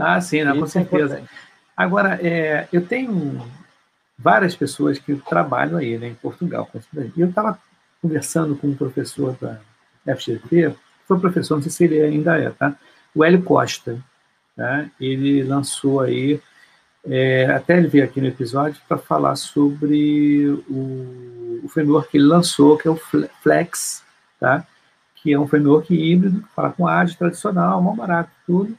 Ah, 0.02 0.20
sim, 0.20 0.44
não, 0.44 0.58
com 0.60 0.66
é 0.66 0.68
certeza. 0.68 1.20
É 1.20 1.24
Agora, 1.78 2.20
é, 2.22 2.68
eu 2.74 2.86
tenho 2.86 3.42
várias 4.18 4.56
pessoas 4.56 5.00
que 5.00 5.16
trabalham 5.16 5.78
aí, 5.78 5.98
né, 5.98 6.08
em 6.08 6.16
Portugal. 6.16 6.70
E 7.16 7.22
eu 7.22 7.30
estava 7.30 7.58
conversando 8.02 8.56
com 8.56 8.68
um 8.68 8.76
professor 8.76 9.38
da 9.40 9.62
FGT, 10.16 10.76
foi 11.08 11.20
professor, 11.20 11.56
não 11.56 11.62
sei 11.62 11.72
se 11.72 11.84
ele 11.86 12.02
ainda 12.02 12.38
é, 12.38 12.50
tá? 12.50 12.76
O 13.14 13.24
Hélio 13.24 13.44
Costa. 13.44 13.98
Tá? 14.56 14.90
Ele 15.00 15.44
lançou 15.44 16.00
aí 16.00 16.42
é, 17.08 17.46
até 17.46 17.78
ele 17.78 17.88
veio 17.88 18.04
aqui 18.04 18.20
no 18.20 18.28
episódio 18.28 18.82
para 18.88 18.98
falar 18.98 19.36
sobre 19.36 20.48
o, 20.68 21.62
o, 21.64 21.70
framework 21.70 22.10
que 22.10 22.18
ele 22.18 22.26
lançou, 22.26 22.78
que 22.78 22.88
é 22.88 22.92
o 22.92 23.00
Flex, 23.42 24.04
tá? 24.40 24.66
que 25.16 25.34
é 25.34 25.40
um 25.40 25.48
framework 25.48 25.94
híbrido, 25.94 26.44
fala 26.56 26.72
com 26.72 26.88
AD 26.88 27.16
tradicional, 27.18 27.82
mal 27.82 27.96
barato, 27.96 28.30
tudo. 28.46 28.78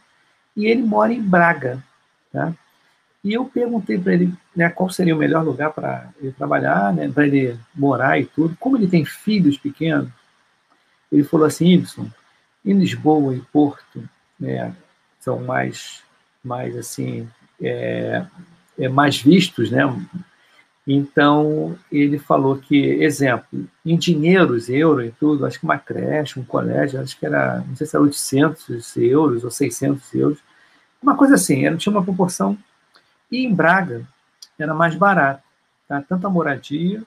E 0.56 0.66
ele 0.66 0.82
mora 0.82 1.12
em 1.12 1.20
Braga. 1.20 1.82
Tá? 2.32 2.52
E 3.22 3.32
eu 3.32 3.44
perguntei 3.44 3.98
para 3.98 4.14
ele 4.14 4.32
né, 4.54 4.68
qual 4.70 4.88
seria 4.88 5.14
o 5.14 5.18
melhor 5.18 5.44
lugar 5.44 5.72
para 5.72 6.08
ele 6.20 6.32
trabalhar, 6.32 6.92
né, 6.92 7.08
para 7.08 7.26
ele 7.26 7.58
morar 7.74 8.20
e 8.20 8.26
tudo. 8.26 8.56
Como 8.58 8.76
ele 8.76 8.86
tem 8.86 9.04
filhos 9.04 9.58
pequenos, 9.58 10.08
ele 11.10 11.24
falou 11.24 11.46
assim, 11.46 11.66
Ibson, 11.72 12.08
em 12.64 12.74
Lisboa 12.74 13.34
e 13.34 13.40
Porto, 13.40 14.08
né, 14.38 14.72
são 15.18 15.40
mais, 15.40 16.02
mais 16.44 16.76
assim, 16.76 17.28
é, 17.60 18.24
é, 18.78 18.88
mais 18.88 19.20
vistos, 19.20 19.70
né? 19.70 19.82
Então, 20.86 21.76
ele 21.90 22.18
falou 22.18 22.56
que, 22.56 22.76
exemplo, 22.76 23.68
em 23.84 23.96
dinheiros, 23.96 24.68
euro 24.68 25.04
e 25.04 25.10
tudo, 25.10 25.44
acho 25.44 25.58
que 25.58 25.64
uma 25.64 25.78
creche, 25.78 26.38
um 26.38 26.44
colégio, 26.44 27.00
acho 27.00 27.18
que 27.18 27.26
era, 27.26 27.58
não 27.66 27.74
sei 27.74 27.86
se 27.86 27.96
era 27.96 28.04
800 28.04 28.96
euros 28.96 29.42
ou 29.42 29.50
600 29.50 30.14
euros, 30.14 30.38
uma 31.02 31.16
coisa 31.16 31.34
assim, 31.34 31.66
era, 31.66 31.76
tinha 31.76 31.92
uma 31.92 32.04
proporção. 32.04 32.56
E 33.30 33.44
em 33.44 33.52
Braga, 33.52 34.06
era 34.58 34.72
mais 34.72 34.94
barato, 34.94 35.42
tá? 35.88 36.02
tanto 36.08 36.26
a 36.26 36.30
moradia, 36.30 37.02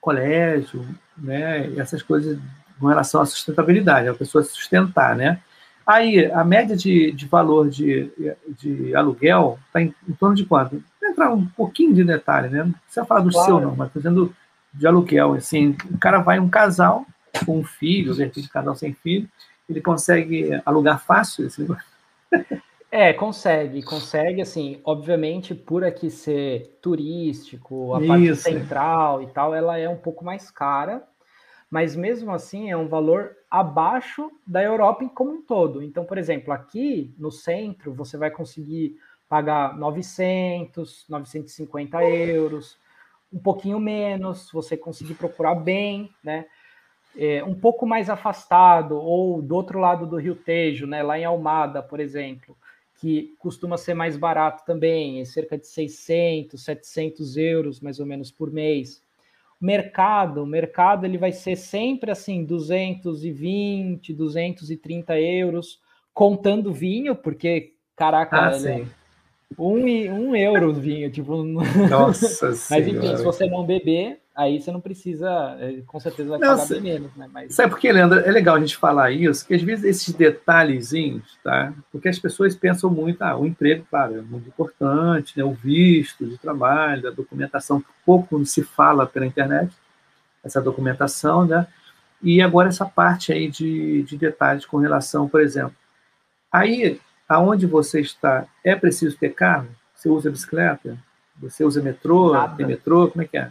colégio, 0.00 0.86
né, 1.16 1.76
essas 1.76 2.02
coisas 2.02 2.38
com 2.78 2.86
relação 2.86 3.20
à 3.20 3.26
sustentabilidade, 3.26 4.08
a 4.08 4.14
pessoa 4.14 4.44
se 4.44 4.52
sustentar, 4.52 5.16
né? 5.16 5.40
Aí, 5.86 6.30
a 6.32 6.42
média 6.42 6.76
de, 6.76 7.12
de 7.12 7.26
valor 7.26 7.70
de, 7.70 8.10
de 8.58 8.94
aluguel 8.94 9.58
está 9.66 9.80
em, 9.80 9.94
em, 10.08 10.12
torno 10.14 10.34
de 10.34 10.44
quanto? 10.44 10.82
Vou 11.00 11.10
entrar 11.10 11.32
um 11.32 11.46
pouquinho 11.46 11.94
de 11.94 12.02
detalhe, 12.02 12.48
né? 12.48 12.64
Não 12.64 12.72
precisa 12.72 13.06
falar 13.06 13.20
do 13.20 13.30
claro. 13.30 13.46
seu, 13.46 13.60
não, 13.60 13.76
mas 13.76 13.92
fazendo 13.92 14.34
de 14.74 14.86
aluguel. 14.86 15.34
Assim, 15.34 15.76
o 15.90 15.98
cara 15.98 16.18
vai 16.18 16.40
um 16.40 16.48
casal 16.48 17.06
com 17.44 17.60
um 17.60 17.64
filho, 17.64 18.14
de 18.14 18.24
repente, 18.24 18.48
casal 18.48 18.74
sem 18.74 18.94
filho, 18.94 19.28
ele 19.68 19.80
consegue 19.80 20.60
alugar 20.64 21.04
fácil 21.04 21.46
esse 21.46 21.60
negócio? 21.60 21.84
É, 22.90 23.12
consegue, 23.12 23.82
consegue, 23.82 24.40
assim, 24.40 24.80
obviamente, 24.84 25.54
por 25.54 25.84
aqui 25.84 26.08
ser 26.08 26.78
turístico, 26.80 27.94
a 27.94 28.00
Isso. 28.00 28.08
parte 28.08 28.36
central 28.36 29.22
e 29.22 29.26
tal, 29.26 29.54
ela 29.54 29.76
é 29.76 29.88
um 29.88 29.96
pouco 29.96 30.24
mais 30.24 30.50
cara, 30.50 31.06
mas 31.70 31.96
mesmo 31.96 32.32
assim 32.32 32.70
é 32.70 32.76
um 32.76 32.88
valor 32.88 33.36
abaixo 33.50 34.30
da 34.46 34.62
Europa 34.62 35.08
como 35.14 35.32
um 35.32 35.42
todo. 35.42 35.82
Então, 35.82 36.04
por 36.04 36.18
exemplo, 36.18 36.52
aqui 36.52 37.14
no 37.18 37.30
centro 37.30 37.92
você 37.92 38.16
vai 38.16 38.30
conseguir 38.30 38.96
pagar 39.28 39.76
900, 39.76 41.04
950 41.08 42.04
euros, 42.04 42.78
um 43.32 43.38
pouquinho 43.38 43.80
menos, 43.80 44.50
você 44.52 44.76
conseguir 44.76 45.14
procurar 45.14 45.56
bem, 45.56 46.10
né? 46.22 46.46
É, 47.18 47.42
um 47.42 47.54
pouco 47.54 47.86
mais 47.86 48.10
afastado, 48.10 48.96
ou 48.96 49.40
do 49.40 49.56
outro 49.56 49.78
lado 49.78 50.06
do 50.06 50.16
Rio 50.16 50.36
Tejo, 50.36 50.86
né, 50.86 51.02
lá 51.02 51.18
em 51.18 51.24
Almada, 51.24 51.82
por 51.82 51.98
exemplo, 51.98 52.54
que 53.00 53.34
costuma 53.38 53.78
ser 53.78 53.94
mais 53.94 54.18
barato 54.18 54.66
também, 54.66 55.20
é 55.20 55.24
cerca 55.24 55.56
de 55.56 55.66
600, 55.66 56.62
700 56.62 57.38
euros 57.38 57.80
mais 57.80 57.98
ou 58.00 58.04
menos 58.04 58.30
por 58.30 58.50
mês 58.50 59.02
mercado, 59.60 60.42
o 60.42 60.46
mercado 60.46 61.06
ele 61.06 61.18
vai 61.18 61.32
ser 61.32 61.56
sempre 61.56 62.10
assim 62.10 62.44
220, 62.44 64.12
230 64.12 65.20
euros, 65.20 65.80
contando 66.12 66.72
vinho, 66.72 67.14
porque 67.14 67.74
caraca, 67.96 68.50
ah, 68.50 68.68
é 68.68 68.84
um, 69.58 69.84
um 69.84 70.36
euro 70.36 70.72
vinho, 70.72 71.10
tipo. 71.10 71.42
Nossa 71.88 72.50
Mas 72.70 72.86
enfim, 72.86 73.16
se 73.16 73.24
você 73.24 73.46
não 73.46 73.64
beber, 73.64 74.20
aí 74.36 74.60
você 74.60 74.70
não 74.70 74.80
precisa, 74.80 75.56
é, 75.58 75.80
com 75.86 75.98
certeza 75.98 76.28
vai 76.28 76.38
pagar 76.38 76.68
bem 76.68 76.80
menos, 76.80 77.16
né? 77.16 77.26
Mas... 77.32 77.54
Sabe 77.54 77.70
por 77.70 77.78
que, 77.78 77.90
Leandro? 77.90 78.20
É 78.20 78.30
legal 78.30 78.56
a 78.56 78.60
gente 78.60 78.76
falar 78.76 79.10
isso, 79.10 79.46
que 79.46 79.54
às 79.54 79.62
vezes 79.62 79.84
esses 79.84 80.14
detalhezinhos, 80.14 81.38
tá? 81.42 81.72
Porque 81.90 82.08
as 82.08 82.18
pessoas 82.18 82.54
pensam 82.54 82.90
muito, 82.90 83.22
ah, 83.22 83.36
o 83.36 83.46
emprego, 83.46 83.86
claro, 83.88 84.18
é 84.18 84.20
muito 84.20 84.48
importante, 84.48 85.36
né? 85.38 85.42
O 85.42 85.54
visto 85.54 86.26
de 86.26 86.36
trabalho, 86.36 87.08
a 87.08 87.12
documentação, 87.12 87.82
pouco 88.04 88.44
se 88.44 88.62
fala 88.62 89.06
pela 89.06 89.24
internet, 89.24 89.72
essa 90.44 90.60
documentação, 90.60 91.46
né? 91.46 91.66
E 92.22 92.42
agora 92.42 92.68
essa 92.68 92.84
parte 92.84 93.32
aí 93.32 93.48
de, 93.48 94.02
de 94.02 94.16
detalhes 94.18 94.66
com 94.66 94.76
relação, 94.76 95.28
por 95.28 95.40
exemplo, 95.40 95.74
aí, 96.52 97.00
aonde 97.26 97.66
você 97.66 98.00
está, 98.00 98.46
é 98.62 98.76
preciso 98.76 99.16
ter 99.16 99.34
carro? 99.34 99.68
Você 99.94 100.10
usa 100.10 100.30
bicicleta? 100.30 100.98
Você 101.40 101.64
usa 101.64 101.82
metrô? 101.82 102.32
Nada. 102.32 102.54
Tem 102.54 102.66
metrô? 102.66 103.08
Como 103.08 103.22
é 103.22 103.26
que 103.26 103.38
é? 103.38 103.50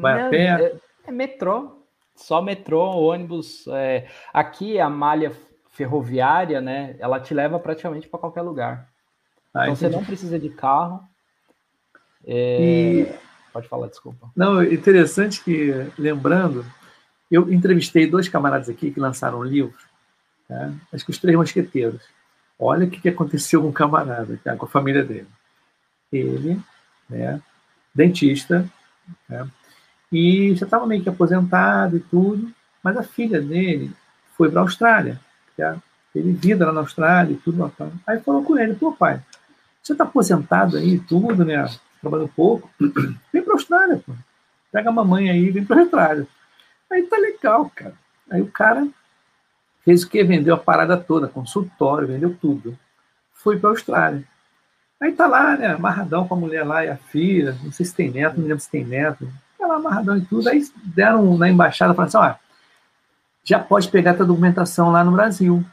Vai 0.00 0.26
a 0.26 0.28
pé? 0.28 0.46
É, 0.46 0.76
é, 1.06 1.12
metrô. 1.12 1.84
Só 2.14 2.42
metrô, 2.42 2.84
ônibus. 2.96 3.66
É... 3.68 4.08
Aqui 4.32 4.80
a 4.80 4.88
malha 4.88 5.32
ferroviária, 5.70 6.60
né? 6.60 6.96
Ela 6.98 7.20
te 7.20 7.32
leva 7.32 7.58
praticamente 7.58 8.08
para 8.08 8.18
qualquer 8.18 8.42
lugar. 8.42 8.88
Ah, 9.54 9.62
então 9.62 9.74
entendi. 9.74 9.78
você 9.78 9.88
não 9.88 10.04
precisa 10.04 10.38
de 10.38 10.48
carro. 10.50 11.00
É... 12.26 12.60
E... 12.60 13.14
Pode 13.52 13.68
falar, 13.68 13.88
desculpa. 13.88 14.30
Não, 14.36 14.62
interessante 14.62 15.42
que, 15.42 15.72
lembrando, 15.98 16.64
eu 17.30 17.52
entrevistei 17.52 18.06
dois 18.06 18.28
camaradas 18.28 18.68
aqui 18.68 18.90
que 18.90 19.00
lançaram 19.00 19.40
um 19.40 19.44
livro, 19.44 19.78
tá? 20.46 20.72
acho 20.92 21.04
que 21.04 21.10
os 21.10 21.18
Três 21.18 21.36
Mosqueteiros. 21.36 22.02
Olha 22.58 22.86
o 22.86 22.90
que 22.90 23.08
aconteceu 23.08 23.62
com 23.62 23.68
o 23.68 23.72
camarada, 23.72 24.38
tá? 24.42 24.56
com 24.56 24.66
a 24.66 24.68
família 24.68 25.04
dele. 25.04 25.28
Ele, 26.12 26.60
né, 27.08 27.40
dentista, 27.94 28.68
né, 29.28 29.48
e 30.12 30.54
já 30.54 30.64
estava 30.64 30.86
meio 30.86 31.02
que 31.02 31.08
aposentado 31.08 31.96
e 31.96 32.00
tudo, 32.00 32.50
mas 32.82 32.96
a 32.96 33.02
filha 33.02 33.40
dele 33.40 33.92
foi 34.36 34.50
para 34.50 34.60
a 34.60 34.62
Austrália. 34.62 35.20
Tá? 35.56 35.76
Teve 36.12 36.32
vida 36.32 36.66
lá 36.66 36.72
na 36.72 36.80
Austrália 36.80 37.32
e 37.32 37.36
tudo. 37.36 37.70
Aí 38.06 38.20
falou 38.20 38.42
com 38.42 38.58
ele, 38.58 38.74
pô 38.74 38.92
pai, 38.92 39.22
você 39.82 39.92
está 39.92 40.04
aposentado 40.04 40.76
aí 40.76 40.94
e 40.94 41.00
tudo, 41.00 41.44
né? 41.44 41.64
Trabalhando 42.00 42.32
pouco, 42.34 42.70
vem 43.32 43.42
para 43.42 43.52
a 43.52 43.56
Austrália, 43.56 44.02
pô. 44.04 44.12
Pega 44.70 44.90
a 44.90 44.92
mamãe 44.92 45.30
aí 45.30 45.50
vem 45.50 45.64
para 45.64 45.76
a 45.76 45.80
Austrália. 45.80 46.26
Aí 46.90 47.02
tá 47.02 47.16
legal, 47.18 47.70
cara. 47.74 47.94
Aí 48.30 48.40
o 48.40 48.50
cara 48.50 48.86
fez 49.84 50.02
o 50.02 50.08
que? 50.08 50.22
Vendeu 50.24 50.54
a 50.54 50.58
parada 50.58 50.96
toda, 50.96 51.28
consultório, 51.28 52.08
vendeu 52.08 52.36
tudo. 52.40 52.78
Foi 53.34 53.58
para 53.58 53.70
a 53.70 53.72
Austrália. 53.72 54.24
Aí 55.00 55.12
tá 55.12 55.26
lá, 55.26 55.56
né, 55.56 55.68
amarradão 55.68 56.26
com 56.26 56.34
a 56.34 56.38
mulher 56.38 56.64
lá 56.64 56.84
e 56.84 56.88
a 56.88 56.96
filha, 56.96 57.56
não 57.62 57.70
sei 57.70 57.86
se 57.86 57.94
tem 57.94 58.10
neto, 58.10 58.40
não 58.40 58.48
lembro 58.48 58.60
se 58.60 58.70
tem 58.70 58.84
neto. 58.84 59.28
Lá 59.68 59.76
amarradão 59.76 60.16
e 60.16 60.22
tudo. 60.22 60.48
Aí 60.48 60.66
deram 60.82 61.36
na 61.36 61.48
embaixada, 61.48 61.94
falaram 61.94 62.08
assim, 62.08 62.34
ó, 62.34 62.48
já 63.44 63.58
pode 63.58 63.88
pegar 63.88 64.12
a 64.12 64.24
documentação 64.24 64.90
lá 64.90 65.04
no 65.04 65.12
Brasil. 65.12 65.64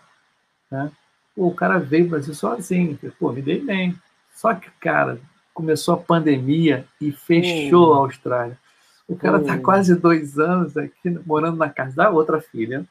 Né? 0.70 0.92
Pô, 1.36 1.48
o 1.48 1.56
cara 1.56 1.80
veio 1.80 2.04
para 2.04 2.08
o 2.08 2.12
Brasil 2.12 2.34
sozinho. 2.34 3.00
Pô, 3.20 3.32
me 3.32 3.42
dei 3.42 3.60
bem. 3.60 3.96
Só 4.36 4.54
que, 4.54 4.70
cara, 4.80 5.20
começou 5.54 5.94
a 5.94 5.98
pandemia 5.98 6.86
e 7.00 7.12
fechou 7.12 7.94
a 7.94 7.98
Austrália. 7.98 8.58
O 9.08 9.16
cara 9.16 9.40
está 9.40 9.58
quase 9.58 9.96
dois 9.96 10.38
anos 10.40 10.76
aqui 10.76 11.10
morando 11.26 11.58
na 11.58 11.70
casa 11.70 11.96
da 11.96 12.10
outra 12.10 12.42
filha. 12.42 12.86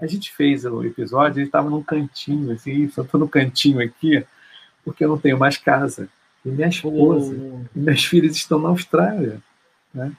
A 0.00 0.06
gente 0.06 0.32
fez 0.32 0.64
o 0.64 0.82
episódio, 0.82 1.38
ele 1.38 1.46
estava 1.46 1.70
num 1.70 1.82
cantinho, 1.82 2.52
assim, 2.52 2.88
só 2.88 3.02
estou 3.02 3.20
no 3.20 3.28
cantinho 3.28 3.80
aqui, 3.80 4.24
porque 4.84 5.04
eu 5.04 5.08
não 5.08 5.18
tenho 5.18 5.38
mais 5.38 5.56
casa. 5.56 6.08
E 6.44 6.48
minha 6.48 6.68
esposa 6.68 7.32
e 7.32 7.78
minhas 7.78 8.04
filhas 8.04 8.34
estão 8.34 8.58
na 8.58 8.70
Austrália. 8.70 9.40
Né? 9.94 10.10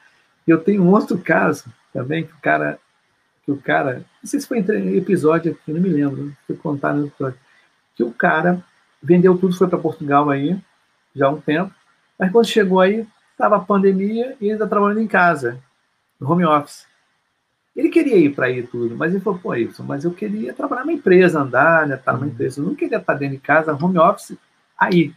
E 0.47 0.51
eu 0.51 0.59
tenho 0.59 0.83
um 0.83 0.91
outro 0.91 1.17
caso 1.17 1.65
também, 1.93 2.23
que 2.23 2.33
o 2.33 2.37
cara, 2.41 2.79
que 3.45 3.51
o 3.51 3.57
cara, 3.57 4.05
não 4.21 4.29
sei 4.29 4.39
se 4.39 4.47
foi 4.47 4.59
em 4.59 4.97
episódio 4.97 5.51
aqui, 5.51 5.71
não 5.71 5.81
me 5.81 5.89
lembro, 5.89 6.35
foi 6.45 6.55
contar 6.55 6.93
no 6.93 7.07
episódio, 7.07 7.39
que 7.95 8.03
o 8.03 8.11
cara 8.11 8.63
vendeu 9.01 9.37
tudo, 9.37 9.55
foi 9.55 9.67
para 9.67 9.77
Portugal 9.77 10.29
aí, 10.29 10.59
já 11.15 11.27
há 11.27 11.29
um 11.29 11.41
tempo, 11.41 11.73
mas 12.17 12.31
quando 12.31 12.47
chegou 12.47 12.79
aí, 12.79 13.07
estava 13.31 13.57
a 13.57 13.59
pandemia 13.59 14.35
e 14.39 14.51
ainda 14.51 14.67
trabalhando 14.67 15.01
em 15.01 15.07
casa, 15.07 15.59
no 16.19 16.31
home 16.31 16.45
office. 16.45 16.85
Ele 17.75 17.89
queria 17.89 18.17
ir 18.17 18.35
para 18.35 18.45
aí 18.45 18.61
tudo, 18.63 18.95
mas 18.95 19.13
ele 19.13 19.23
falou, 19.23 19.39
pô, 19.39 19.55
isso, 19.55 19.83
mas 19.83 20.05
eu 20.05 20.13
queria 20.13 20.53
trabalhar 20.53 20.81
numa 20.81 20.93
empresa, 20.93 21.41
andar, 21.41 21.87
né, 21.87 21.95
estar 21.95 22.11
tá 22.11 22.13
numa 22.13 22.27
uhum. 22.27 22.31
empresa. 22.31 22.61
Eu 22.61 22.65
não 22.65 22.75
queria 22.75 22.97
estar 22.97 23.15
dentro 23.15 23.35
de 23.35 23.41
casa, 23.41 23.73
home 23.73 23.97
office, 23.97 24.37
aí, 24.77 25.13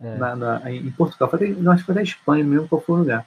é. 0.00 0.16
na, 0.16 0.34
na, 0.34 0.70
em 0.70 0.90
Portugal. 0.90 1.30
Foi 1.30 1.48
não, 1.54 1.70
acho 1.70 1.82
que 1.82 1.86
foi 1.86 1.94
na 1.94 2.02
Espanha 2.02 2.44
mesmo, 2.44 2.68
qual 2.68 2.80
foi 2.80 2.96
o 2.96 2.98
lugar. 2.98 3.24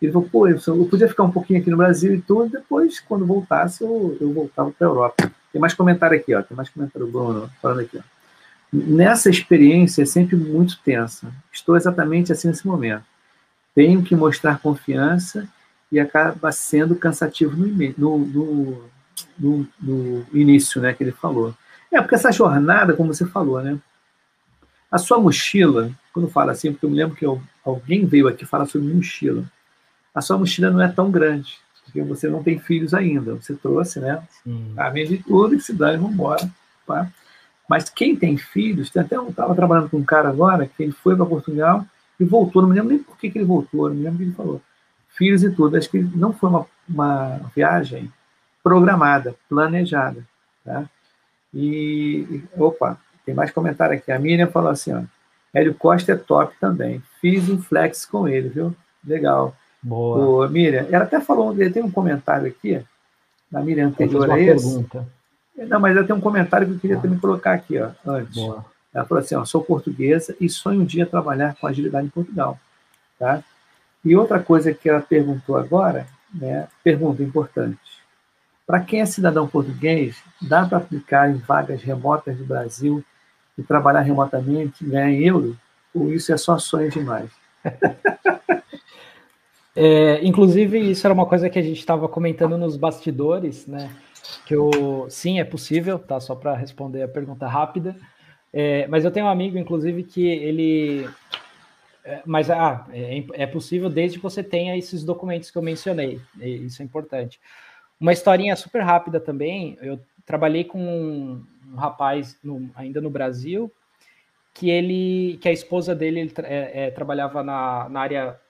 Ele 0.00 0.12
falou, 0.12 0.28
pô, 0.30 0.48
eu, 0.48 0.58
eu 0.66 0.84
podia 0.86 1.08
ficar 1.08 1.22
um 1.22 1.30
pouquinho 1.30 1.60
aqui 1.60 1.70
no 1.70 1.76
Brasil 1.76 2.14
e 2.14 2.20
tudo, 2.20 2.50
depois, 2.50 3.00
quando 3.00 3.24
voltasse, 3.24 3.82
eu, 3.82 4.16
eu 4.20 4.32
voltava 4.32 4.70
para 4.70 4.86
a 4.86 4.90
Europa. 4.90 5.32
Tem 5.52 5.60
mais 5.60 5.72
comentário 5.72 6.18
aqui, 6.18 6.34
ó, 6.34 6.42
tem 6.42 6.56
mais 6.56 6.68
comentário 6.68 7.06
Bruno 7.06 7.50
falando 7.62 7.80
aqui. 7.80 7.98
Ó. 7.98 8.02
Nessa 8.72 9.30
experiência 9.30 10.02
é 10.02 10.06
sempre 10.06 10.36
muito 10.36 10.78
tensa. 10.84 11.32
Estou 11.50 11.76
exatamente 11.76 12.32
assim 12.32 12.48
nesse 12.48 12.66
momento. 12.66 13.04
Tenho 13.74 14.02
que 14.02 14.14
mostrar 14.14 14.58
confiança 14.60 15.48
e 15.90 15.98
acaba 15.98 16.52
sendo 16.52 16.96
cansativo 16.96 17.56
no, 17.56 18.18
no, 18.18 18.84
no, 19.38 19.68
no, 19.80 20.26
início, 20.32 20.80
né, 20.80 20.92
que 20.92 21.02
ele 21.02 21.12
falou. 21.12 21.54
É, 21.90 22.00
porque 22.00 22.16
essa 22.16 22.32
jornada, 22.32 22.92
como 22.92 23.14
você 23.14 23.24
falou, 23.24 23.62
né, 23.62 23.78
a 24.90 24.98
sua 24.98 25.18
mochila, 25.18 25.90
quando 26.12 26.28
fala 26.28 26.52
assim, 26.52 26.72
porque 26.72 26.84
eu 26.84 26.90
me 26.90 26.96
lembro 26.96 27.16
que 27.16 27.24
eu, 27.24 27.40
alguém 27.64 28.04
veio 28.04 28.28
aqui 28.28 28.44
falar 28.44 28.66
sobre 28.66 28.92
mochila, 28.92 29.44
a 30.16 30.22
sua 30.22 30.38
mochila 30.38 30.70
não 30.70 30.80
é 30.80 30.88
tão 30.88 31.10
grande, 31.10 31.58
porque 31.84 32.00
você 32.00 32.26
não 32.26 32.42
tem 32.42 32.58
filhos 32.58 32.94
ainda, 32.94 33.34
você 33.34 33.54
trouxe, 33.54 34.00
né, 34.00 34.22
a 34.74 34.88
de 34.88 35.18
tudo 35.18 35.54
e 35.54 35.60
se 35.60 35.74
dá 35.74 35.92
e 35.92 35.98
vamos 35.98 36.14
embora, 36.14 36.50
tá? 36.86 37.10
Mas 37.68 37.90
quem 37.90 38.16
tem 38.16 38.38
filhos, 38.38 38.88
tem 38.88 39.02
até 39.02 39.16
eu 39.16 39.28
estava 39.28 39.54
trabalhando 39.54 39.90
com 39.90 39.98
um 39.98 40.04
cara 40.04 40.30
agora 40.30 40.66
que 40.66 40.82
ele 40.82 40.92
foi 40.92 41.14
para 41.14 41.26
Portugal 41.26 41.84
e 42.18 42.24
voltou, 42.24 42.62
não 42.62 42.70
me 42.70 42.76
lembro 42.76 42.90
nem 42.90 42.98
por 42.98 43.18
que, 43.18 43.28
que 43.28 43.38
ele 43.38 43.44
voltou, 43.44 43.90
não 43.90 43.96
me 43.96 44.04
lembro 44.04 44.14
o 44.14 44.18
que 44.18 44.24
ele 44.24 44.32
falou. 44.32 44.62
Filhos 45.10 45.42
e 45.42 45.50
tudo. 45.50 45.76
Acho 45.76 45.90
que 45.90 45.98
não 45.98 46.32
foi 46.32 46.48
uma, 46.48 46.66
uma 46.88 47.40
viagem 47.54 48.12
programada, 48.62 49.34
planejada. 49.48 50.24
Tá? 50.64 50.84
E, 51.52 52.42
opa, 52.56 52.98
tem 53.24 53.34
mais 53.34 53.50
comentário 53.50 53.96
aqui. 53.96 54.12
A 54.12 54.18
Miriam 54.18 54.46
falou 54.46 54.70
assim: 54.70 54.92
ó, 54.92 55.02
Hélio 55.52 55.74
Costa 55.74 56.12
é 56.12 56.16
top 56.16 56.54
também. 56.60 57.02
Fiz 57.20 57.48
um 57.48 57.60
flex 57.60 58.06
com 58.06 58.28
ele, 58.28 58.48
viu? 58.48 58.76
Legal. 59.04 59.56
Boa. 59.86 60.46
Ô, 60.46 60.48
Miriam, 60.48 60.84
ela 60.90 61.04
até 61.04 61.20
falou, 61.20 61.54
tem 61.54 61.80
um 61.80 61.90
comentário 61.90 62.48
aqui, 62.48 62.84
da 63.48 63.60
Miriam 63.60 63.86
anterior 63.86 64.28
a 64.28 64.40
esse. 64.40 64.66
Pergunta. 64.66 65.06
Não, 65.56 65.78
mas 65.78 65.96
eu 65.96 66.04
tenho 66.04 66.18
um 66.18 66.20
comentário 66.20 66.66
que 66.66 66.74
eu 66.74 66.78
queria 66.80 66.98
também 66.98 67.16
colocar 67.20 67.52
aqui, 67.52 67.78
ó, 67.78 67.90
antes. 68.04 68.34
Boa. 68.34 68.64
Ela 68.92 69.04
falou 69.04 69.22
assim, 69.22 69.36
ó, 69.36 69.44
sou 69.44 69.62
portuguesa 69.62 70.34
e 70.40 70.48
sonho 70.48 70.80
um 70.80 70.84
dia 70.84 71.06
trabalhar 71.06 71.54
com 71.54 71.68
agilidade 71.68 72.04
em 72.04 72.10
Portugal, 72.10 72.58
tá? 73.16 73.44
E 74.04 74.16
outra 74.16 74.40
coisa 74.40 74.74
que 74.74 74.88
ela 74.88 75.00
perguntou 75.00 75.56
agora, 75.56 76.08
né, 76.34 76.66
pergunta 76.82 77.22
importante. 77.22 77.78
Para 78.66 78.80
quem 78.80 79.00
é 79.00 79.06
cidadão 79.06 79.46
português, 79.46 80.16
dá 80.42 80.66
para 80.66 80.78
aplicar 80.78 81.30
em 81.30 81.36
vagas 81.36 81.80
remotas 81.80 82.36
do 82.36 82.44
Brasil 82.44 83.04
e 83.56 83.62
trabalhar 83.62 84.00
remotamente 84.00 84.84
ganhar 84.84 85.10
em 85.10 85.22
euro? 85.22 85.56
Ou 85.94 86.12
isso 86.12 86.32
é 86.32 86.36
só 86.36 86.58
sonho 86.58 86.90
demais? 86.90 87.30
É, 89.76 90.24
inclusive, 90.24 90.78
isso 90.78 91.06
era 91.06 91.12
uma 91.12 91.26
coisa 91.26 91.50
que 91.50 91.58
a 91.58 91.62
gente 91.62 91.78
estava 91.78 92.08
comentando 92.08 92.56
nos 92.56 92.76
bastidores, 92.76 93.66
né? 93.66 93.94
que 94.46 94.54
eu, 94.54 95.06
sim, 95.08 95.38
é 95.40 95.44
possível, 95.44 95.98
tá? 95.98 96.18
Só 96.20 96.34
para 96.34 96.54
responder 96.54 97.02
a 97.02 97.08
pergunta 97.08 97.46
rápida. 97.46 97.96
É, 98.52 98.86
mas 98.86 99.04
eu 99.04 99.10
tenho 99.10 99.26
um 99.26 99.28
amigo, 99.28 99.58
inclusive, 99.58 100.02
que 100.02 100.26
ele. 100.26 101.08
É, 102.04 102.22
mas 102.24 102.50
ah, 102.50 102.86
é, 102.92 103.24
é, 103.34 103.46
possível 103.46 103.90
desde 103.90 104.18
que 104.18 104.22
você 104.22 104.42
tenha 104.42 104.76
esses 104.76 105.04
documentos 105.04 105.50
que 105.50 105.58
eu 105.58 105.62
mencionei. 105.62 106.20
Isso 106.40 106.80
é 106.80 106.84
importante. 106.84 107.40
Uma 108.00 108.12
historinha 108.12 108.54
super 108.56 108.82
rápida 108.82 109.18
também. 109.18 109.76
Eu 109.82 110.00
trabalhei 110.24 110.64
com 110.64 110.78
um, 110.78 111.44
um 111.72 111.76
rapaz 111.76 112.38
no, 112.42 112.70
ainda 112.74 113.00
no 113.00 113.10
Brasil 113.10 113.70
que 114.54 114.70
ele, 114.70 115.38
que 115.42 115.48
a 115.48 115.52
esposa 115.52 115.94
dele 115.94 116.20
ele, 116.20 116.32
é, 116.44 116.86
é, 116.86 116.90
trabalhava 116.90 117.42
na, 117.42 117.88
na 117.90 118.00
área 118.00 118.40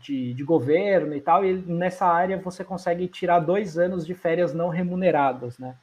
de, 0.00 0.34
de 0.34 0.44
governo 0.44 1.14
e 1.14 1.20
tal, 1.20 1.44
e 1.44 1.54
nessa 1.54 2.06
área 2.06 2.36
você 2.38 2.64
consegue 2.64 3.06
tirar 3.08 3.40
dois 3.40 3.78
anos 3.78 4.06
de 4.06 4.14
férias 4.14 4.52
não 4.52 4.68
remuneradas, 4.68 5.58
né? 5.58 5.76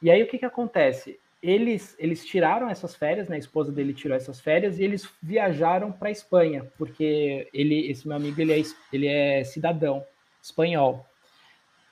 E 0.00 0.10
aí 0.10 0.22
o 0.22 0.26
que, 0.26 0.38
que 0.38 0.44
acontece? 0.44 1.18
Eles, 1.42 1.96
eles 1.98 2.24
tiraram 2.24 2.68
essas 2.68 2.94
férias, 2.94 3.28
né? 3.28 3.36
A 3.36 3.38
esposa 3.38 3.72
dele 3.72 3.92
tirou 3.92 4.16
essas 4.16 4.40
férias 4.40 4.78
e 4.78 4.84
eles 4.84 5.08
viajaram 5.20 5.90
para 5.90 6.08
a 6.08 6.12
Espanha, 6.12 6.66
porque 6.78 7.48
ele, 7.52 7.90
esse 7.90 8.06
meu 8.06 8.16
amigo, 8.16 8.40
ele 8.40 8.52
é, 8.52 8.62
ele 8.92 9.06
é 9.06 9.42
cidadão 9.44 10.04
espanhol. 10.42 11.04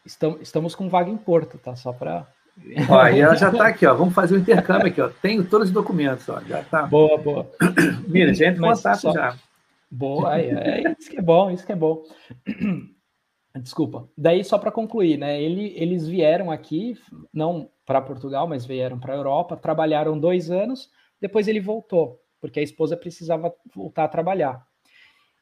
Estamos, 0.05 0.41
estamos 0.41 0.75
com 0.75 0.89
vaga 0.89 1.11
em 1.11 1.17
Porto, 1.17 1.59
tá? 1.59 1.77
Só 1.77 1.93
para 1.93 2.27
Ó, 2.89 3.09
e 3.09 3.21
ela 3.21 3.35
já 3.37 3.51
está 3.51 3.69
aqui, 3.69 3.87
ó. 3.87 3.95
Vamos 3.95 4.15
fazer 4.15 4.35
o 4.35 4.39
um 4.39 4.41
intercâmbio 4.41 4.89
aqui, 4.89 5.01
ó. 5.01 5.09
Tenho 5.23 5.45
todos 5.45 5.69
os 5.69 5.75
documentos, 5.75 6.29
ó. 6.29 6.41
Já 6.47 6.63
tá. 6.65 6.83
Boa, 6.83 7.17
boa. 7.17 7.51
Mira, 8.07 8.35
já 8.35 8.49
entra 8.49 8.59
em 8.59 8.71
contato 8.71 9.01
só, 9.01 9.13
já. 9.13 9.37
Boa, 9.91 10.39
é, 10.41 10.83
é, 10.85 10.95
isso 10.99 11.11
que 11.11 11.19
é 11.19 11.23
bom, 11.23 11.51
isso 11.51 11.67
que 11.67 11.73
é 11.73 11.77
bom. 11.77 12.05
Desculpa. 13.61 14.09
Daí, 14.17 14.45
só 14.45 14.57
para 14.59 14.71
concluir, 14.71 15.19
né? 15.19 15.43
Ele, 15.43 15.75
eles 15.77 16.07
vieram 16.07 16.51
aqui, 16.51 16.97
não 17.33 17.69
para 17.85 18.01
Portugal, 18.01 18.47
mas 18.47 18.65
vieram 18.65 19.01
para 19.01 19.13
a 19.13 19.17
Europa, 19.17 19.57
trabalharam 19.57 20.19
dois 20.19 20.51
anos, 20.51 20.89
depois 21.21 21.49
ele 21.49 21.61
voltou, 21.61 22.21
porque 22.41 22.61
a 22.61 22.63
esposa 22.63 22.97
precisava 22.97 23.53
voltar 23.75 24.05
a 24.05 24.09
trabalhar. 24.09 24.65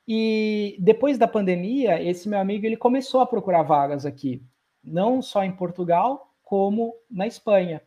E 0.06 0.78
depois 0.80 1.18
da 1.18 1.28
pandemia, 1.28 2.02
esse 2.02 2.26
meu 2.26 2.38
amigo 2.38 2.64
ele 2.64 2.78
começou 2.78 3.20
a 3.20 3.26
procurar 3.26 3.62
vagas 3.62 4.06
aqui, 4.06 4.42
não 4.82 5.20
só 5.20 5.44
em 5.44 5.52
Portugal, 5.52 6.34
como 6.42 6.94
na 7.10 7.26
Espanha. 7.26 7.82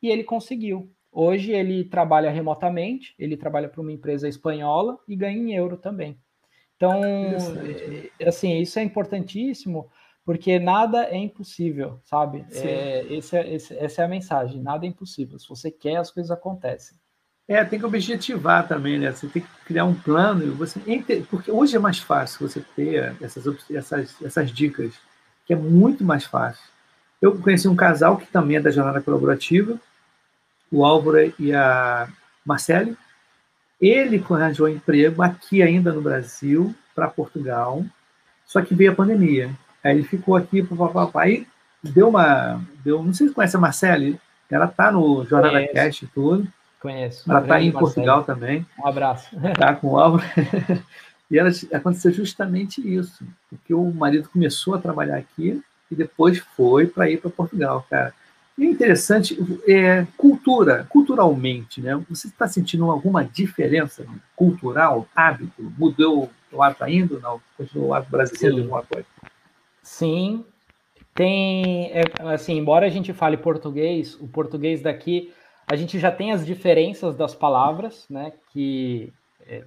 E 0.00 0.08
ele 0.08 0.24
conseguiu. 0.24 0.90
Hoje 1.18 1.50
ele 1.50 1.82
trabalha 1.82 2.30
remotamente, 2.30 3.14
ele 3.18 3.38
trabalha 3.38 3.70
para 3.70 3.80
uma 3.80 3.90
empresa 3.90 4.28
espanhola 4.28 4.98
e 5.08 5.16
ganha 5.16 5.38
em 5.38 5.54
euro 5.54 5.78
também. 5.78 6.18
Então, 6.76 7.02
é, 7.02 8.28
assim, 8.28 8.58
isso 8.58 8.78
é 8.78 8.82
importantíssimo, 8.82 9.90
porque 10.26 10.58
nada 10.58 11.04
é 11.04 11.16
impossível, 11.16 11.98
sabe? 12.04 12.44
É, 12.52 13.06
esse 13.08 13.34
é, 13.34 13.54
esse, 13.54 13.74
essa 13.78 14.02
é 14.02 14.04
a 14.04 14.08
mensagem, 14.08 14.60
nada 14.60 14.84
é 14.84 14.90
impossível. 14.90 15.38
Se 15.38 15.48
você 15.48 15.70
quer, 15.70 15.96
as 15.96 16.10
coisas 16.10 16.30
acontecem. 16.30 16.98
É, 17.48 17.64
tem 17.64 17.78
que 17.78 17.86
objetivar 17.86 18.68
também, 18.68 18.98
né? 18.98 19.10
Você 19.10 19.26
tem 19.26 19.40
que 19.40 19.48
criar 19.64 19.86
um 19.86 19.94
plano, 19.94 20.54
você 20.54 20.78
porque 21.30 21.50
hoje 21.50 21.76
é 21.76 21.78
mais 21.78 21.98
fácil 21.98 22.46
você 22.46 22.60
ter 22.60 23.16
essas, 23.22 23.70
essas, 23.70 24.22
essas 24.22 24.50
dicas, 24.50 24.92
que 25.46 25.54
é 25.54 25.56
muito 25.56 26.04
mais 26.04 26.26
fácil. 26.26 26.62
Eu 27.22 27.40
conheci 27.40 27.66
um 27.66 27.74
casal 27.74 28.18
que 28.18 28.26
também 28.26 28.58
é 28.58 28.60
da 28.60 28.70
jornada 28.70 29.00
colaborativa, 29.00 29.80
o 30.70 30.84
Álvaro 30.84 31.32
e 31.38 31.54
a 31.54 32.08
Marcele. 32.44 32.96
Ele 33.80 34.24
arranjou 34.30 34.68
emprego 34.68 35.22
aqui 35.22 35.62
ainda 35.62 35.92
no 35.92 36.00
Brasil, 36.00 36.74
para 36.94 37.08
Portugal, 37.08 37.84
só 38.46 38.62
que 38.62 38.74
veio 38.74 38.92
a 38.92 38.94
pandemia. 38.94 39.50
Aí 39.84 39.92
ele 39.92 40.02
ficou 40.02 40.34
aqui, 40.34 40.66
aí 41.14 41.46
deu 41.82 42.08
uma. 42.08 42.60
Deu, 42.82 43.02
não 43.02 43.12
sei 43.12 43.28
se 43.28 43.34
conhece 43.34 43.56
a 43.56 43.60
Marcele, 43.60 44.18
ela 44.50 44.66
tá 44.66 44.90
no 44.90 45.24
Jornada 45.24 45.54
Conheço. 45.54 45.74
Cast 45.74 46.04
e 46.04 46.08
tudo. 46.08 46.48
Conheço. 46.80 47.30
Ela 47.30 47.40
está 47.42 47.60
em 47.60 47.72
Portugal 47.72 48.24
também. 48.24 48.66
Um 48.78 48.86
abraço. 48.86 49.28
Tá 49.58 49.74
com 49.74 49.88
o 49.88 49.98
Álvaro. 49.98 50.24
e 51.30 51.38
ela, 51.38 51.50
aconteceu 51.72 52.12
justamente 52.12 52.80
isso, 52.80 53.24
porque 53.50 53.74
o 53.74 53.90
marido 53.92 54.28
começou 54.28 54.74
a 54.74 54.78
trabalhar 54.78 55.16
aqui 55.16 55.62
e 55.90 55.94
depois 55.94 56.38
foi 56.38 56.86
para 56.86 57.10
ir 57.10 57.20
para 57.20 57.30
Portugal, 57.30 57.86
cara. 57.88 58.14
E 58.58 58.64
é 58.64 58.70
interessante, 58.70 59.38
é, 59.68 60.06
cultura, 60.16 60.86
culturalmente, 60.88 61.80
né? 61.80 61.94
Você 62.08 62.28
está 62.28 62.48
sentindo 62.48 62.90
alguma 62.90 63.22
diferença 63.22 64.06
cultural, 64.34 65.06
hábito? 65.14 65.72
Mudou 65.78 66.30
o 66.50 66.62
hábito 66.62 66.84
ainda? 66.84 67.18
Não? 67.18 67.40
Continua 67.56 67.86
o 67.86 67.94
hábito 67.94 68.12
brasileiro 68.12 68.56
Sim. 68.56 68.62
alguma 68.62 68.82
coisa? 68.82 69.06
Sim, 69.82 70.44
tem, 71.14 71.90
é, 71.92 72.02
assim, 72.32 72.58
embora 72.58 72.86
a 72.86 72.90
gente 72.90 73.12
fale 73.12 73.36
português, 73.36 74.14
o 74.20 74.26
português 74.28 74.82
daqui, 74.82 75.32
a 75.66 75.76
gente 75.76 75.98
já 75.98 76.10
tem 76.10 76.32
as 76.32 76.44
diferenças 76.44 77.14
das 77.14 77.34
palavras, 77.34 78.06
né, 78.08 78.32
que 78.52 79.12
é, 79.46 79.64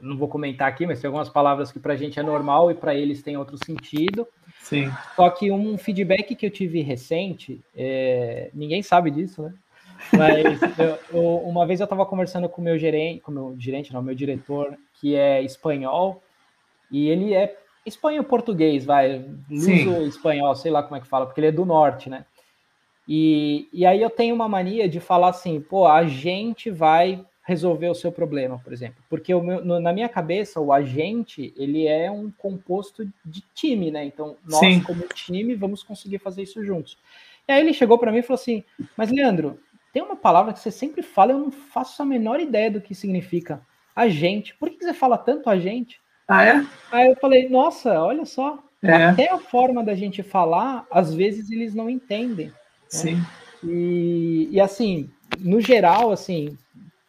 não 0.00 0.16
vou 0.16 0.28
comentar 0.28 0.68
aqui, 0.68 0.86
mas 0.86 1.00
tem 1.00 1.08
algumas 1.08 1.28
palavras 1.28 1.70
que 1.70 1.78
para 1.78 1.92
a 1.92 1.96
gente 1.96 2.18
é 2.18 2.22
normal 2.22 2.70
e 2.70 2.74
para 2.74 2.94
eles 2.94 3.22
tem 3.22 3.36
outro 3.36 3.58
sentido. 3.64 4.26
Sim. 4.60 4.90
Só 5.14 5.30
que 5.30 5.50
um 5.50 5.76
feedback 5.76 6.34
que 6.34 6.46
eu 6.46 6.50
tive 6.50 6.80
recente, 6.80 7.60
é, 7.74 8.50
ninguém 8.54 8.82
sabe 8.82 9.10
disso, 9.10 9.42
né? 9.42 9.54
Mas 10.12 10.60
eu, 10.78 10.98
eu, 11.12 11.36
uma 11.38 11.66
vez 11.66 11.80
eu 11.80 11.84
estava 11.84 12.06
conversando 12.06 12.48
com 12.48 12.60
o 12.60 12.64
meu 12.64 12.78
gerente, 12.78 13.20
com 13.20 13.30
o 13.30 13.34
meu 13.34 13.56
gerente, 13.58 13.92
não, 13.92 14.02
meu 14.02 14.14
diretor, 14.14 14.76
que 14.94 15.14
é 15.14 15.42
espanhol, 15.42 16.22
e 16.90 17.08
ele 17.08 17.34
é 17.34 17.56
espanhol 17.84 18.24
português, 18.24 18.84
vai, 18.84 19.24
luso 19.48 20.02
espanhol, 20.02 20.54
sei 20.54 20.70
lá 20.70 20.82
como 20.82 20.96
é 20.96 21.00
que 21.00 21.06
fala, 21.06 21.26
porque 21.26 21.40
ele 21.40 21.48
é 21.48 21.52
do 21.52 21.64
norte, 21.64 22.10
né? 22.10 22.24
E, 23.08 23.68
e 23.72 23.86
aí 23.86 24.02
eu 24.02 24.10
tenho 24.10 24.34
uma 24.34 24.48
mania 24.48 24.88
de 24.88 24.98
falar 24.98 25.28
assim, 25.28 25.60
pô, 25.60 25.86
a 25.86 26.04
gente 26.06 26.70
vai 26.70 27.24
resolver 27.46 27.88
o 27.88 27.94
seu 27.94 28.10
problema, 28.10 28.58
por 28.58 28.72
exemplo, 28.72 29.02
porque 29.08 29.32
o 29.32 29.40
meu, 29.40 29.64
no, 29.64 29.78
na 29.78 29.92
minha 29.92 30.08
cabeça 30.08 30.60
o 30.60 30.72
agente 30.72 31.54
ele 31.56 31.86
é 31.86 32.10
um 32.10 32.28
composto 32.28 33.08
de 33.24 33.40
time, 33.54 33.88
né? 33.88 34.04
Então 34.04 34.36
nós 34.44 34.58
Sim. 34.58 34.80
como 34.80 35.06
time 35.14 35.54
vamos 35.54 35.80
conseguir 35.80 36.18
fazer 36.18 36.42
isso 36.42 36.64
juntos. 36.64 36.98
E 37.46 37.52
aí 37.52 37.60
ele 37.60 37.72
chegou 37.72 37.98
para 37.98 38.10
mim 38.10 38.18
e 38.18 38.22
falou 38.22 38.40
assim, 38.40 38.64
mas 38.96 39.12
Leandro, 39.12 39.60
tem 39.92 40.02
uma 40.02 40.16
palavra 40.16 40.52
que 40.52 40.58
você 40.58 40.72
sempre 40.72 41.02
fala, 41.02 41.30
eu 41.30 41.38
não 41.38 41.52
faço 41.52 42.02
a 42.02 42.04
menor 42.04 42.40
ideia 42.40 42.68
do 42.68 42.80
que 42.80 42.96
significa 42.96 43.60
agente. 43.94 44.52
Por 44.56 44.68
que 44.68 44.84
você 44.84 44.92
fala 44.92 45.16
tanto 45.16 45.48
agente? 45.48 46.00
Ah, 46.26 46.44
é? 46.44 46.66
Aí 46.90 47.08
eu 47.08 47.16
falei, 47.16 47.48
nossa, 47.48 48.02
olha 48.02 48.24
só. 48.24 48.58
É. 48.82 48.92
Até 48.92 49.30
a 49.30 49.38
forma 49.38 49.84
da 49.84 49.94
gente 49.94 50.20
falar, 50.20 50.84
às 50.90 51.14
vezes 51.14 51.48
eles 51.48 51.74
não 51.74 51.88
entendem. 51.88 52.52
Sim. 52.88 53.14
Né? 53.14 53.26
E, 53.62 54.48
e 54.50 54.60
assim, 54.60 55.08
no 55.38 55.60
geral, 55.60 56.10
assim, 56.10 56.58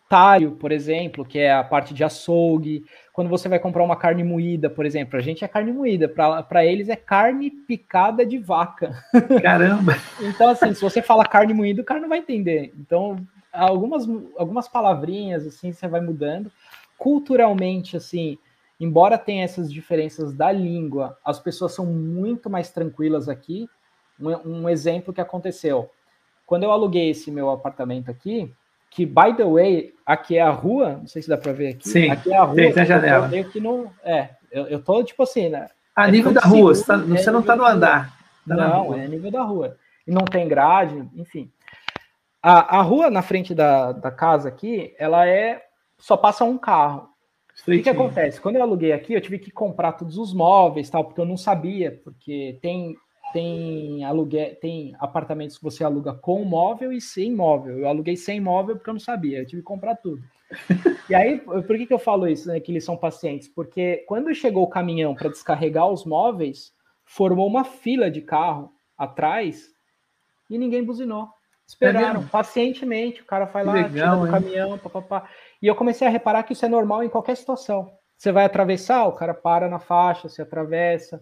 tário, 0.09 0.51
por 0.51 0.71
exemplo, 0.71 1.25
que 1.25 1.39
é 1.39 1.51
a 1.51 1.63
parte 1.63 1.93
de 1.93 2.03
açougue. 2.03 2.85
Quando 3.11 3.29
você 3.29 3.49
vai 3.49 3.59
comprar 3.59 3.83
uma 3.83 3.95
carne 3.95 4.23
moída, 4.23 4.69
por 4.69 4.85
exemplo, 4.85 5.17
a 5.17 5.21
gente 5.21 5.43
é 5.43 5.47
carne 5.47 5.71
moída, 5.71 6.07
para 6.07 6.65
eles 6.65 6.89
é 6.89 6.95
carne 6.95 7.49
picada 7.49 8.25
de 8.25 8.37
vaca. 8.37 9.03
Caramba! 9.41 9.95
então, 10.21 10.49
assim, 10.49 10.73
se 10.73 10.81
você 10.81 11.01
fala 11.01 11.25
carne 11.25 11.53
moída, 11.53 11.81
o 11.81 11.85
cara 11.85 11.99
não 11.99 12.09
vai 12.09 12.19
entender. 12.19 12.73
Então, 12.77 13.17
algumas, 13.51 14.07
algumas 14.37 14.67
palavrinhas, 14.67 15.45
assim, 15.45 15.71
você 15.71 15.87
vai 15.87 16.01
mudando. 16.01 16.51
Culturalmente, 16.97 17.97
assim, 17.97 18.37
embora 18.79 19.17
tenha 19.17 19.43
essas 19.43 19.71
diferenças 19.71 20.33
da 20.33 20.51
língua, 20.51 21.17
as 21.23 21.39
pessoas 21.39 21.73
são 21.73 21.85
muito 21.85 22.49
mais 22.49 22.71
tranquilas 22.71 23.27
aqui. 23.27 23.69
Um, 24.19 24.61
um 24.63 24.69
exemplo 24.69 25.13
que 25.13 25.21
aconteceu. 25.21 25.91
Quando 26.45 26.63
eu 26.63 26.71
aluguei 26.71 27.09
esse 27.09 27.29
meu 27.29 27.49
apartamento 27.49 28.09
aqui, 28.09 28.51
que, 28.89 29.05
by 29.05 29.35
the 29.35 29.45
way, 29.45 29.93
aqui 30.05 30.37
é 30.37 30.41
a 30.41 30.49
rua, 30.49 30.97
não 30.99 31.07
sei 31.07 31.21
se 31.21 31.29
dá 31.29 31.37
para 31.37 31.53
ver 31.53 31.69
aqui. 31.69 31.87
Sim, 31.87 32.09
aqui 32.09 32.31
é 32.31 32.37
a 32.37 32.43
rua. 32.43 32.55
Tem, 32.55 32.73
tem 32.73 32.83
a 32.83 32.85
janela. 32.85 33.35
Eu 33.35 33.49
que 33.49 33.59
não, 33.59 33.91
é, 34.03 34.29
eu, 34.51 34.65
eu 34.67 34.81
tô 34.81 35.03
tipo 35.03 35.23
assim, 35.23 35.49
né? 35.49 35.67
A 35.95 36.07
é 36.07 36.11
nível 36.11 36.31
da 36.31 36.41
rua, 36.41 36.75
você, 36.75 36.85
tá, 36.85 36.95
é 36.95 36.97
você 36.97 37.31
não 37.31 37.39
está 37.41 37.55
no 37.55 37.65
andar. 37.65 38.15
Tá 38.47 38.55
não, 38.55 38.93
é 38.93 39.07
nível 39.07 39.31
da 39.31 39.41
rua. 39.41 39.77
E 40.05 40.11
não 40.11 40.23
tem 40.23 40.47
grade, 40.47 41.03
enfim. 41.15 41.51
A, 42.41 42.77
a 42.77 42.81
rua 42.81 43.09
na 43.09 43.21
frente 43.21 43.53
da, 43.53 43.91
da 43.91 44.11
casa 44.11 44.47
aqui, 44.47 44.95
ela 44.97 45.27
é. 45.27 45.63
Só 45.99 46.15
passa 46.15 46.43
um 46.43 46.57
carro. 46.57 47.09
O 47.61 47.71
que, 47.71 47.79
que, 47.79 47.89
acontece? 47.89 48.39
Quando 48.39 48.57
eu 48.57 48.61
aluguei 48.61 48.93
aqui, 48.93 49.13
eu 49.13 49.21
tive 49.21 49.39
que 49.39 49.49
comprar 49.49 49.93
todos 49.93 50.17
os 50.17 50.31
móveis, 50.31 50.89
tal, 50.89 51.03
porque 51.03 51.19
eu 51.19 51.25
não 51.25 51.35
sabia, 51.35 51.99
porque 52.03 52.59
tem 52.61 52.95
tem 53.33 54.03
aluguel, 54.03 54.55
tem 54.55 54.95
apartamentos 54.99 55.57
que 55.57 55.63
você 55.63 55.83
aluga 55.83 56.13
com 56.13 56.43
móvel 56.43 56.91
e 56.91 57.01
sem 57.01 57.33
móvel. 57.33 57.79
Eu 57.79 57.87
aluguei 57.87 58.15
sem 58.15 58.39
móvel 58.39 58.75
porque 58.75 58.89
eu 58.89 58.93
não 58.93 58.99
sabia, 58.99 59.39
eu 59.39 59.45
tive 59.45 59.61
que 59.61 59.67
comprar 59.67 59.95
tudo. 59.95 60.23
e 61.09 61.15
aí, 61.15 61.39
por 61.39 61.77
que, 61.77 61.85
que 61.85 61.93
eu 61.93 61.99
falo 61.99 62.27
isso, 62.27 62.47
né, 62.47 62.59
que 62.59 62.71
eles 62.71 62.83
são 62.83 62.95
pacientes? 62.95 63.47
Porque 63.47 64.05
quando 64.07 64.33
chegou 64.33 64.63
o 64.63 64.69
caminhão 64.69 65.13
para 65.13 65.29
descarregar 65.29 65.87
os 65.87 66.05
móveis, 66.05 66.73
formou 67.05 67.47
uma 67.47 67.63
fila 67.63 68.09
de 68.09 68.21
carro 68.21 68.71
atrás 68.97 69.67
e 70.49 70.57
ninguém 70.57 70.83
buzinou. 70.83 71.29
Esperaram 71.67 72.21
é 72.21 72.25
pacientemente, 72.25 73.21
o 73.21 73.25
cara 73.25 73.43
vai 73.43 73.63
lá, 73.63 73.73
legal, 73.73 73.91
tira 73.91 74.15
do 74.15 74.25
hein? 74.25 74.31
caminhão, 74.31 74.77
papapá. 74.77 75.29
E 75.61 75.67
eu 75.67 75.75
comecei 75.75 76.07
a 76.07 76.09
reparar 76.09 76.43
que 76.43 76.53
isso 76.53 76.65
é 76.65 76.69
normal 76.69 77.03
em 77.03 77.09
qualquer 77.09 77.35
situação. 77.35 77.91
Você 78.17 78.31
vai 78.31 78.45
atravessar, 78.45 79.05
o 79.05 79.11
cara 79.11 79.33
para 79.33 79.67
na 79.67 79.77
faixa, 79.77 80.29
se 80.29 80.41
atravessa. 80.41 81.21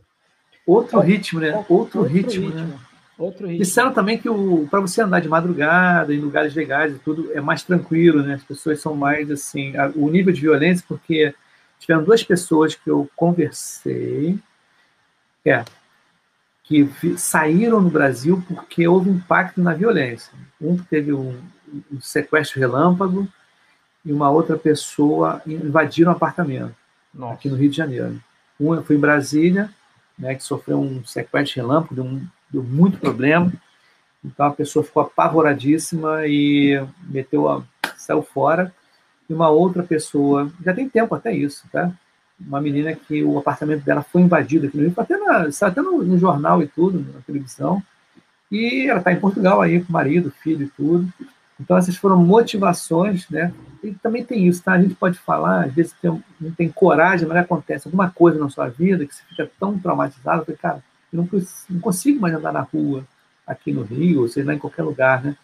Outro 0.65 0.99
ritmo, 0.99 1.39
né? 1.39 1.55
Outro, 1.55 1.75
outro 1.75 2.03
ritmo, 2.03 2.47
ritmo, 2.47 2.65
né? 2.65 2.79
Outro 3.17 3.47
ritmo. 3.47 3.63
Disseram 3.63 3.93
também 3.93 4.17
que 4.17 4.27
para 4.69 4.81
você 4.81 5.01
andar 5.01 5.21
de 5.21 5.29
madrugada 5.29 6.13
em 6.13 6.19
lugares 6.19 6.53
legais 6.55 6.95
e 6.95 6.99
tudo 6.99 7.31
é 7.33 7.39
mais 7.39 7.63
tranquilo, 7.63 8.23
né? 8.23 8.35
As 8.35 8.43
pessoas 8.43 8.81
são 8.81 8.95
mais 8.95 9.29
assim, 9.29 9.75
a, 9.77 9.91
o 9.95 10.09
nível 10.09 10.33
de 10.33 10.41
violência, 10.41 10.83
porque 10.87 11.33
tiveram 11.79 12.03
duas 12.03 12.23
pessoas 12.23 12.73
que 12.75 12.89
eu 12.89 13.09
conversei, 13.15 14.39
é, 15.45 15.63
que 16.63 16.89
saíram 17.17 17.79
no 17.79 17.89
Brasil 17.89 18.43
porque 18.47 18.87
houve 18.87 19.09
impacto 19.09 19.61
na 19.61 19.73
violência. 19.73 20.33
Um 20.59 20.77
teve 20.77 21.13
um, 21.13 21.39
um 21.91 22.01
sequestro 22.01 22.59
relâmpago 22.59 23.27
e 24.03 24.11
uma 24.11 24.31
outra 24.31 24.57
pessoa 24.57 25.41
invadiram 25.45 26.11
um 26.11 26.15
apartamento 26.15 26.75
Nossa. 27.13 27.35
aqui 27.35 27.49
no 27.49 27.55
Rio 27.55 27.69
de 27.69 27.77
Janeiro. 27.77 28.19
Um 28.59 28.81
foi 28.81 28.95
em 28.95 28.99
Brasília 28.99 29.69
né, 30.17 30.35
que 30.35 30.43
sofreu 30.43 30.79
um 30.79 31.03
sequestro 31.05 31.61
relâmpago, 31.61 31.95
deu, 31.95 32.03
um, 32.03 32.27
deu 32.49 32.63
muito 32.63 32.97
problema. 32.97 33.51
Então 34.23 34.47
a 34.47 34.51
pessoa 34.51 34.83
ficou 34.83 35.03
apavoradíssima 35.03 36.25
e 36.25 36.81
meteu 37.03 37.47
a, 37.47 37.63
saiu 37.97 38.23
fora. 38.23 38.73
E 39.29 39.33
uma 39.33 39.49
outra 39.49 39.83
pessoa, 39.83 40.51
já 40.63 40.73
tem 40.73 40.87
tempo 40.87 41.15
até 41.15 41.33
isso, 41.33 41.65
tá? 41.71 41.91
Uma 42.39 42.61
menina 42.61 42.93
que 42.93 43.23
o 43.23 43.37
apartamento 43.37 43.83
dela 43.83 44.03
foi 44.03 44.21
invadido 44.21 44.67
aqui 44.67 44.77
no 44.77 44.83
Rio, 44.83 44.93
até, 44.97 45.17
na, 45.17 45.47
até 45.61 45.81
no, 45.81 46.03
no 46.03 46.17
jornal 46.17 46.61
e 46.61 46.67
tudo, 46.67 46.99
na 47.13 47.21
televisão. 47.21 47.81
E 48.51 48.87
ela 48.87 48.99
está 48.99 49.11
em 49.11 49.19
Portugal 49.19 49.61
aí 49.61 49.81
com 49.81 49.89
o 49.89 49.93
marido, 49.93 50.31
filho 50.43 50.65
e 50.65 50.69
tudo. 50.69 51.07
Então 51.59 51.77
essas 51.77 51.95
foram 51.95 52.17
motivações, 52.17 53.29
né? 53.29 53.53
E 53.83 53.91
também 53.93 54.25
tem 54.25 54.47
isso, 54.47 54.63
tá? 54.63 54.73
A 54.73 54.81
gente 54.81 54.95
pode 54.95 55.17
falar, 55.17 55.65
às 55.65 55.73
vezes 55.73 55.93
tem, 56.01 56.23
não 56.39 56.51
tem 56.51 56.69
coragem, 56.69 57.27
mas 57.27 57.37
acontece 57.37 57.87
alguma 57.87 58.09
coisa 58.09 58.39
na 58.39 58.49
sua 58.49 58.67
vida 58.67 59.05
que 59.05 59.15
você 59.15 59.23
fica 59.29 59.49
tão 59.59 59.77
traumatizado, 59.79 60.45
que, 60.45 60.53
cara, 60.53 60.83
eu 61.13 61.17
não, 61.17 61.29
não 61.69 61.79
consigo 61.79 62.19
mais 62.19 62.33
andar 62.33 62.51
na 62.51 62.61
rua 62.61 63.05
aqui 63.47 63.71
no 63.71 63.83
Rio, 63.83 64.21
ou 64.21 64.27
seja, 64.27 64.53
em 64.53 64.59
qualquer 64.59 64.83
lugar, 64.83 65.23
né? 65.23 65.35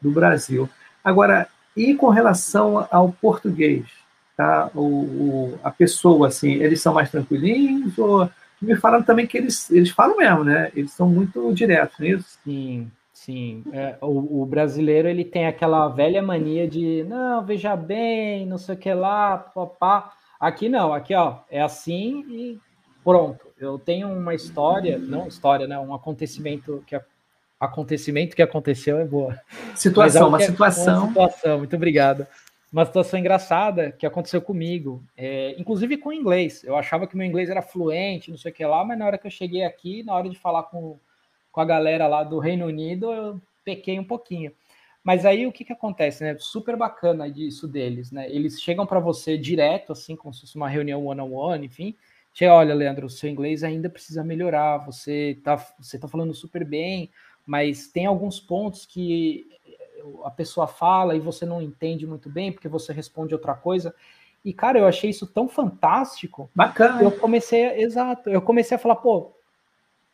Do 0.00 0.10
Brasil. 0.10 0.68
Agora, 1.04 1.48
e 1.76 1.94
com 1.94 2.08
relação 2.08 2.86
ao 2.90 3.12
português, 3.12 3.84
tá? 4.36 4.70
O, 4.74 4.80
o, 4.80 5.60
a 5.62 5.70
pessoa, 5.70 6.28
assim, 6.28 6.52
eles 6.54 6.80
são 6.80 6.94
mais 6.94 7.10
tranquilinhos 7.10 7.98
ou 7.98 8.30
me 8.60 8.76
falaram 8.76 9.04
também 9.04 9.26
que 9.26 9.38
eles, 9.38 9.70
eles 9.70 9.90
falam 9.90 10.16
mesmo, 10.16 10.44
né? 10.44 10.70
Eles 10.74 10.92
são 10.92 11.08
muito 11.08 11.52
diretos, 11.52 11.98
não 11.98 12.06
é 12.06 12.10
isso? 12.10 12.38
Sim, 12.44 12.90
Sim, 13.28 13.62
é, 13.74 13.98
o, 14.00 14.40
o, 14.40 14.46
brasileiro 14.46 15.06
ele 15.06 15.22
tem 15.22 15.46
aquela 15.46 15.86
velha 15.88 16.22
mania 16.22 16.66
de 16.66 17.04
não, 17.06 17.44
veja 17.44 17.76
bem, 17.76 18.46
não 18.46 18.56
sei 18.56 18.74
o 18.74 18.78
que 18.78 18.90
lá, 18.94 19.36
papá. 19.36 20.14
Aqui 20.40 20.66
não, 20.66 20.94
aqui 20.94 21.14
ó, 21.14 21.40
é 21.50 21.60
assim 21.60 22.24
e 22.30 22.58
pronto, 23.04 23.46
eu 23.60 23.78
tenho 23.78 24.10
uma 24.10 24.34
história, 24.34 24.96
não 24.96 25.28
história, 25.28 25.66
né? 25.66 25.78
Um 25.78 25.92
acontecimento 25.92 26.82
que 26.86 26.98
acontecimento 27.60 28.34
que 28.34 28.40
aconteceu 28.40 28.98
é 28.98 29.04
boa. 29.04 29.38
Situação, 29.76 30.28
uma 30.28 30.40
situação. 30.40 31.00
Uma 31.00 31.08
situação, 31.08 31.58
muito 31.58 31.76
obrigado. 31.76 32.26
Uma 32.72 32.86
situação 32.86 33.20
engraçada 33.20 33.92
que 33.92 34.06
aconteceu 34.06 34.40
comigo, 34.40 35.04
é, 35.14 35.54
inclusive 35.58 35.98
com 35.98 36.10
inglês. 36.14 36.64
Eu 36.64 36.76
achava 36.76 37.06
que 37.06 37.14
meu 37.14 37.26
inglês 37.26 37.50
era 37.50 37.60
fluente, 37.60 38.30
não 38.30 38.38
sei 38.38 38.52
o 38.52 38.54
que 38.54 38.64
lá, 38.64 38.82
mas 38.86 38.98
na 38.98 39.04
hora 39.04 39.18
que 39.18 39.26
eu 39.26 39.30
cheguei 39.30 39.64
aqui, 39.64 40.02
na 40.02 40.14
hora 40.14 40.30
de 40.30 40.38
falar 40.38 40.62
com, 40.62 40.98
com 41.50 41.60
a 41.60 41.64
galera 41.64 42.06
lá 42.06 42.24
do 42.24 42.38
Reino 42.38 42.66
Unido, 42.66 43.12
eu 43.12 43.40
pequei 43.64 43.98
um 43.98 44.04
pouquinho. 44.04 44.52
Mas 45.02 45.24
aí 45.24 45.46
o 45.46 45.52
que, 45.52 45.64
que 45.64 45.72
acontece, 45.72 46.22
né? 46.22 46.36
Super 46.38 46.76
bacana 46.76 47.30
disso 47.30 47.66
deles, 47.66 48.10
né? 48.10 48.30
Eles 48.30 48.60
chegam 48.60 48.86
para 48.86 49.00
você 49.00 49.38
direto, 49.38 49.92
assim, 49.92 50.14
como 50.14 50.34
se 50.34 50.42
fosse 50.42 50.56
uma 50.56 50.68
reunião 50.68 51.06
one-on-one, 51.06 51.34
-on 51.34 51.60
-one, 51.60 51.66
enfim. 51.66 51.96
Chega, 52.34 52.54
olha, 52.54 52.74
Leandro, 52.74 53.06
o 53.06 53.10
seu 53.10 53.28
inglês 53.28 53.64
ainda 53.64 53.88
precisa 53.88 54.22
melhorar, 54.22 54.78
você 54.78 55.40
tá, 55.42 55.56
você 55.80 55.98
tá 55.98 56.06
falando 56.06 56.34
super 56.34 56.64
bem, 56.64 57.10
mas 57.46 57.88
tem 57.88 58.06
alguns 58.06 58.38
pontos 58.38 58.84
que 58.86 59.46
a 60.24 60.30
pessoa 60.30 60.66
fala 60.66 61.16
e 61.16 61.20
você 61.20 61.44
não 61.46 61.60
entende 61.60 62.06
muito 62.06 62.28
bem, 62.30 62.52
porque 62.52 62.68
você 62.68 62.92
responde 62.92 63.34
outra 63.34 63.54
coisa. 63.54 63.94
E, 64.44 64.52
cara, 64.52 64.78
eu 64.78 64.86
achei 64.86 65.10
isso 65.10 65.26
tão 65.26 65.48
fantástico. 65.48 66.50
Bacana. 66.54 67.02
Eu 67.02 67.10
comecei, 67.12 67.66
a, 67.66 67.80
exato, 67.80 68.30
eu 68.30 68.40
comecei 68.40 68.76
a 68.76 68.78
falar, 68.78 68.96
pô, 68.96 69.32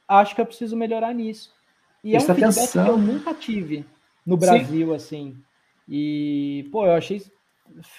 acho 0.09 0.35
que 0.35 0.41
eu 0.41 0.47
preciso 0.47 0.77
melhorar 0.77 1.13
nisso. 1.13 1.53
E 2.03 2.11
Presta 2.13 2.33
é 2.33 2.35
um 2.35 2.37
feedback 2.37 2.59
atenção. 2.59 2.85
que 2.85 2.91
eu 2.91 2.99
nunca 2.99 3.35
tive 3.35 3.85
no 4.27 4.37
Brasil, 4.37 4.89
Sim. 4.89 4.95
assim. 4.95 5.37
E, 5.89 6.69
pô, 6.71 6.87
eu 6.87 6.93
achei 6.93 7.23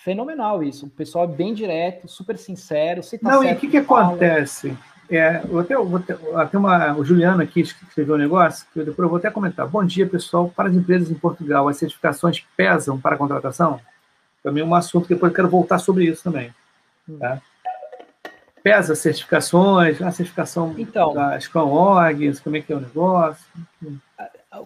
fenomenal 0.03 0.63
isso. 0.63 0.85
O 0.85 0.89
pessoal 0.89 1.25
é 1.25 1.27
bem 1.27 1.53
direto, 1.53 2.07
super 2.07 2.37
sincero. 2.37 3.01
Tá 3.01 3.17
não, 3.21 3.43
e 3.43 3.51
o 3.51 3.55
que, 3.57 3.67
que 3.67 3.77
acontece? 3.77 4.77
É, 5.09 5.41
eu 5.47 5.59
até, 5.59 5.75
eu 5.75 5.99
ter, 5.99 6.17
tem 6.49 6.59
uma, 6.59 6.95
o 6.95 7.05
Juliano 7.05 7.41
aqui 7.41 7.61
escreveu 7.61 8.15
um 8.15 8.19
negócio 8.19 8.65
que 8.73 8.79
eu 8.79 8.85
depois 8.85 9.05
eu 9.05 9.09
vou 9.09 9.17
até 9.17 9.29
comentar. 9.29 9.67
Bom 9.67 9.83
dia, 9.83 10.07
pessoal. 10.07 10.51
Para 10.55 10.69
as 10.69 10.75
empresas 10.75 11.11
em 11.11 11.15
Portugal, 11.15 11.67
as 11.67 11.77
certificações 11.77 12.43
pesam 12.57 12.99
para 12.99 13.15
a 13.15 13.17
contratação? 13.17 13.79
Também 14.41 14.63
é 14.63 14.65
um 14.65 14.73
assunto 14.73 15.07
que 15.07 15.13
depois 15.13 15.31
eu 15.31 15.35
quero 15.35 15.49
voltar 15.49 15.77
sobre 15.77 16.05
isso 16.05 16.23
também. 16.23 16.53
Hum. 17.07 17.19
Pesa 18.65 18.95
certificações, 18.95 20.01
a 20.01 20.11
certificação 20.11 20.73
então, 20.75 21.13
da 21.13 21.39
Scrum 21.39 21.69
Org, 21.69 22.41
como 22.41 22.57
é 22.57 22.61
que 22.61 22.73
é 22.73 22.75
o 22.75 22.79
negócio? 22.79 23.45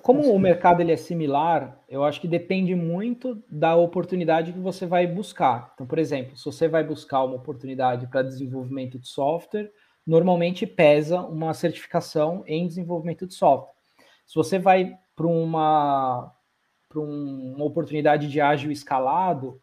Como 0.01 0.33
o 0.33 0.39
mercado 0.39 0.79
ele 0.79 0.93
é 0.93 0.95
similar, 0.95 1.77
eu 1.89 2.05
acho 2.05 2.21
que 2.21 2.27
depende 2.27 2.73
muito 2.73 3.43
da 3.49 3.75
oportunidade 3.75 4.53
que 4.53 4.59
você 4.59 4.85
vai 4.85 5.05
buscar. 5.05 5.73
Então, 5.73 5.85
por 5.85 5.99
exemplo, 5.99 6.37
se 6.37 6.45
você 6.45 6.69
vai 6.69 6.81
buscar 6.81 7.25
uma 7.25 7.35
oportunidade 7.35 8.07
para 8.07 8.21
desenvolvimento 8.21 8.97
de 8.97 9.09
software, 9.09 9.69
normalmente 10.07 10.65
pesa 10.65 11.19
uma 11.19 11.53
certificação 11.53 12.41
em 12.47 12.65
desenvolvimento 12.65 13.27
de 13.27 13.33
software. 13.33 13.73
Se 14.25 14.33
você 14.33 14.57
vai 14.57 14.97
para 15.13 15.27
uma, 15.27 16.33
para 16.87 17.01
uma 17.01 17.65
oportunidade 17.65 18.29
de 18.29 18.39
ágil 18.39 18.71
escalado, 18.71 19.59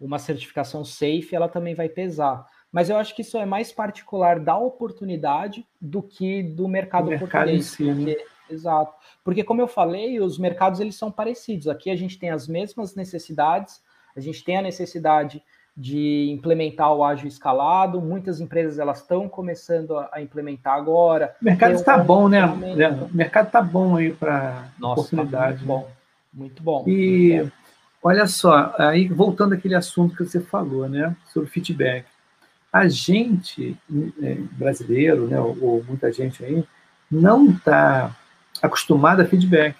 uma 0.00 0.18
certificação 0.18 0.84
safe, 0.84 1.36
ela 1.36 1.48
também 1.48 1.76
vai 1.76 1.88
pesar. 1.88 2.44
Mas 2.72 2.90
eu 2.90 2.96
acho 2.96 3.14
que 3.14 3.22
isso 3.22 3.38
é 3.38 3.46
mais 3.46 3.72
particular 3.72 4.38
da 4.38 4.56
oportunidade 4.56 5.66
do 5.80 6.02
que 6.02 6.42
do 6.42 6.68
mercado, 6.68 7.08
mercado 7.08 7.30
português. 7.30 7.58
Em 7.58 7.62
si, 7.62 7.84
né? 7.84 8.16
Exato. 8.50 8.94
Porque, 9.24 9.42
como 9.42 9.60
eu 9.60 9.68
falei, 9.68 10.20
os 10.20 10.38
mercados 10.38 10.80
eles 10.80 10.94
são 10.94 11.10
parecidos. 11.10 11.68
Aqui 11.68 11.90
a 11.90 11.96
gente 11.96 12.18
tem 12.18 12.30
as 12.30 12.46
mesmas 12.46 12.94
necessidades, 12.94 13.82
a 14.16 14.20
gente 14.20 14.44
tem 14.44 14.56
a 14.56 14.62
necessidade 14.62 15.42
de 15.76 16.30
implementar 16.30 16.92
o 16.94 17.04
ágil 17.04 17.28
escalado. 17.28 18.00
Muitas 18.00 18.40
empresas 18.40 18.78
elas 18.78 19.00
estão 19.00 19.28
começando 19.28 19.98
a, 19.98 20.22
implementar 20.22 20.74
agora. 20.74 21.34
O 21.40 21.44
mercado 21.44 21.74
está 21.74 21.98
bom, 21.98 22.28
né? 22.28 22.46
O 22.46 23.14
mercado 23.14 23.46
está 23.46 23.60
bom 23.60 23.96
aí 23.96 24.12
para 24.12 24.68
oportunidade. 24.80 25.58
Tá 25.58 25.66
muito 25.66 25.66
bom, 25.66 25.88
muito 26.32 26.62
bom. 26.62 26.84
E 26.86 27.34
muito 27.34 27.44
bom. 27.44 27.50
olha 28.02 28.26
só, 28.26 28.74
aí 28.78 29.06
voltando 29.08 29.54
àquele 29.54 29.74
assunto 29.74 30.16
que 30.16 30.24
você 30.24 30.40
falou, 30.40 30.88
né? 30.88 31.14
Sobre 31.26 31.50
feedback. 31.50 32.06
A 32.76 32.88
gente 32.88 33.76
é, 34.22 34.34
brasileiro, 34.52 35.26
né? 35.26 35.40
Ou, 35.40 35.56
ou 35.60 35.84
muita 35.84 36.12
gente 36.12 36.44
aí, 36.44 36.64
não 37.10 37.50
está 37.50 38.14
acostumada 38.62 39.22
a 39.22 39.26
feedback. 39.26 39.76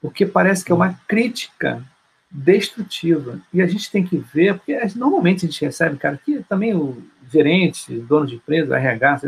Porque 0.00 0.26
parece 0.26 0.64
que 0.64 0.72
é 0.72 0.74
uma 0.74 0.94
crítica 1.06 1.82
destrutiva. 2.30 3.40
E 3.52 3.62
a 3.62 3.66
gente 3.66 3.90
tem 3.90 4.04
que 4.04 4.16
ver, 4.16 4.54
porque 4.54 4.76
normalmente 4.96 5.46
a 5.46 5.48
gente 5.48 5.64
recebe, 5.64 5.96
cara, 5.96 6.18
que 6.22 6.42
também 6.48 6.74
o 6.74 7.02
gerente, 7.30 7.96
dono 8.00 8.26
de 8.26 8.34
empresa, 8.34 8.76
RH, 8.76 9.14
as 9.14 9.20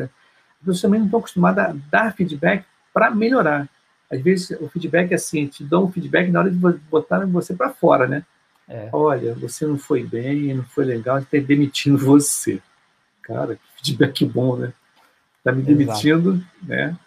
pessoas 0.59 0.81
também 0.81 1.01
não 1.01 1.07
estão 1.07 1.21
acostumadas 1.21 1.65
a 1.65 1.77
dar 1.91 2.15
feedback 2.15 2.65
para 2.93 3.11
melhorar. 3.11 3.69
Às 4.11 4.21
vezes 4.21 4.51
o 4.61 4.69
feedback 4.69 5.13
é 5.13 5.15
assim, 5.15 5.47
te 5.47 5.63
dão 5.65 5.85
um 5.85 5.93
feedback 5.93 6.31
na 6.31 6.41
hora 6.41 6.51
de 6.51 6.57
botar 6.91 7.25
você 7.27 7.55
para 7.55 7.71
fora, 7.71 8.07
né? 8.07 8.25
É. 8.69 8.89
Olha, 8.93 9.35
você 9.35 9.67
não 9.67 9.79
foi 9.79 10.03
bem, 10.05 10.55
não 10.55 10.65
foi 10.65 10.85
legal, 10.85 11.19
está 11.19 11.39
demitindo 11.39 11.99
você. 11.99 12.61
Cara, 13.23 13.57
que 13.57 13.63
feedback 13.77 14.25
bom, 14.25 14.57
né? 14.57 14.73
Está 15.39 15.53
me 15.53 15.63
demitindo, 15.63 16.35
Exato. 16.35 16.47
né? 16.63 16.99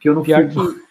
Que 0.00 0.08
eu 0.08 0.14
não 0.14 0.22
pior 0.22 0.50
fui... 0.50 0.74
que 0.74 0.84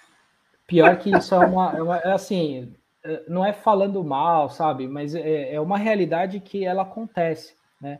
Pior 0.68 0.98
que 0.98 1.16
isso 1.16 1.36
é 1.36 1.46
uma, 1.46 1.72
é 1.78 1.82
uma 1.82 1.98
é 1.98 2.12
assim, 2.14 2.74
é, 3.04 3.24
não 3.28 3.46
é 3.46 3.52
falando 3.52 4.04
mal, 4.04 4.50
sabe? 4.50 4.88
Mas 4.88 5.14
é, 5.14 5.54
é 5.54 5.60
uma 5.60 5.78
realidade 5.78 6.40
que 6.40 6.66
ela 6.66 6.84
acontece, 6.84 7.54
né? 7.80 8.00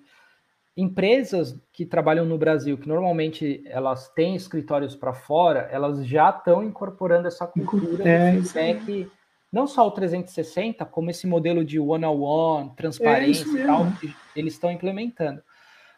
Empresas 0.76 1.56
que 1.72 1.86
trabalham 1.86 2.26
no 2.26 2.36
Brasil, 2.36 2.80
que 2.80 2.88
normalmente 2.88 3.64
elas 3.68 4.10
têm 4.10 4.36
escritórios 4.36 4.96
para 4.96 5.14
fora, 5.14 5.70
elas 5.72 6.04
já 6.04 6.32
estão 6.32 6.64
incorporando 6.64 7.28
essa 7.28 7.46
cultura 7.46 8.08
é, 8.08 8.32
de 8.32 8.42
feedback, 8.42 9.12
não 9.54 9.68
só 9.68 9.88
o 9.88 9.92
360, 9.92 10.84
como 10.86 11.10
esse 11.10 11.26
modelo 11.26 11.64
de 11.64 11.80
one-on-one, 11.80 12.72
transparência 12.76 13.46
é 13.46 13.62
e 13.62 13.66
tal, 13.66 13.92
que 13.94 14.14
eles 14.36 14.54
estão 14.54 14.70
implementando. 14.70 15.42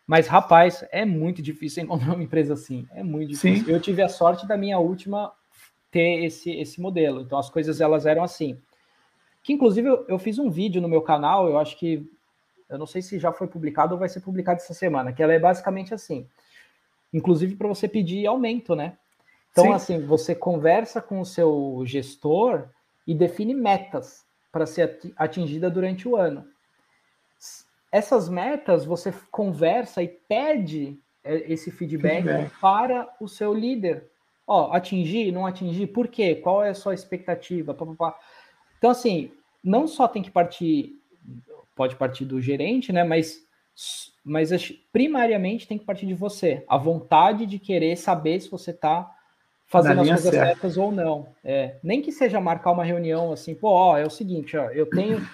Mas, 0.06 0.28
rapaz, 0.28 0.86
é 0.92 1.04
muito 1.04 1.42
difícil 1.42 1.82
encontrar 1.82 2.14
uma 2.14 2.24
empresa 2.24 2.54
assim. 2.54 2.86
É 2.94 3.02
muito 3.02 3.30
difícil. 3.30 3.66
Sim. 3.66 3.72
Eu 3.72 3.80
tive 3.80 4.04
a 4.04 4.10
sorte 4.10 4.46
da 4.46 4.56
minha 4.56 4.78
última 4.78 5.32
ter 5.90 6.26
esse, 6.26 6.52
esse 6.52 6.80
modelo. 6.80 7.22
Então, 7.22 7.40
as 7.40 7.50
coisas 7.50 7.82
elas 7.82 8.06
eram 8.06 8.24
assim 8.24 8.60
que 9.46 9.54
inclusive 9.54 9.88
eu, 9.88 10.06
eu, 10.08 10.18
fiz 10.18 10.40
um 10.40 10.50
vídeo 10.50 10.82
no 10.82 10.90
meu 10.90 11.04
canal, 11.04 11.48
eu 11.48 11.60
acho 11.60 11.78
que 11.78 12.04
eu 12.68 12.80
não 12.80 12.88
sei 12.88 13.00
se 13.04 13.20
já 13.20 13.32
foi 13.32 13.46
publicado 13.46 13.94
ou 13.94 14.00
vai 14.00 14.10
ser 14.10 14.20
publicado 14.22 14.60
essa 14.60 14.74
semana, 14.74 15.14
que 15.14 15.22
ela 15.22 15.34
é 15.34 15.40
basicamente 15.40 15.94
assim, 15.94 16.28
inclusive 17.14 17.56
para 17.56 17.68
você 17.68 17.88
pedir 17.88 18.26
aumento, 18.26 18.76
né? 18.76 18.98
Então, 19.52 19.66
Sim. 19.66 19.74
assim, 19.74 20.00
você 20.00 20.34
conversa 20.34 21.00
com 21.00 21.20
o 21.20 21.26
seu 21.26 21.84
gestor 21.86 22.68
e 23.06 23.14
define 23.14 23.54
metas 23.54 24.26
para 24.52 24.66
ser 24.66 25.00
atingida 25.18 25.70
durante 25.70 26.08
o 26.08 26.16
ano. 26.16 26.46
Essas 27.92 28.28
metas 28.30 28.86
você 28.86 29.14
conversa 29.32 30.02
e 30.02 30.08
pede 30.08 31.00
é, 31.24 31.52
esse 31.52 31.72
feedback, 31.72 32.24
feedback. 32.24 32.60
para 32.60 33.14
o 33.20 33.28
seu 33.28 33.54
líder. 33.54 34.10
Ó, 34.48 34.72
atingir, 34.74 35.32
não 35.32 35.46
atingir, 35.46 35.88
por 35.88 36.08
quê? 36.08 36.36
Qual 36.36 36.64
é 36.64 36.70
a 36.70 36.76
sua 36.76 36.94
expectativa? 36.94 37.74
Pá, 37.74 37.86
pá, 37.86 37.96
pá. 37.96 38.20
Então, 38.78 38.92
assim, 38.92 39.32
não 39.64 39.88
só 39.88 40.08
tem 40.08 40.22
que 40.22 40.30
partir, 40.30 40.94
pode 41.76 41.96
partir 41.96 42.26
do 42.26 42.40
gerente, 42.40 42.94
né? 42.94 43.04
Mas, 43.04 43.44
mas 44.24 44.52
primariamente 44.94 45.68
tem 45.68 45.78
que 45.78 45.86
partir 45.86 46.06
de 46.06 46.14
você. 46.14 46.64
A 46.68 46.78
vontade 46.78 47.46
de 47.46 47.58
querer 47.58 47.96
saber 47.98 48.40
se 48.40 48.50
você 48.50 48.72
está 48.72 49.15
fazendo 49.68 50.02
as 50.02 50.08
coisas 50.08 50.32
certa. 50.32 50.46
certas 50.48 50.78
ou 50.78 50.92
não. 50.92 51.28
É, 51.44 51.76
nem 51.84 52.02
que 52.02 52.12
seja 52.12 52.40
marcar 52.40 52.72
uma 52.72 52.84
reunião 52.84 53.32
assim, 53.32 53.56
pô, 53.56 53.70
ó, 53.70 53.98
é 53.98 54.06
o 54.06 54.10
seguinte, 54.10 54.56
ó, 54.58 54.70
eu 54.70 54.86
tenho. 54.90 55.26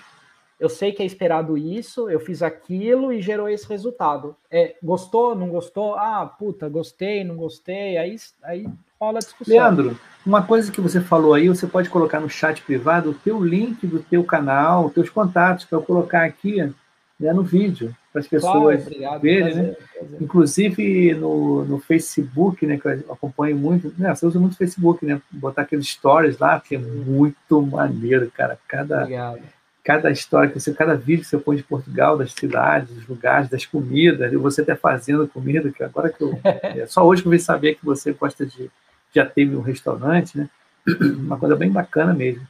Eu 0.60 0.70
sei 0.70 0.92
que 0.92 1.02
é 1.02 1.06
esperado 1.06 1.58
isso, 1.58 2.08
eu 2.08 2.20
fiz 2.20 2.44
aquilo 2.44 3.12
e 3.12 3.20
gerou 3.20 3.50
esse 3.50 3.68
resultado. 3.68 4.36
É, 4.50 4.76
gostou, 4.84 5.34
não 5.34 5.50
gostou? 5.50 5.96
Ah, 5.96 6.24
puta, 6.38 6.70
gostei, 6.70 7.24
não 7.24 7.36
gostei. 7.36 7.98
Aí, 7.98 8.16
aí 8.44 8.68
rola 9.00 9.18
a 9.18 9.22
discussão. 9.22 9.56
Leandro, 9.56 10.00
uma 10.24 10.44
coisa 10.44 10.72
que 10.72 10.80
você 10.80 11.02
falou 11.02 11.34
aí, 11.34 11.48
você 11.48 11.66
pode 11.66 11.90
colocar 11.90 12.20
no 12.20 12.30
chat 12.30 12.62
privado 12.62 13.10
o 13.10 13.16
teu 13.16 13.44
link 13.44 13.88
do 13.88 14.04
teu 14.04 14.24
canal, 14.24 14.86
os 14.86 14.94
teus 14.94 15.10
contatos, 15.10 15.66
para 15.66 15.80
eu 15.80 15.82
colocar 15.82 16.26
aqui 16.26 16.72
né, 17.22 17.32
no 17.32 17.44
vídeo, 17.44 17.96
para 18.12 18.20
as 18.20 18.28
pessoas 18.28 18.84
claro, 18.84 19.22
verem, 19.22 19.56
né? 19.56 19.76
Inclusive 20.20 21.14
no, 21.14 21.64
no 21.64 21.80
Facebook, 21.80 22.66
né, 22.66 22.78
que 22.78 22.88
eu 22.88 23.14
acompanho 23.14 23.56
muito, 23.56 23.94
né, 23.98 24.14
você 24.14 24.26
usa 24.26 24.40
muito 24.40 24.54
o 24.54 24.58
Facebook, 24.58 25.06
né? 25.06 25.22
Botar 25.32 25.62
aqueles 25.62 25.88
stories 25.88 26.40
lá, 26.40 26.60
que 26.60 26.76
é 26.76 26.80
muito 26.80 27.62
maneiro, 27.62 28.30
cara. 28.36 28.58
Cada, 28.68 29.08
cada 29.84 30.10
história 30.10 30.50
que 30.50 30.60
você, 30.60 30.74
cada 30.74 30.96
vídeo 30.96 31.22
que 31.22 31.30
você 31.30 31.38
põe 31.38 31.56
de 31.56 31.64
Portugal, 31.64 32.18
das 32.18 32.34
cidades, 32.34 32.94
dos 32.94 33.08
lugares, 33.08 33.50
das 33.50 33.66
comidas, 33.66 34.34
e 34.34 34.36
você 34.36 34.62
até 34.62 34.76
fazendo 34.76 35.28
comida, 35.28 35.72
que 35.72 35.84
agora 35.84 36.10
que 36.10 36.24
eu. 36.24 36.38
é, 36.44 36.86
só 36.88 37.06
hoje 37.06 37.22
que 37.22 37.28
eu 37.28 37.32
vim 37.32 37.40
saber 37.40 37.76
que 37.76 37.86
você 37.86 38.12
gosta 38.12 38.46
de 38.46 38.70
já 39.14 39.26
teve 39.26 39.56
um 39.56 39.62
restaurante, 39.62 40.38
né? 40.38 40.50
Uma 41.00 41.38
coisa 41.38 41.56
bem 41.56 41.70
bacana 41.70 42.14
mesmo. 42.14 42.48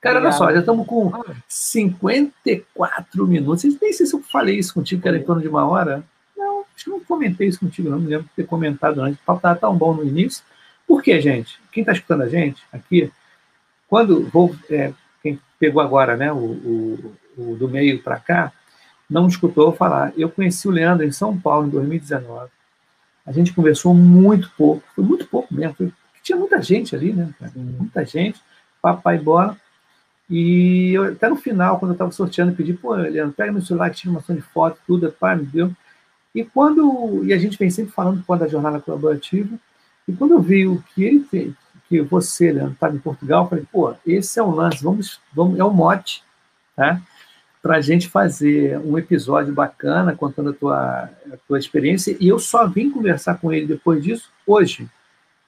Cara, 0.00 0.20
olha 0.20 0.32
só, 0.32 0.52
já 0.52 0.60
estamos 0.60 0.86
com 0.86 1.10
54 1.48 3.26
minutos. 3.26 3.64
Nem 3.64 3.92
sei 3.92 4.06
se 4.06 4.14
eu 4.14 4.22
falei 4.22 4.56
isso 4.56 4.72
contigo, 4.72 5.02
que 5.02 5.08
era 5.08 5.18
em 5.18 5.24
torno 5.24 5.42
de 5.42 5.48
uma 5.48 5.66
hora. 5.66 6.04
Não, 6.36 6.64
Acho 6.74 6.84
que 6.84 6.90
não 6.90 7.00
comentei 7.00 7.48
isso 7.48 7.58
contigo, 7.58 7.90
não 7.90 7.98
me 7.98 8.06
lembro 8.06 8.26
de 8.28 8.34
ter 8.34 8.46
comentado 8.46 9.00
antes. 9.00 9.20
O 9.20 9.24
papo 9.24 9.38
estava 9.38 9.58
tão 9.58 9.76
bom 9.76 9.92
no 9.92 10.04
início. 10.04 10.44
Por 10.86 11.02
quê, 11.02 11.20
gente? 11.20 11.60
Quem 11.72 11.82
está 11.82 11.92
escutando 11.92 12.22
a 12.22 12.28
gente 12.28 12.62
aqui, 12.72 13.10
quando 13.88 14.28
vou. 14.30 14.54
É, 14.70 14.92
quem 15.20 15.40
pegou 15.58 15.82
agora 15.82 16.16
né, 16.16 16.32
o, 16.32 16.36
o, 16.36 17.16
o 17.36 17.56
do 17.56 17.68
meio 17.68 18.00
para 18.00 18.20
cá, 18.20 18.52
não 19.10 19.26
escutou 19.26 19.72
falar. 19.72 20.12
Eu 20.16 20.30
conheci 20.30 20.68
o 20.68 20.70
Leandro 20.70 21.04
em 21.04 21.10
São 21.10 21.36
Paulo 21.38 21.66
em 21.66 21.70
2019. 21.70 22.48
A 23.26 23.32
gente 23.32 23.52
conversou 23.52 23.92
muito 23.92 24.50
pouco, 24.56 24.82
foi 24.94 25.04
muito 25.04 25.26
pouco 25.26 25.52
mesmo. 25.52 25.74
Foi, 25.74 25.92
tinha 26.22 26.38
muita 26.38 26.62
gente 26.62 26.94
ali, 26.94 27.12
né? 27.12 27.28
Muita 27.56 28.04
gente, 28.04 28.40
papai 28.80 29.18
bola. 29.18 29.56
E 30.30 30.92
eu, 30.92 31.04
até 31.04 31.28
no 31.28 31.36
final, 31.36 31.78
quando 31.78 31.92
eu 31.92 31.94
estava 31.94 32.12
sorteando, 32.12 32.52
eu 32.52 32.56
pedi, 32.56 32.74
pô, 32.74 32.94
Leandro, 32.94 33.34
pega 33.34 33.52
meu 33.52 33.62
celular 33.62 33.90
que 33.90 33.96
tinha 33.96 34.12
uma 34.12 34.20
de 34.20 34.42
foto, 34.42 34.78
tudo, 34.86 35.10
pai, 35.10 35.36
me 35.36 35.46
deu. 35.46 35.72
E 36.34 36.44
quando. 36.44 37.24
E 37.24 37.32
a 37.32 37.38
gente 37.38 37.58
vem 37.58 37.70
sempre 37.70 37.92
falando 37.92 38.22
da 38.38 38.46
jornada 38.46 38.80
colaborativa. 38.80 39.58
E 40.06 40.12
quando 40.12 40.32
eu 40.32 40.40
vi 40.40 40.66
o 40.66 40.82
que 40.94 41.04
ele 41.04 41.24
fez, 41.24 41.52
que 41.88 42.00
você, 42.02 42.52
Leandro, 42.52 42.72
estava 42.72 42.94
em 42.94 42.98
Portugal, 42.98 43.44
eu 43.44 43.48
falei, 43.48 43.64
pô, 43.72 43.94
esse 44.06 44.38
é 44.38 44.42
o 44.42 44.50
lance, 44.50 44.82
vamos, 44.82 45.20
vamos 45.32 45.58
é 45.58 45.64
o 45.64 45.70
mote, 45.70 46.22
tá? 46.76 47.00
Para 47.62 47.76
a 47.76 47.80
gente 47.80 48.08
fazer 48.08 48.78
um 48.78 48.96
episódio 48.98 49.52
bacana 49.52 50.14
contando 50.14 50.50
a 50.50 50.52
tua, 50.52 51.10
a 51.32 51.36
tua 51.46 51.58
experiência. 51.58 52.16
E 52.20 52.28
eu 52.28 52.38
só 52.38 52.66
vim 52.66 52.90
conversar 52.90 53.38
com 53.38 53.52
ele 53.52 53.66
depois 53.66 54.02
disso 54.02 54.30
hoje. 54.46 54.88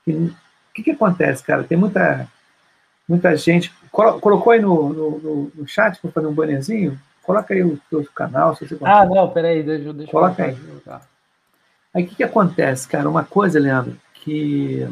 O 0.07 0.31
que, 0.75 0.83
que 0.83 0.91
acontece, 0.91 1.43
cara? 1.45 1.63
Tem 1.63 1.79
muita 1.79 2.27
muita 3.11 3.37
gente. 3.37 3.73
Colocou 3.91 4.53
aí 4.53 4.61
no, 4.61 4.93
no, 4.93 5.53
no 5.55 5.69
chat 5.69 6.01
para 6.01 6.13
fazer 6.13 6.27
um 6.29 6.33
bannerzinho? 6.33 6.99
Coloca 7.23 7.53
aí 7.53 7.63
o 7.63 7.79
teu 7.91 8.05
canal, 8.15 8.57
se 8.57 8.65
você. 8.65 8.79
Ah, 8.83 9.05
não, 9.05 9.29
peraí, 9.29 9.63
deixa, 9.63 9.93
deixa 9.93 10.11
Coloca 10.11 10.45
aí. 10.45 10.57
Aí 11.93 12.05
o 12.05 12.07
que, 12.07 12.15
que 12.15 12.25
acontece, 12.25 12.89
cara? 12.89 13.09
Uma 13.09 13.25
coisa, 13.25 13.59
Leandro, 13.59 13.97
que 14.15 14.87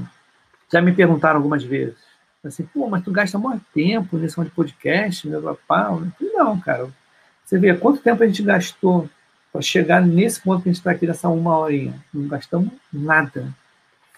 já 0.70 0.82
me 0.82 0.92
perguntaram 0.92 1.36
algumas 1.36 1.62
vezes. 1.62 1.96
Assim, 2.44 2.64
pô, 2.64 2.88
mas 2.88 3.04
tu 3.04 3.10
gasta 3.10 3.38
muito 3.38 3.64
tempo 3.72 4.16
nesse 4.16 4.40
de 4.42 4.50
podcast, 4.50 5.28
meu 5.28 5.58
pau. 5.66 6.02
Não, 6.20 6.58
cara. 6.60 6.88
Você 7.44 7.58
vê 7.58 7.74
quanto 7.74 8.02
tempo 8.02 8.22
a 8.22 8.26
gente 8.26 8.42
gastou 8.42 9.08
para 9.52 9.62
chegar 9.62 10.02
nesse 10.02 10.40
ponto 10.40 10.62
que 10.62 10.68
a 10.68 10.72
gente 10.72 10.80
está 10.80 10.90
aqui 10.90 11.06
nessa 11.06 11.28
uma 11.28 11.56
horinha. 11.56 11.94
Não 12.12 12.28
gastamos 12.28 12.70
nada. 12.92 13.48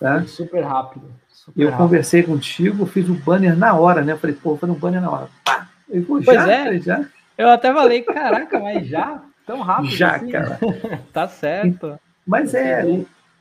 Tá? 0.01 0.25
Super 0.25 0.65
rápido. 0.65 1.13
Super 1.29 1.61
eu 1.61 1.69
rápido. 1.69 1.85
conversei 1.85 2.23
contigo, 2.23 2.87
fiz 2.87 3.07
o 3.09 3.15
banner 3.15 3.57
na 3.57 3.75
hora, 3.75 4.03
né? 4.03 4.13
Eu 4.13 4.19
falei, 4.19 4.35
pô, 4.35 4.51
vou 4.51 4.59
fazer 4.59 4.73
um 4.73 4.77
banner 4.77 5.03
na 5.03 5.11
hora. 5.11 5.29
Pá! 5.45 5.69
Eu, 5.89 6.03
pois 6.05 6.25
já, 6.25 6.51
é. 6.51 6.65
Falei, 6.65 6.81
já. 6.81 7.05
Eu 7.37 7.49
até 7.51 7.73
falei, 7.73 8.03
caraca, 8.03 8.59
mas 8.59 8.87
já? 8.87 9.23
Tão 9.47 9.61
rápido 9.61 9.97
Já, 9.97 10.17
assim? 10.17 10.31
cara. 10.31 10.61
tá 11.13 11.27
certo. 11.27 11.99
Mas 12.27 12.55
é, 12.55 12.85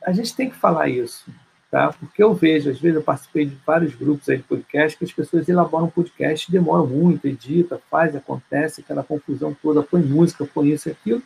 a 0.04 0.12
gente 0.12 0.34
tem 0.34 0.50
que 0.50 0.56
falar 0.56 0.88
isso, 0.88 1.24
tá? 1.70 1.92
Porque 1.92 2.22
eu 2.22 2.34
vejo, 2.34 2.70
às 2.70 2.80
vezes 2.80 2.96
eu 2.96 3.02
participei 3.02 3.46
de 3.46 3.56
vários 3.64 3.94
grupos 3.94 4.28
aí 4.28 4.38
de 4.38 4.42
podcast 4.42 4.98
que 4.98 5.04
as 5.04 5.12
pessoas 5.12 5.48
elaboram 5.48 5.86
um 5.86 5.90
podcast, 5.90 6.50
demoram 6.50 6.86
muito, 6.86 7.26
edita, 7.26 7.80
faz, 7.90 8.16
acontece, 8.16 8.80
aquela 8.80 9.04
confusão 9.04 9.56
toda, 9.62 9.82
põe 9.82 10.02
música, 10.02 10.44
põe 10.44 10.70
isso 10.70 10.88
e 10.88 10.92
aquilo. 10.92 11.22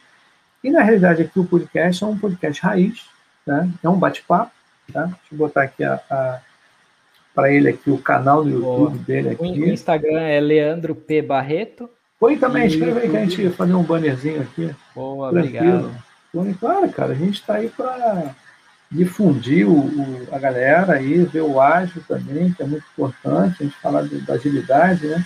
E 0.63 0.71
na 0.71 0.83
realidade 0.83 1.23
aqui 1.23 1.39
o 1.39 1.47
podcast 1.47 2.05
é 2.05 2.07
um 2.07 2.19
podcast 2.19 2.63
raiz, 2.63 3.09
né? 3.47 3.71
É 3.83 3.89
um 3.89 3.99
bate-papo, 3.99 4.53
Tá? 4.93 5.05
Deixa 5.05 5.19
eu 5.33 5.39
botar 5.39 5.63
aqui 5.63 5.83
a, 5.85 6.01
a 6.11 6.41
para 7.35 7.53
ele 7.53 7.69
aqui 7.69 7.91
o 7.91 7.99
canal 7.99 8.45
do 8.45 8.51
YouTube 8.51 8.91
Boa. 8.91 9.05
dele 9.05 9.31
aqui. 9.31 9.43
O 9.43 9.69
Instagram 9.69 10.21
é 10.21 10.39
Leandro 10.39 10.95
P. 10.95 11.21
Barreto. 11.21 11.91
Põe 12.21 12.39
também, 12.39 12.67
escreve 12.67 13.01
aí 13.01 13.11
que 13.11 13.17
a 13.17 13.21
gente 13.25 13.51
fazer 13.51 13.75
um 13.75 13.83
bannerzinho 13.83 14.41
aqui. 14.43 14.75
Boa, 14.95 15.31
Tranquilo. 15.31 15.59
obrigado. 15.59 16.05
Põe, 16.33 16.55
claro, 16.55 16.89
cara, 16.91 17.13
a 17.13 17.17
gente 17.17 17.41
está 17.41 17.55
aí 17.55 17.69
para 17.69 18.35
difundir 18.91 19.69
o, 19.69 19.79
o, 19.79 20.29
a 20.31 20.39
galera 20.39 20.95
aí, 20.95 21.25
ver 21.25 21.43
o 21.43 21.61
ágil 21.61 22.03
também, 22.07 22.53
que 22.53 22.63
é 22.63 22.67
muito 22.67 22.85
importante, 22.93 23.57
a 23.61 23.65
gente 23.65 23.77
falar 23.81 24.03
de, 24.03 24.21
da 24.21 24.35
agilidade, 24.35 25.07
né? 25.07 25.25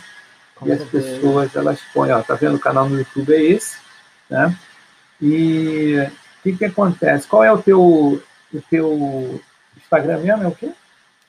Com 0.54 0.66
e 0.66 0.72
as 0.72 0.82
pessoas, 0.84 1.54
elas 1.54 1.80
põem, 1.92 2.10
ó, 2.10 2.22
tá 2.22 2.34
vendo 2.34 2.56
o 2.56 2.60
canal 2.60 2.88
no 2.88 2.98
YouTube 2.98 3.32
é 3.32 3.42
esse, 3.42 3.76
né? 4.28 4.56
E 5.20 5.96
o 6.00 6.42
que 6.42 6.56
que 6.56 6.64
acontece? 6.64 7.28
Qual 7.28 7.44
é 7.44 7.52
o 7.52 7.62
teu, 7.62 8.20
o 8.52 8.60
teu 8.62 9.40
Instagram 9.76 10.18
mesmo 10.18 10.44
é 10.44 10.48
o 10.48 10.54
quê? 10.54 10.72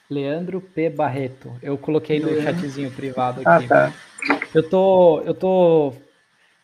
Leandro 0.10 0.60
P. 0.60 0.90
Barreto. 0.90 1.56
Eu 1.62 1.78
coloquei 1.78 2.20
no 2.20 2.42
chatzinho 2.42 2.92
privado 2.92 3.42
ah, 3.46 3.58
aqui. 3.58 3.66
Ah, 3.66 3.68
tá. 3.68 3.94
Eu 4.54 4.68
tô, 4.68 5.22
eu 5.22 5.34
tô 5.34 5.94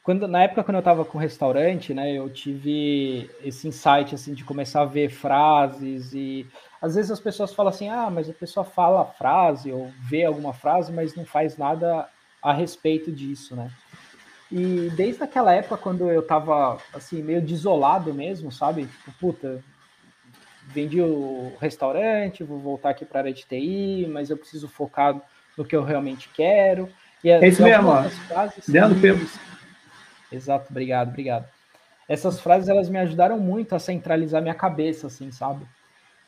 quando 0.06 0.28
na 0.28 0.44
época 0.44 0.64
quando 0.64 0.76
eu 0.76 0.80
estava 0.80 1.04
com 1.04 1.18
o 1.18 1.22
restaurante, 1.22 1.92
né, 1.92 2.14
eu 2.14 2.30
tive 2.30 3.28
esse 3.44 3.68
insight 3.68 4.14
assim 4.14 4.36
de 4.36 4.44
começar 4.44 4.82
a 4.82 4.86
ver 4.86 5.10
frases 5.10 6.14
e 6.14 6.46
às 6.80 6.94
vezes 6.94 7.10
as 7.10 7.20
pessoas 7.20 7.54
falam 7.54 7.72
assim: 7.72 7.90
"Ah, 7.90 8.10
mas 8.12 8.30
a 8.30 8.34
pessoa 8.34 8.64
fala 8.64 9.02
a 9.02 9.06
frase 9.06 9.72
ou 9.72 9.92
vê 10.08 10.24
alguma 10.24 10.54
frase, 10.54 10.94
mas 10.94 11.16
não 11.16 11.26
faz 11.26 11.58
nada 11.58 12.08
a 12.40 12.54
respeito 12.54 13.12
disso, 13.12 13.56
né?" 13.56 13.72
E 14.52 14.92
desde 14.96 15.24
aquela 15.24 15.52
época 15.54 15.76
quando 15.78 16.10
eu 16.12 16.22
estava 16.22 16.78
assim 16.94 17.24
meio 17.24 17.42
desolado 17.42 18.14
mesmo, 18.14 18.52
sabe? 18.52 18.86
Tipo, 18.86 19.12
puta, 19.20 19.64
vendi 20.68 21.02
o 21.02 21.54
restaurante, 21.60 22.44
vou 22.44 22.60
voltar 22.60 22.90
aqui 22.90 23.06
para 23.06 23.20
a 23.20 23.22
área 23.24 23.34
de 23.34 23.46
TI, 23.46 24.08
mas 24.10 24.30
eu 24.30 24.38
preciso 24.38 24.68
focar 24.68 25.20
no 25.58 25.66
que 25.66 25.76
eu 25.76 25.84
realmente 25.84 26.30
quero. 26.30 26.90
E 27.24 27.30
é 27.30 27.48
isso 27.48 27.64
mesmo. 27.64 27.92
Frases, 28.28 28.68
Dando 28.68 29.00
tempo. 29.00 29.26
Exato, 30.32 30.68
obrigado, 30.70 31.10
obrigado. 31.10 31.48
Essas 32.08 32.40
frases 32.40 32.70
elas 32.70 32.90
me 32.90 33.00
ajudaram 33.00 33.40
muito 33.40 33.76
a 33.76 33.80
centralizar 33.80 34.42
minha 34.42 34.54
cabeça, 34.54 35.08
assim, 35.08 35.32
sabe? 35.32 35.66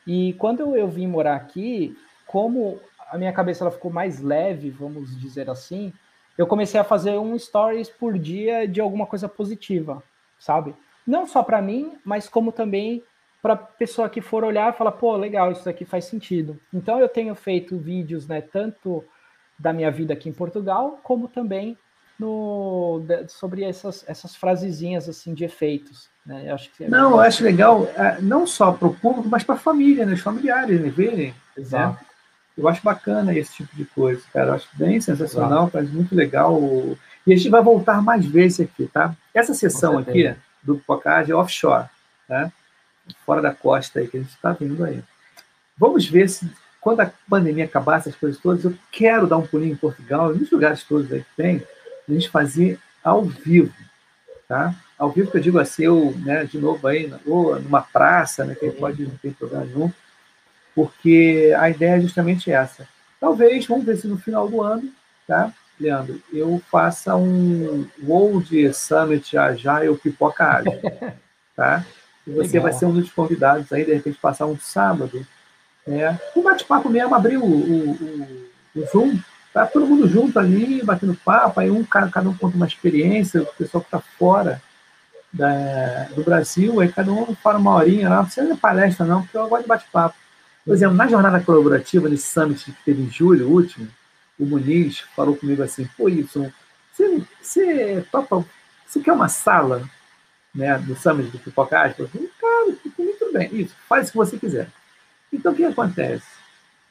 E 0.06 0.34
quando 0.34 0.62
eu, 0.62 0.76
eu 0.76 0.88
vim 0.88 1.06
morar 1.06 1.36
aqui, 1.36 1.96
como 2.26 2.80
a 3.12 3.18
minha 3.18 3.32
cabeça 3.32 3.64
ela 3.64 3.72
ficou 3.72 3.92
mais 3.92 4.20
leve, 4.20 4.70
vamos 4.70 5.20
dizer 5.20 5.50
assim, 5.50 5.94
eu 6.38 6.48
comecei 6.48 6.80
a 6.80 6.84
fazer 6.84 7.18
um 7.18 7.38
stories 7.38 7.90
por 7.90 8.18
dia 8.18 8.68
de 8.68 8.80
alguma 8.80 9.06
coisa 9.06 9.28
positiva, 9.28 10.02
sabe? 10.40 10.76
Não 11.06 11.26
só 11.26 11.44
para 11.44 11.62
mim, 11.62 11.98
mas 12.04 12.28
como 12.28 12.52
também 12.52 13.04
para 13.42 13.54
a 13.54 13.58
pessoa 13.58 14.10
que 14.10 14.22
for 14.22 14.44
olhar 14.44 14.74
e 14.74 14.78
falar, 14.78 14.92
pô, 14.94 15.16
legal, 15.16 15.52
isso 15.52 15.70
aqui 15.70 15.86
faz 15.86 16.06
sentido. 16.06 16.60
Então 16.74 17.00
eu 17.00 17.08
tenho 17.08 17.34
feito 17.36 17.78
vídeos, 17.78 18.28
né, 18.28 18.42
tanto 18.42 19.04
da 19.58 19.74
minha 19.74 19.92
vida 19.92 20.14
aqui 20.14 20.30
em 20.30 20.34
Portugal, 20.34 21.00
como 21.04 21.28
também 21.28 21.78
no, 22.20 23.02
sobre 23.28 23.64
essas, 23.64 24.04
essas 24.08 24.36
frasezinhas 24.36 25.08
assim 25.08 25.34
de 25.34 25.44
efeitos. 25.44 26.10
Né? 26.26 26.44
Eu 26.48 26.56
acho 26.56 26.72
que 26.72 26.84
é 26.84 26.90
não, 26.90 27.12
eu 27.12 27.20
acho 27.20 27.44
legal, 27.44 27.86
é, 27.96 28.20
não 28.22 28.46
só 28.46 28.72
para 28.72 28.88
o 28.88 28.96
público, 28.96 29.30
mas 29.30 29.44
para 29.44 29.56
a 29.56 29.60
família, 29.60 30.06
né, 30.06 30.14
os 30.14 30.22
familiares 30.22 30.82
né, 30.82 30.90
verem. 30.90 31.28
Né? 31.28 31.34
Exato. 31.58 32.00
Né? 32.00 32.08
Eu 32.58 32.68
acho 32.68 32.82
bacana 32.84 33.38
esse 33.38 33.54
tipo 33.54 33.76
de 33.76 33.86
coisa, 33.86 34.22
cara. 34.34 34.48
Eu 34.48 34.54
acho 34.56 34.68
bem 34.74 35.00
sensacional, 35.00 35.64
Exato. 35.64 35.72
faz 35.72 35.92
muito 35.92 36.16
legal. 36.16 36.60
E 37.26 37.34
a 37.34 37.36
gente 37.36 37.50
vai 37.50 37.62
voltar 37.62 38.02
mais 38.02 38.26
vezes 38.26 38.62
aqui, 38.62 38.88
tá? 38.88 39.16
Essa 39.32 39.54
sessão 39.54 40.00
aqui 40.00 40.34
do 40.64 40.80
Pocage 40.80 41.32
é 41.32 41.36
offshore, 41.36 41.86
tá? 42.28 42.52
Fora 43.26 43.42
da 43.42 43.54
costa 43.54 44.00
aí 44.00 44.08
que 44.08 44.18
a 44.18 44.22
gente 44.22 44.34
está 44.34 44.52
vindo 44.52 44.84
aí. 44.84 45.04
Vamos 45.78 46.08
ver 46.08 46.30
se 46.30 46.50
quando 46.80 47.02
a 47.02 47.12
pandemia 47.30 47.66
acabar, 47.66 47.98
essas 47.98 48.16
coisas 48.16 48.40
todas, 48.40 48.64
eu 48.64 48.74
quero 48.92 49.28
dar 49.28 49.38
um 49.38 49.46
pulinho 49.46 49.74
em 49.74 49.78
Portugal, 49.78 50.34
nos 50.34 50.50
lugares 50.50 50.84
todos 50.84 51.12
aí 51.12 51.20
que 51.20 51.36
tem, 51.36 51.64
a 52.08 52.12
gente 52.12 52.30
fazer 52.30 52.80
ao 53.04 53.24
vivo, 53.26 53.74
tá? 54.48 54.74
Ao 54.98 55.12
vivo 55.12 55.30
que 55.30 55.38
eu 55.38 55.42
digo 55.42 55.60
assim, 55.60 55.84
eu, 55.84 56.16
né, 56.20 56.46
de 56.46 56.58
novo 56.58 56.88
aí, 56.88 57.14
ou 57.26 57.60
numa 57.60 57.82
praça, 57.82 58.46
né, 58.46 58.56
que 58.56 58.72
pode, 58.72 59.04
não 59.04 59.18
tem 59.18 59.32
problema 59.32 59.66
nenhum, 59.66 59.92
porque 60.74 61.54
a 61.58 61.70
ideia 61.70 61.98
é 61.98 62.02
justamente 62.02 62.52
essa. 62.52 62.88
Talvez, 63.20 63.66
vamos 63.66 63.86
ver 63.86 63.98
se 63.98 64.08
no 64.08 64.18
final 64.18 64.48
do 64.48 64.62
ano, 64.62 64.90
tá, 65.28 65.52
Leandro, 65.80 66.22
eu 66.32 66.62
faça 66.72 67.16
um 67.16 67.88
World 68.02 68.74
Summit 68.74 69.38
Agile 69.38 69.98
Pipoca 69.98 70.46
Ágil, 70.46 70.72
tá? 71.56 71.86
E 72.28 72.32
você 72.32 72.58
Legal. 72.58 72.64
vai 72.64 72.74
ser 72.74 72.86
um 72.86 72.94
dos 72.94 73.10
convidados 73.10 73.72
aí, 73.72 73.86
de 73.86 73.94
repente, 73.94 74.18
passar 74.22 74.46
um 74.46 74.60
sábado. 74.60 75.26
É, 75.88 76.14
um 76.36 76.44
bate-papo 76.44 76.90
mesmo, 76.90 77.16
abrir 77.16 77.38
o, 77.38 77.46
o, 77.46 77.92
o, 77.92 78.82
o 78.82 78.86
Zoom, 78.92 79.18
tá 79.54 79.66
todo 79.66 79.88
mundo 79.88 80.06
junto 80.10 80.38
ali, 80.38 80.84
batendo 80.84 81.16
papo, 81.16 81.62
aí 81.62 81.72
um 81.72 81.84
cada 81.86 82.28
um 82.28 82.36
conta 82.36 82.58
uma 82.58 82.68
experiência, 82.68 83.42
o 83.42 83.46
pessoal 83.46 83.82
que 83.82 83.88
está 83.88 84.00
fora 84.20 84.62
da, 85.32 86.10
do 86.14 86.24
Brasil, 86.24 86.82
aí 86.82 86.92
cada 86.92 87.10
um 87.10 87.34
fala 87.36 87.58
uma 87.58 87.76
horinha 87.76 88.10
lá, 88.10 88.18
não 88.18 88.26
precisa 88.26 88.54
de 88.54 88.60
palestra 88.60 89.06
não, 89.06 89.22
porque 89.22 89.38
eu 89.38 89.48
gosto 89.48 89.64
de 89.64 89.70
bate-papo. 89.70 90.16
Por 90.66 90.74
exemplo, 90.74 90.96
na 90.96 91.08
jornada 91.08 91.40
colaborativa, 91.40 92.10
nesse 92.10 92.28
summit 92.28 92.66
que 92.66 92.84
teve 92.84 93.02
em 93.02 93.10
julho, 93.10 93.50
último, 93.50 93.88
o 94.38 94.46
Muniz 94.46 95.00
falou 95.16 95.38
comigo 95.38 95.64
assim, 95.64 95.88
pô, 95.98 96.10
isso, 96.10 96.52
você, 96.92 97.22
você 97.42 98.06
topa, 98.12 98.46
você 98.86 99.00
quer 99.00 99.14
uma 99.14 99.30
sala 99.30 99.90
né, 100.58 100.78
do 100.80 100.96
Summit 100.96 101.30
do 101.30 101.38
Pipocage, 101.38 101.94
falou 101.94 102.10
assim, 102.14 102.28
cara, 102.42 102.76
muito 102.98 103.32
bem, 103.32 103.50
isso, 103.54 103.76
faz 103.88 104.10
o 104.10 104.12
que 104.12 104.18
você 104.18 104.38
quiser. 104.38 104.68
Então, 105.32 105.52
o 105.52 105.56
que 105.56 105.64
acontece? 105.64 106.26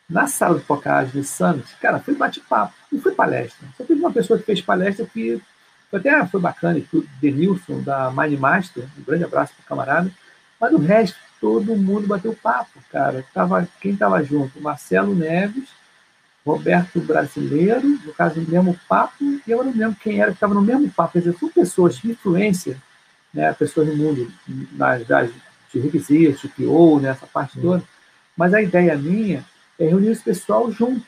Na 0.09 0.29
sala 0.29 0.55
do 0.55 0.61
Pipocage, 0.61 1.11
do 1.11 1.25
Summit, 1.25 1.75
cara, 1.81 1.99
foi 1.99 2.14
bate-papo, 2.14 2.73
não 2.93 3.01
foi 3.01 3.12
palestra. 3.12 3.67
Só 3.77 3.85
teve 3.85 3.99
uma 3.99 4.12
pessoa 4.12 4.39
que 4.39 4.45
fez 4.45 4.61
palestra 4.61 5.05
que 5.05 5.43
até 5.93 6.27
foi 6.27 6.41
bacana 6.41 6.81
tudo, 6.91 7.09
Denilson, 7.21 7.83
da 7.83 8.11
Mind 8.11 8.39
Master, 8.39 8.85
um 8.99 9.03
grande 9.03 9.25
abraço 9.25 9.53
para 9.55 9.62
o 9.62 9.67
camarada, 9.67 10.12
Mas 10.61 10.73
o 10.73 10.79
resto, 10.79 11.17
todo 11.41 11.77
mundo 11.77 12.07
bateu 12.07 12.35
papo, 12.35 12.81
cara. 12.91 13.25
Tava, 13.35 13.69
quem 13.81 13.93
estava 13.93 14.23
junto? 14.23 14.61
Marcelo 14.61 15.14
Neves, 15.14 15.69
Roberto 16.45 17.01
Brasileiro, 17.01 17.89
no 17.89 18.12
caso, 18.14 18.41
no 18.41 18.49
mesmo 18.49 18.79
papo, 18.89 19.25
e 19.25 19.43
eu 19.47 19.64
não 19.64 19.73
lembro 19.73 19.97
quem 20.01 20.21
era 20.21 20.31
que 20.31 20.37
estava 20.37 20.55
no 20.55 20.62
mesmo 20.62 20.89
papo. 20.91 21.14
Quer 21.14 21.19
dizer, 21.21 21.39
são 21.39 21.49
pessoas 21.49 21.97
de 21.97 22.11
influência, 22.11 22.81
né, 23.37 23.53
pessoas 23.53 23.87
no 23.87 23.97
mundo, 23.97 24.32
nas, 24.72 25.07
das, 25.07 25.30
de 25.72 25.78
requisitos, 25.78 26.41
de 26.41 26.49
PO, 26.49 27.01
né, 27.01 27.11
essa 27.11 27.26
parte 27.26 27.61
toda. 27.61 27.82
Mas 28.34 28.55
a 28.55 28.62
ideia 28.62 28.97
minha 28.97 29.45
é 29.78 29.87
reunir 29.87 30.09
esse 30.09 30.24
pessoal 30.24 30.72
junto, 30.72 31.07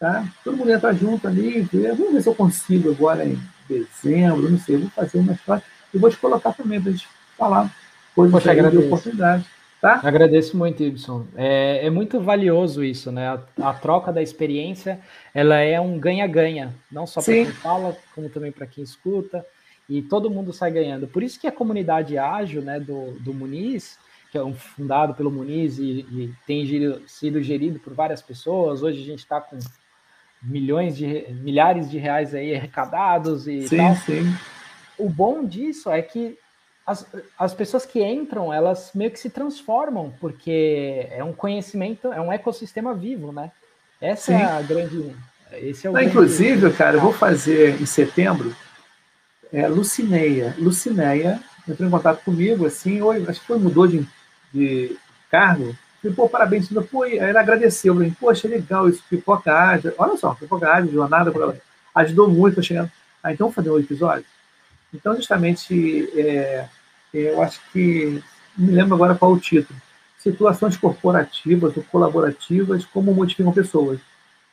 tá? 0.00 0.26
Todo 0.42 0.56
mundo 0.56 0.72
entra 0.72 0.94
junto 0.94 1.28
ali, 1.28 1.68
vamos 1.70 2.14
ver 2.14 2.22
se 2.22 2.28
eu 2.28 2.34
consigo 2.34 2.90
agora 2.90 3.26
em 3.26 3.38
dezembro, 3.68 4.50
não 4.50 4.58
sei, 4.58 4.78
vou 4.78 4.88
fazer 4.90 5.18
uma 5.18 5.34
história 5.34 5.62
e 5.92 5.98
vou 5.98 6.08
te 6.08 6.16
colocar 6.16 6.52
também 6.54 6.80
para 6.80 6.90
a 6.90 6.92
gente 6.92 7.08
falar 7.36 7.70
coisas 8.14 8.32
Poxa, 8.32 8.70
de 8.70 8.78
oportunidade. 8.78 9.44
Tá? 9.78 10.00
Agradeço 10.02 10.56
muito, 10.56 10.82
Ibson. 10.82 11.26
É, 11.36 11.86
é, 11.86 11.90
muito 11.90 12.18
valioso 12.20 12.82
isso, 12.82 13.12
né? 13.12 13.28
A, 13.28 13.68
a, 13.68 13.74
troca 13.74 14.10
da 14.10 14.22
experiência, 14.22 14.98
ela 15.34 15.56
é 15.56 15.78
um 15.78 15.98
ganha-ganha, 15.98 16.74
não 16.90 17.06
só 17.06 17.20
para 17.20 17.34
quem 17.34 17.44
fala, 17.44 17.94
como 18.14 18.30
também 18.30 18.50
para 18.50 18.66
quem 18.66 18.82
escuta, 18.82 19.44
e 19.88 20.02
todo 20.02 20.30
mundo 20.30 20.52
sai 20.52 20.70
ganhando. 20.70 21.06
Por 21.06 21.22
isso 21.22 21.38
que 21.38 21.46
a 21.46 21.52
comunidade 21.52 22.18
ágil, 22.18 22.62
né, 22.62 22.80
do, 22.80 23.12
do 23.20 23.32
Muniz, 23.32 23.98
que 24.30 24.38
é 24.38 24.42
um 24.42 24.54
fundado 24.54 25.14
pelo 25.14 25.30
Muniz 25.30 25.78
e, 25.78 26.06
e 26.10 26.34
tem 26.46 26.66
gerido, 26.66 27.02
sido 27.06 27.42
gerido 27.42 27.78
por 27.78 27.94
várias 27.94 28.20
pessoas. 28.20 28.82
Hoje 28.82 29.02
a 29.02 29.06
gente 29.06 29.20
está 29.20 29.40
com 29.40 29.58
milhões 30.42 30.96
de 30.96 31.26
milhares 31.42 31.90
de 31.90 31.98
reais 31.98 32.34
aí 32.34 32.54
arrecadados 32.54 33.46
e 33.46 33.68
sim, 33.68 33.76
tal. 33.76 33.94
Sim. 33.96 34.34
O 34.98 35.08
bom 35.08 35.44
disso 35.44 35.90
é 35.90 36.02
que 36.02 36.36
as, 36.86 37.06
as 37.38 37.54
pessoas 37.54 37.84
que 37.84 38.02
entram, 38.02 38.52
elas 38.52 38.92
meio 38.94 39.10
que 39.10 39.18
se 39.18 39.30
transformam, 39.30 40.12
porque 40.20 41.06
é 41.10 41.22
um 41.22 41.32
conhecimento, 41.32 42.12
é 42.12 42.20
um 42.20 42.32
ecossistema 42.32 42.94
vivo, 42.94 43.32
né? 43.32 43.50
Essa 44.00 44.32
sim. 44.32 44.34
é 44.34 44.44
a 44.44 44.62
grande. 44.62 45.14
Esse 45.52 45.86
é 45.86 45.90
o 45.90 45.92
Não, 45.92 46.00
inclusive, 46.00 46.70
cara, 46.72 46.96
eu 46.96 47.00
vou 47.00 47.12
fazer 47.12 47.80
em 47.80 47.86
setembro 47.86 48.54
é, 49.56 49.66
Lucineia. 49.68 50.54
Lucineia 50.58 51.40
entrou 51.66 51.88
em 51.88 51.90
contato 51.90 52.22
comigo, 52.22 52.66
assim, 52.66 53.00
oi, 53.00 53.24
acho 53.26 53.40
que 53.40 53.46
foi, 53.46 53.58
mudou 53.58 53.86
de, 53.86 54.06
de 54.52 54.94
cargo. 55.30 55.74
Falei, 56.02 56.14
pô, 56.14 56.28
parabéns. 56.28 56.68
Pô, 56.90 57.04
aí 57.04 57.16
ela 57.16 57.40
agradeceu. 57.40 57.94
Falei, 57.94 58.12
poxa, 58.20 58.46
legal 58.46 58.86
isso, 58.86 59.02
pipoca 59.08 59.50
ágil. 59.50 59.94
Olha 59.96 60.14
só, 60.18 60.34
pipoca 60.34 60.70
ágil, 60.70 60.92
jornada, 60.92 61.32
ajudou 61.94 62.28
muito 62.28 62.62
chegando. 62.62 62.92
Ah, 63.22 63.32
então 63.32 63.50
fazer 63.50 63.70
um 63.70 63.78
episódio? 63.78 64.26
Então, 64.92 65.16
justamente, 65.16 66.06
é, 66.14 66.68
eu 67.14 67.42
acho 67.42 67.58
que, 67.72 68.22
não 68.58 68.66
me 68.66 68.72
lembro 68.74 68.94
agora 68.94 69.14
qual 69.14 69.32
o 69.32 69.40
título, 69.40 69.80
situações 70.18 70.76
corporativas 70.76 71.74
ou 71.74 71.82
colaborativas, 71.84 72.84
como 72.84 73.14
modificam 73.14 73.54
pessoas. 73.54 74.00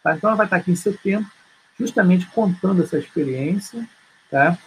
Tá? 0.01 0.15
Então, 0.15 0.29
ela 0.29 0.37
vai 0.37 0.45
estar 0.45 0.55
aqui 0.55 0.71
em 0.71 0.77
setembro, 0.77 1.29
justamente 1.77 2.25
contando 2.27 2.81
essa 2.81 2.97
experiência, 2.97 3.85
tá? 4.31 4.57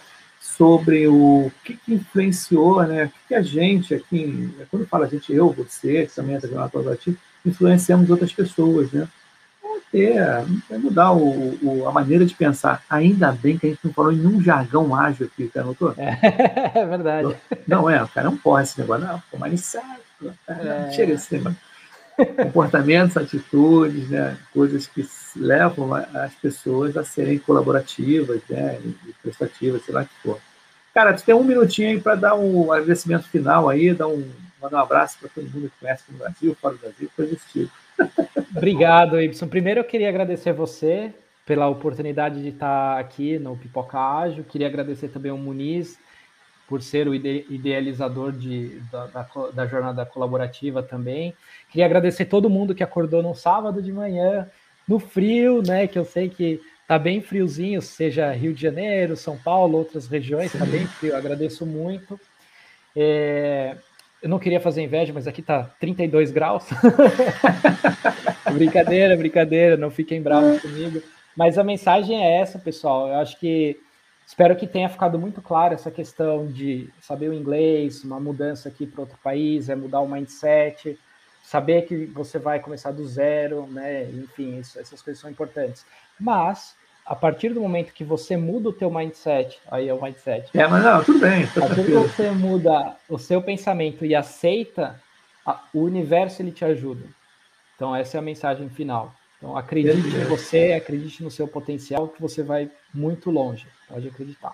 Sobre 0.47 1.07
o 1.09 1.51
que, 1.65 1.77
que 1.77 1.95
influenciou, 1.95 2.83
né? 2.85 3.05
O 3.05 3.09
que, 3.09 3.19
que, 3.29 3.35
a 3.35 3.43
gente 3.43 3.95
aqui, 3.95 4.55
quando 4.71 4.87
fala 4.87 5.07
a 5.07 5.09
gente, 5.09 5.33
eu, 5.33 5.51
você, 5.51 6.07
que 6.07 6.15
também 6.15 6.37
é 6.37 6.41
da 6.41 6.49
jornada 6.49 6.71
colaborativa, 6.71 7.17
influenciamos 7.45 8.09
outras 8.11 8.33
pessoas, 8.33 8.91
né? 8.93 9.09
ter, 9.91 10.17
é 10.17 10.79
mudar 10.79 11.13
o, 11.13 11.57
o, 11.63 11.89
a 11.89 11.93
maneira 11.93 12.25
de 12.25 12.35
pensar. 12.35 12.83
Ainda 12.89 13.33
bem 13.33 13.57
que 13.57 13.67
a 13.67 13.71
gente 13.71 13.81
não 13.85 13.93
falou 13.93 14.13
em 14.13 14.17
nenhum 14.17 14.41
jargão 14.41 14.95
ágil 14.95 15.27
aqui, 15.27 15.49
cara, 15.49 15.67
notou? 15.67 15.95
É, 15.99 16.81
é 16.81 16.87
verdade. 16.87 17.37
Não, 17.67 17.89
é, 17.89 18.03
o 18.03 18.09
cara 18.09 18.29
não 18.29 18.37
pode 18.37 18.69
esse 18.69 18.81
negócio, 18.81 19.07
não, 19.07 19.23
pô, 19.31 19.39
mas 19.39 19.75
é. 19.75 20.91
chega 20.93 21.15
esse 21.15 21.35
negócio. 21.35 21.59
Comportamentos, 22.43 23.17
atitudes, 23.17 24.09
né, 24.09 24.37
coisas 24.53 24.87
que 24.87 25.03
levam 25.37 25.95
as 25.95 26.35
pessoas 26.35 26.97
a 26.97 27.05
serem 27.05 27.39
colaborativas, 27.39 28.41
né, 28.49 28.81
prestativas, 29.23 29.85
sei 29.85 29.95
lá 29.95 30.05
que 30.05 30.15
for. 30.23 30.39
Cara, 30.95 31.13
tu 31.13 31.23
tem 31.25 31.35
um 31.35 31.45
minutinho 31.45 31.91
aí 31.91 32.01
para 32.01 32.15
dar 32.15 32.35
um 32.35 32.73
agradecimento 32.73 33.29
final 33.29 33.69
aí, 33.69 33.93
dar 33.93 34.09
um, 34.09 34.27
mandar 34.61 34.79
um 34.79 34.83
abraço 34.83 35.19
para 35.19 35.29
todo 35.29 35.45
mundo 35.45 35.71
que 35.71 35.81
conhece 35.81 36.05
no 36.11 36.19
Brasil, 36.19 36.57
fora 36.61 36.75
do 36.75 36.81
Brasil, 36.81 37.11
coisa 37.15 37.35
desse 37.35 37.49
tipo. 37.53 37.73
Obrigado, 38.57 39.21
Ibson. 39.21 39.47
Primeiro 39.49 39.81
eu 39.81 39.85
queria 39.85 40.09
agradecer 40.09 40.53
você 40.53 41.13
pela 41.45 41.69
oportunidade 41.69 42.43
de 42.43 42.49
estar 42.49 42.99
aqui 42.99 43.39
no 43.39 43.57
Pipoca 43.57 43.99
Ágil. 43.99 44.45
Queria 44.45 44.67
agradecer 44.67 45.09
também 45.09 45.31
ao 45.31 45.39
Muniz 45.39 45.99
por 46.69 46.83
ser 46.83 47.07
o 47.07 47.15
idealizador 47.15 48.33
de, 48.33 48.81
da, 48.91 49.07
da, 49.07 49.27
da, 49.53 49.67
jornada 49.67 50.05
colaborativa 50.05 50.83
também. 50.83 51.33
Queria 51.71 51.87
agradecer 51.87 52.25
todo 52.25 52.51
mundo 52.51 52.75
que 52.75 52.83
acordou 52.83 53.23
no 53.23 53.35
sábado 53.35 53.81
de 53.81 53.93
manhã, 53.93 54.51
no 54.89 54.99
frio, 54.99 55.63
né? 55.63 55.87
Que 55.87 55.99
eu 55.99 56.05
sei 56.05 56.29
que 56.29 56.61
tá 56.87 56.99
bem 56.99 57.21
friozinho, 57.21 57.83
seja 57.83 58.33
Rio 58.33 58.55
de 58.55 58.63
Janeiro, 58.63 59.17
São 59.17 59.37
Paulo, 59.37 59.79
outras 59.79 60.07
regiões, 60.07 60.53
Sim. 60.53 60.59
tá 60.59 60.67
bem 60.67 60.87
frio. 60.87 61.17
Agradeço 61.17 61.67
muito. 61.67 62.19
É, 62.95 63.77
eu 64.23 64.29
não 64.29 64.39
queria 64.39 64.61
fazer 64.61 64.83
inveja, 64.83 65.13
mas 65.13 65.27
aqui 65.27 65.43
tá 65.43 65.65
32 65.79 66.31
graus. 66.31 66.65
brincadeira, 68.53 69.17
brincadeira, 69.17 69.77
não 69.77 69.91
fiquem 69.91 70.23
bravos 70.23 70.63
comigo. 70.63 71.03
Mas 71.37 71.59
a 71.59 71.65
mensagem 71.65 72.25
é 72.25 72.41
essa, 72.41 72.59
pessoal. 72.59 73.09
Eu 73.09 73.17
acho 73.17 73.39
que 73.39 73.79
espero 74.27 74.57
que 74.57 74.67
tenha 74.67 74.89
ficado 74.89 75.19
muito 75.19 75.43
claro 75.43 75.75
essa 75.75 75.91
questão 75.91 76.47
de 76.47 76.89
saber 77.01 77.29
o 77.29 77.35
inglês, 77.35 78.03
uma 78.03 78.19
mudança 78.19 78.69
aqui 78.69 78.87
para 78.87 79.03
outro 79.03 79.19
país, 79.23 79.69
é 79.69 79.77
mudar 79.77 80.01
o 80.01 80.09
mindset, 80.09 80.99
saber 81.47 81.83
que 81.83 82.07
você 82.07 82.41
vai 82.41 82.59
começar 82.59 82.91
do 82.91 83.07
zero, 83.07 83.69
né? 83.69 84.11
Enfim, 84.11 84.59
isso, 84.59 84.79
essas 84.81 85.01
coisas 85.01 85.21
são 85.21 85.31
importantes. 85.31 85.87
Mas 86.19 86.75
a 87.07 87.15
partir 87.15 87.55
do 87.55 87.61
momento 87.61 87.93
que 87.93 88.03
você 88.03 88.37
muda 88.37 88.71
o 88.71 88.73
teu 88.73 88.91
mindset, 88.91 89.61
aí 89.71 89.89
é 89.89 89.95
o 89.95 90.03
mindset. 90.03 90.51
É, 90.53 90.67
mas 90.67 90.83
não, 90.83 91.05
tudo 91.05 91.21
bem. 91.21 91.45
A 91.45 91.61
partir 91.61 91.85
que 91.85 91.93
você 91.93 92.31
muda 92.33 92.97
o 93.09 93.17
seu 93.17 93.41
pensamento 93.41 94.05
e 94.05 94.13
aceita, 94.13 95.01
a, 95.47 95.61
o 95.73 95.83
universo 95.83 96.43
ele 96.43 96.51
te 96.51 96.65
ajuda. 96.65 97.05
Então 97.77 97.95
essa 97.95 98.17
é 98.17 98.19
a 98.19 98.23
mensagem 98.23 98.69
final. 98.69 99.15
Então 99.39 99.57
acredite 99.57 100.17
em 100.17 100.25
você, 100.25 100.73
acredite 100.73 101.23
no 101.23 101.31
seu 101.31 101.47
potencial, 101.47 102.09
que 102.09 102.21
você 102.21 102.43
vai 102.43 102.69
muito 102.93 103.31
longe. 103.31 103.69
Pode 103.89 104.09
acreditar. 104.09 104.53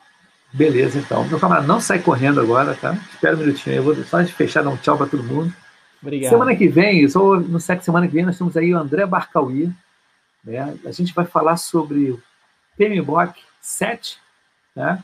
Beleza, 0.52 0.98
então. 0.98 1.26
Meu 1.26 1.40
camarada, 1.40 1.66
não 1.66 1.80
sai 1.80 2.00
correndo 2.00 2.38
agora, 2.38 2.74
tá? 2.74 2.92
Espera 3.14 3.34
um 3.34 3.38
minutinho 3.38 3.72
aí, 3.72 3.76
eu 3.78 3.82
vou 3.82 3.94
só 4.04 4.22
fechar, 4.26 4.62
dar 4.62 4.68
um 4.68 4.76
tchau 4.76 4.98
para 4.98 5.06
todo 5.06 5.24
mundo. 5.24 5.54
Obrigado. 6.02 6.30
Semana 6.30 6.56
que 6.56 6.68
vem, 6.68 7.08
só 7.08 7.36
no 7.36 7.60
sexto 7.60 7.84
semana 7.84 8.08
que 8.08 8.14
vem, 8.14 8.26
nós 8.26 8.36
temos 8.36 8.56
aí 8.56 8.74
o 8.74 8.78
André 8.78 9.06
Barcauí. 9.06 9.72
Né? 10.44 10.76
A 10.84 10.90
gente 10.90 11.14
vai 11.14 11.24
falar 11.24 11.56
sobre 11.56 12.18
PMBOK 12.76 13.40
7, 13.60 14.18
né, 14.74 15.02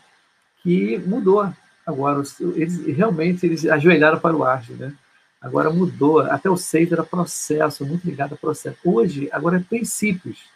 que 0.62 0.98
mudou. 0.98 1.48
Agora, 1.86 2.22
eles 2.54 2.84
realmente 2.86 3.46
eles 3.46 3.64
ajoelharam 3.64 4.18
para 4.18 4.36
o 4.36 4.44
ágil, 4.44 4.76
né? 4.76 4.92
Agora 5.40 5.70
mudou. 5.70 6.20
Até 6.20 6.50
o 6.50 6.56
6 6.56 6.92
era 6.92 7.02
processo, 7.02 7.86
muito 7.86 8.04
ligado 8.04 8.34
a 8.34 8.36
processo. 8.36 8.76
Hoje, 8.84 9.28
agora 9.32 9.56
é 9.56 9.60
princípios. 9.60 10.50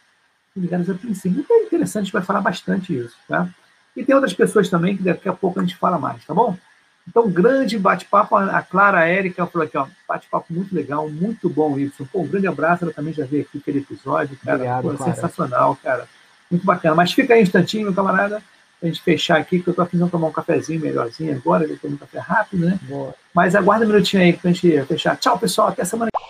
Ligados 0.54 0.90
a 0.90 0.94
princípios. 0.94 1.42
Então 1.44 1.56
é 1.56 1.62
interessante, 1.62 2.02
a 2.02 2.04
gente 2.04 2.12
vai 2.12 2.22
falar 2.22 2.42
bastante 2.42 2.94
isso, 2.94 3.16
tá? 3.26 3.48
E 3.96 4.04
tem 4.04 4.14
outras 4.14 4.34
pessoas 4.34 4.68
também 4.68 4.96
que 4.96 5.02
daqui 5.02 5.26
a 5.28 5.32
pouco 5.32 5.58
a 5.58 5.62
gente 5.62 5.76
fala 5.76 5.98
mais, 5.98 6.22
tá 6.24 6.34
bom? 6.34 6.58
Então, 7.08 7.28
grande 7.28 7.78
bate-papo. 7.78 8.36
A 8.36 8.62
Clara 8.62 9.00
a 9.00 9.06
Érica 9.06 9.46
falou 9.46 9.66
aqui, 9.66 9.76
ó, 9.76 9.86
bate-papo 10.08 10.46
muito 10.52 10.74
legal, 10.74 11.08
muito 11.08 11.48
bom, 11.48 11.78
isso. 11.78 12.06
Pô, 12.12 12.20
um 12.22 12.26
grande 12.26 12.46
abraço. 12.46 12.84
Ela 12.84 12.92
também 12.92 13.12
já 13.12 13.24
veio 13.24 13.42
aqui 13.42 13.58
aquele 13.58 13.80
episódio, 13.80 14.36
cara. 14.44 14.56
Obrigado, 14.56 14.96
Pô, 14.96 15.04
sensacional, 15.04 15.76
cara. 15.82 16.08
Muito 16.50 16.64
bacana. 16.64 16.94
Mas 16.94 17.12
fica 17.12 17.34
aí 17.34 17.40
um 17.40 17.42
instantinho, 17.42 17.84
meu 17.84 17.94
camarada, 17.94 18.42
pra 18.78 18.88
gente 18.88 19.02
fechar 19.02 19.38
aqui, 19.38 19.60
que 19.60 19.68
eu 19.68 19.74
tô 19.74 19.84
de 19.84 20.10
tomar 20.10 20.28
um 20.28 20.32
cafezinho 20.32 20.80
melhorzinho 20.80 21.34
agora, 21.34 21.66
tomo 21.80 21.94
um 21.94 21.98
café 21.98 22.18
rápido, 22.18 22.66
né? 22.66 22.78
Boa. 22.82 23.14
Mas 23.34 23.54
aguarda 23.54 23.84
um 23.84 23.88
minutinho 23.88 24.22
aí 24.22 24.32
pra 24.32 24.52
gente 24.52 24.82
fechar. 24.84 25.16
Tchau, 25.16 25.38
pessoal. 25.38 25.68
Até 25.68 25.84
semana 25.84 26.10
que 26.10 26.22